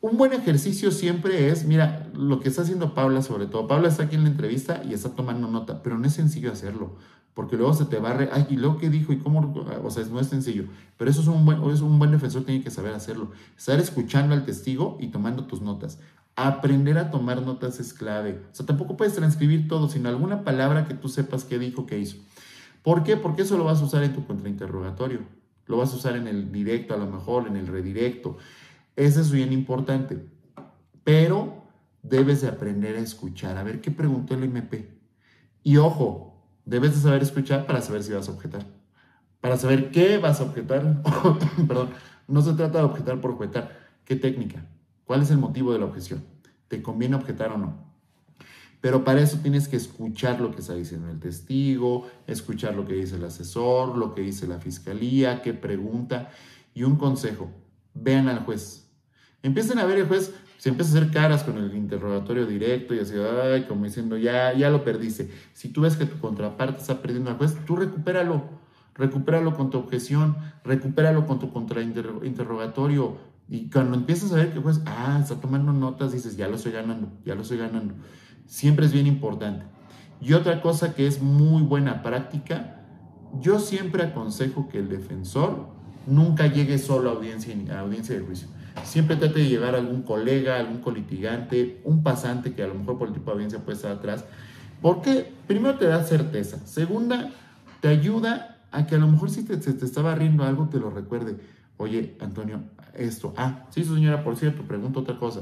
[0.00, 3.68] Un buen ejercicio siempre es, mira, lo que está haciendo Paula sobre todo.
[3.68, 6.96] Paula está aquí en la entrevista y está tomando nota, pero no es sencillo hacerlo,
[7.34, 10.20] porque luego se te barre, ay, y luego qué dijo y cómo, o sea, no
[10.20, 10.64] es sencillo.
[10.98, 13.30] Pero eso es un buen, es un buen defensor, tiene que saber hacerlo.
[13.56, 15.98] Estar escuchando al testigo y tomando tus notas.
[16.36, 18.42] Aprender a tomar notas es clave.
[18.52, 21.98] O sea, tampoco puedes transcribir todo, sino alguna palabra que tú sepas qué dijo, qué
[21.98, 22.18] hizo.
[22.82, 23.16] ¿Por qué?
[23.16, 25.20] Porque eso lo vas a usar en tu contrainterrogatorio.
[25.66, 28.36] Lo vas a usar en el directo, a lo mejor, en el redirecto.
[28.96, 30.26] Eso es bien importante.
[31.04, 31.62] Pero
[32.02, 34.98] debes de aprender a escuchar, a ver qué preguntó el MP.
[35.62, 36.31] Y ojo,
[36.64, 38.66] debes de saber escuchar para saber si vas a objetar.
[39.40, 41.02] Para saber qué vas a objetar.
[41.68, 41.90] Perdón,
[42.28, 43.78] no se trata de objetar por objetar.
[44.04, 44.64] ¿Qué técnica?
[45.04, 46.24] ¿Cuál es el motivo de la objeción?
[46.68, 47.92] ¿Te conviene objetar o no?
[48.80, 52.94] Pero para eso tienes que escuchar lo que está diciendo el testigo, escuchar lo que
[52.94, 56.30] dice el asesor, lo que dice la fiscalía, qué pregunta.
[56.74, 57.48] Y un consejo,
[57.94, 58.88] vean al juez.
[59.42, 60.32] Empiecen a ver el juez,
[60.62, 64.52] se empieza a hacer caras con el interrogatorio directo y así, ay, como diciendo, ya,
[64.52, 65.28] ya lo perdiste.
[65.54, 68.44] Si tú ves que tu contraparte está perdiendo al juez, tú recupéralo,
[68.94, 73.16] recupéralo con tu objeción, recupéralo con tu contrainterrogatorio.
[73.48, 76.54] Y cuando empiezas a ver que el juez, ah, está tomando notas, dices, ya lo
[76.54, 77.94] estoy ganando, ya lo estoy ganando.
[78.46, 79.64] Siempre es bien importante.
[80.20, 82.84] Y otra cosa que es muy buena práctica,
[83.40, 85.70] yo siempre aconsejo que el defensor
[86.06, 88.46] nunca llegue solo a audiencia, a audiencia de juicio.
[88.84, 92.98] Siempre trate de llevar a algún colega, algún colitigante, un pasante que a lo mejor
[92.98, 94.24] por el tipo de audiencia puede estar atrás.
[94.80, 96.58] Porque primero te da certeza.
[96.66, 97.30] Segunda,
[97.80, 100.78] te ayuda a que a lo mejor si te, se te estaba riendo algo, te
[100.78, 101.36] lo recuerde.
[101.76, 102.62] Oye, Antonio,
[102.94, 103.32] esto.
[103.36, 105.40] Ah, sí, señora, por cierto, pregunto otra cosa.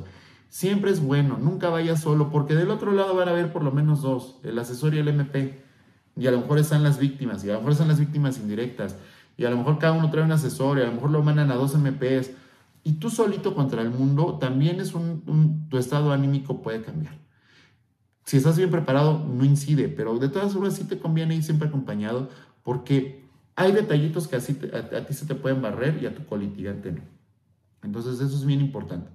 [0.48, 3.70] Siempre es bueno, nunca vayas solo, porque del otro lado van a haber por lo
[3.70, 5.62] menos dos, el asesor y el MP.
[6.16, 8.96] Y a lo mejor están las víctimas, y a lo mejor están las víctimas indirectas,
[9.36, 11.50] y a lo mejor cada uno trae un asesor, y a lo mejor lo mandan
[11.50, 12.32] a dos MPs.
[12.82, 17.18] Y tú solito contra el mundo, también es un, tu estado anímico puede cambiar.
[18.24, 21.68] Si estás bien preparado, no incide, pero de todas formas sí te conviene ir siempre
[21.68, 22.28] acompañado,
[22.62, 23.24] porque
[23.56, 26.92] hay detallitos que así a, a, ti se te pueden barrer y a tu colitigante
[26.92, 27.02] no.
[27.82, 29.10] Entonces eso es bien importante.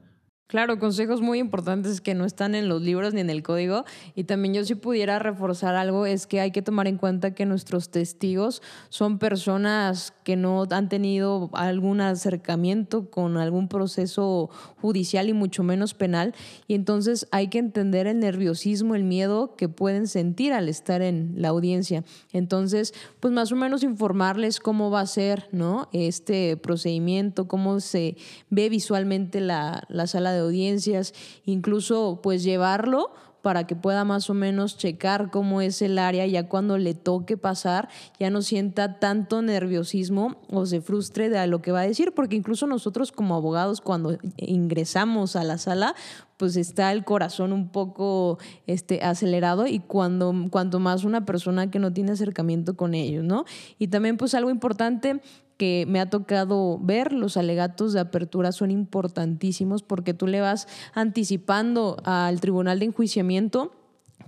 [0.48, 3.84] Claro, consejos muy importantes que no están en los libros ni en el código.
[4.14, 7.48] Y también yo si pudiera reforzar algo es que hay que tomar en cuenta que
[7.48, 15.34] nuestros testigos son personas que no han tenido algún acercamiento con algún proceso judicial y
[15.34, 16.36] mucho menos penal.
[16.68, 21.34] Y entonces hay que entender el nerviosismo, el miedo que pueden sentir al estar en
[21.38, 22.04] la audiencia.
[22.34, 25.90] Entonces, pues más o menos informarles cómo va a ser ¿no?
[25.92, 28.16] este procedimiento, cómo se
[28.52, 31.14] ve visualmente la, la sala de audiencias,
[31.46, 33.12] incluso pues llevarlo
[33.46, 37.38] para que pueda más o menos checar cómo es el área, ya cuando le toque
[37.38, 37.90] pasar,
[38.20, 42.36] ya no sienta tanto nerviosismo o se frustre de lo que va a decir, porque
[42.36, 45.94] incluso nosotros como abogados cuando ingresamos a la sala,
[46.38, 51.78] pues está el corazón un poco este, acelerado y cuando, cuanto más una persona que
[51.78, 53.46] no tiene acercamiento con ellos, ¿no?
[53.78, 55.22] Y también pues algo importante
[55.58, 60.68] que me ha tocado ver, los alegatos de apertura son importantísimos porque tú le vas
[60.94, 63.72] anticipando al tribunal de enjuiciamiento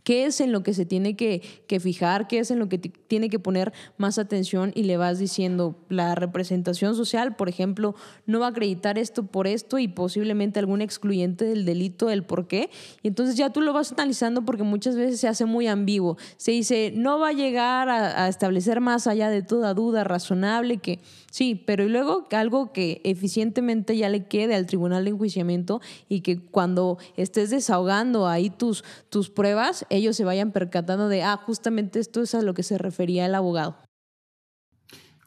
[0.08, 1.42] qué es en lo que se tiene que,
[1.82, 5.76] fijar, qué es en lo que tiene que poner más atención y le vas diciendo
[5.90, 7.94] la representación social, por ejemplo,
[8.26, 12.48] no va a acreditar esto por esto y posiblemente algún excluyente del delito, el por
[12.48, 12.70] qué.
[13.04, 16.16] Y entonces ya tú lo vas analizando porque muchas veces se hace muy ambiguo.
[16.38, 20.78] Se dice, no va a llegar a, a establecer más allá de toda duda razonable
[20.78, 21.02] que
[21.32, 26.22] sí, pero y luego algo que eficientemente ya le quede al tribunal de enjuiciamiento y
[26.22, 32.00] que cuando estés desahogando ahí tus, tus pruebas, ellos se vayan percatando de, ah, justamente
[32.00, 33.76] esto es a lo que se refería el abogado.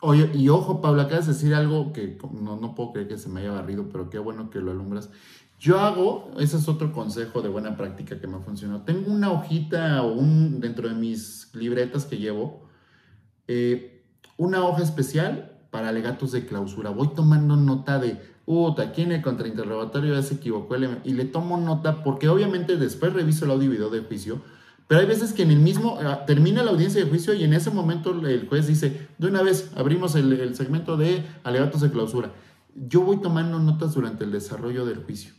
[0.02, 3.28] Oye, y ojo, Pablo, acabas de decir algo que no, no puedo creer que se
[3.28, 5.10] me haya barrido, pero qué bueno que lo alumbras.
[5.58, 8.80] Yo hago, ese es otro consejo de buena práctica que me ha funcionado.
[8.80, 12.62] Tengo una hojita o un, dentro de mis libretas que llevo,
[13.46, 14.02] eh,
[14.38, 16.88] una hoja especial para alegatos de clausura.
[16.88, 22.02] Voy tomando nota de, puta, aquí el contrainterrogatorio ya se equivocó y le tomo nota
[22.02, 24.40] porque obviamente después reviso el audio y video de juicio
[24.90, 27.52] pero hay veces que en el mismo, ah, termina la audiencia de juicio y en
[27.52, 32.32] ese momento el juez dice, de una vez abrimos el, segmento de alegatos de clausura.
[32.74, 35.32] Yo voy tomando notas durante el desarrollo del juicio.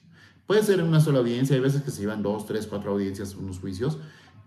[0.48, 3.36] Puede ser en una sola audiencia, hay veces que se llevan dos, tres, cuatro audiencias,
[3.36, 3.98] unos juicios.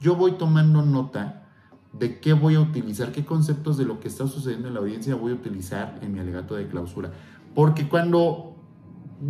[0.00, 1.50] Yo voy tomando nota
[1.92, 5.16] de qué voy a utilizar, qué conceptos de lo que está sucediendo en la audiencia
[5.16, 7.12] voy a utilizar en mi alegato de clausura.
[7.54, 8.53] Porque cuando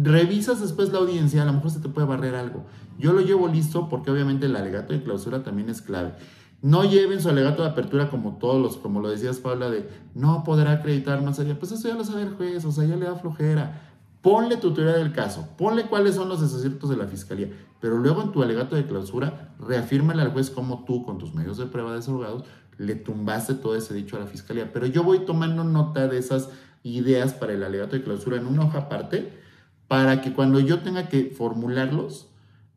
[0.03, 2.65] revisas después la audiencia, a lo mejor se te puede barrer algo.
[2.99, 6.15] Yo lo llevo listo porque obviamente el alegato de clausura también es clave.
[6.63, 10.45] No lleven su alegato de apertura como todos los, como lo decías Paula, de no
[10.45, 11.59] podrá acreditar más allá.
[11.59, 13.91] Pues eso ya lo sabe el juez, o sea, ya le da flojera.
[14.23, 18.23] Ponle tu teoría del caso, ponle cuáles son los desaciertos de la fiscalía, pero luego
[18.23, 21.95] en tu alegato de clausura, reafírmale al juez como tú, con tus medios de prueba
[21.95, 22.45] desahogados,
[22.79, 24.73] le tumbaste todo ese dicho a la fiscalía.
[24.73, 26.49] Pero yo voy tomando nota de esas
[26.83, 29.44] ideas para el alegato de clausura en una hoja aparte
[29.89, 32.29] para que cuando yo tenga que formularlos,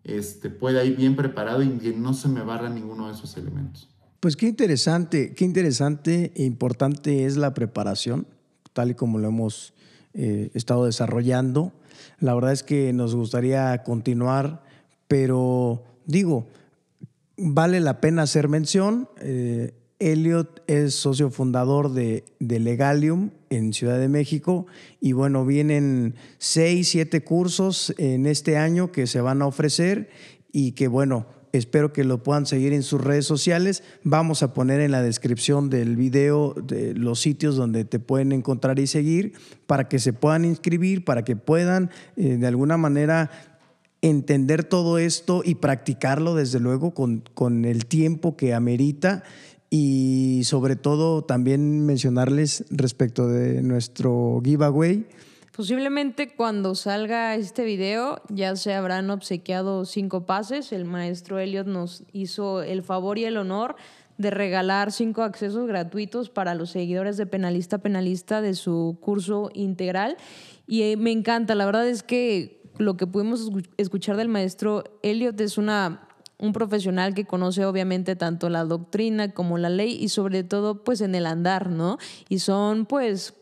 [0.03, 3.89] este, pueda ir bien preparado y que no se me barra ninguno de esos elementos.
[4.19, 8.25] Pues qué interesante, qué interesante e importante es la preparación,
[8.73, 9.73] tal y como lo hemos
[10.13, 11.73] eh, estado desarrollando.
[12.19, 14.63] La verdad es que nos gustaría continuar,
[15.07, 16.47] pero digo,
[17.37, 19.09] vale la pena hacer mención.
[19.21, 24.67] Eh, Elliot es socio fundador de, de, Legalium en Ciudad de México
[25.01, 30.09] y bueno, vienen seis, siete cursos en este año que se van a ofrecer
[30.51, 33.83] y que bueno, espero que lo puedan seguir en sus redes sociales.
[34.03, 38.79] Vamos a poner en la descripción del video de los sitios donde te pueden encontrar
[38.79, 39.33] y seguir
[39.65, 43.31] para que se puedan inscribir, para que puedan eh, de alguna manera
[44.01, 49.23] entender todo esto y practicarlo desde luego con, con el tiempo que amerita
[49.69, 55.05] y sobre todo también mencionarles respecto de nuestro giveaway.
[55.55, 60.71] Posiblemente cuando salga este video ya se habrán obsequiado cinco pases.
[60.71, 63.75] El maestro Elliot nos hizo el favor y el honor
[64.17, 70.17] de regalar cinco accesos gratuitos para los seguidores de Penalista Penalista de su curso integral.
[70.67, 75.39] Y eh, me encanta, la verdad es que lo que pudimos escuchar del maestro Elliot
[75.41, 76.06] es una
[76.39, 81.01] un profesional que conoce obviamente tanto la doctrina como la ley y sobre todo pues
[81.01, 81.97] en el andar, ¿no?
[82.29, 83.33] Y son pues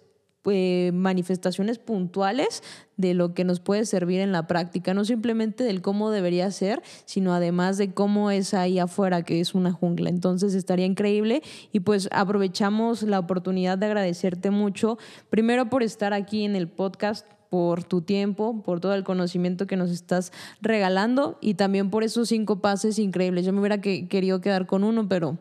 [0.48, 2.62] eh, manifestaciones puntuales
[2.98, 6.84] de lo que nos puede servir en la práctica, no simplemente del cómo debería ser,
[7.06, 10.10] sino además de cómo es ahí afuera, que es una jungla.
[10.10, 11.42] Entonces estaría increíble
[11.72, 15.00] y pues aprovechamos la oportunidad de agradecerte mucho,
[15.32, 19.78] primero por estar aquí en el podcast por tu tiempo, por todo el conocimiento que
[19.78, 20.32] nos estás
[20.62, 23.46] regalando y también por esos cinco pases increíbles.
[23.46, 25.38] Yo me hubiera querido quedar con uno, pero,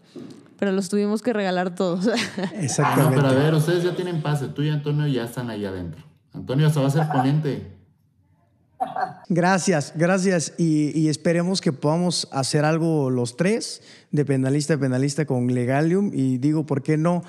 [0.58, 2.08] pero los tuvimos que regalar todos.
[2.54, 3.16] Exactamente.
[3.16, 6.04] No, pero a ver, ustedes ya tienen pase, tú y Antonio ya están ahí adentro.
[6.32, 7.74] Antonio hasta va a ser ponente.
[9.28, 10.52] Gracias, gracias.
[10.58, 16.10] Y, y, esperemos que podamos hacer algo los tres, de penalista a penalista con Legalium.
[16.12, 17.22] Y digo, ¿por qué no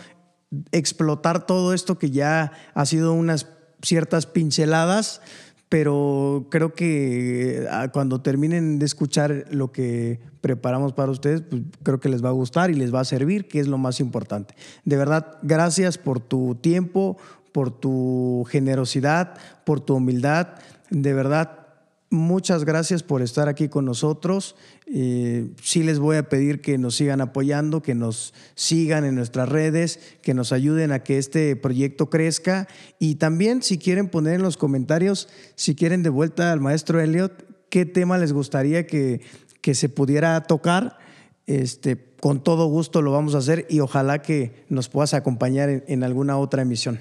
[0.72, 3.48] explotar todo esto que ya ha sido unas
[3.82, 5.22] ciertas pinceladas,
[5.70, 12.00] pero creo que ah, cuando terminen de escuchar lo que preparamos para ustedes, pues creo
[12.00, 14.56] que les va a gustar y les va a servir, que es lo más importante.
[14.84, 17.18] De verdad, gracias por tu tiempo,
[17.52, 20.50] por tu generosidad, por tu humildad.
[20.90, 21.66] De verdad,
[22.10, 24.56] muchas gracias por estar aquí con nosotros.
[24.88, 29.50] Eh, sí les voy a pedir que nos sigan apoyando, que nos sigan en nuestras
[29.50, 32.68] redes, que nos ayuden a que este proyecto crezca.
[33.00, 37.46] Y también si quieren poner en los comentarios, si quieren de vuelta al maestro Elliot,
[37.70, 39.22] qué tema les gustaría que,
[39.62, 41.00] que se pudiera tocar.
[41.48, 45.84] Este, con todo gusto lo vamos a hacer y ojalá que nos puedas acompañar en,
[45.88, 47.00] en alguna otra emisión.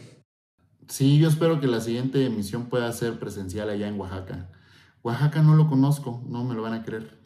[0.89, 4.51] Sí, yo espero que la siguiente emisión pueda ser presencial allá en Oaxaca.
[5.02, 7.24] Oaxaca no lo conozco, no me lo van a creer.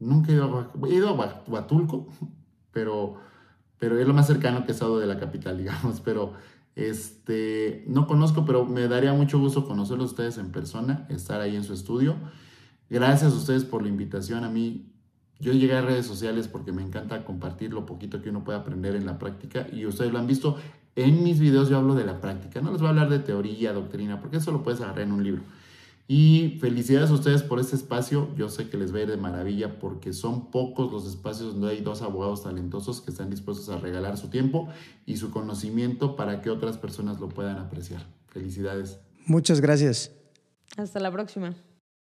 [0.00, 0.70] Nunca he ido a.
[0.88, 2.08] He a Huatulco,
[2.72, 3.16] pero,
[3.78, 6.00] pero es lo más cercano que he estado de la capital, digamos.
[6.00, 6.32] Pero
[6.74, 11.64] este, no conozco, pero me daría mucho gusto conocerlos ustedes en persona, estar ahí en
[11.64, 12.16] su estudio.
[12.88, 14.42] Gracias a ustedes por la invitación.
[14.44, 14.90] A mí,
[15.38, 18.96] yo llegué a redes sociales porque me encanta compartir lo poquito que uno puede aprender
[18.96, 20.56] en la práctica y ustedes lo han visto.
[20.96, 23.72] En mis videos yo hablo de la práctica, no les voy a hablar de teoría,
[23.72, 25.42] doctrina, porque eso lo puedes agarrar en un libro.
[26.12, 28.34] Y felicidades a ustedes por este espacio.
[28.34, 31.70] Yo sé que les va a ir de maravilla porque son pocos los espacios donde
[31.70, 34.68] hay dos abogados talentosos que están dispuestos a regalar su tiempo
[35.06, 38.04] y su conocimiento para que otras personas lo puedan apreciar.
[38.26, 38.98] Felicidades.
[39.24, 40.10] Muchas gracias.
[40.76, 41.54] Hasta la próxima.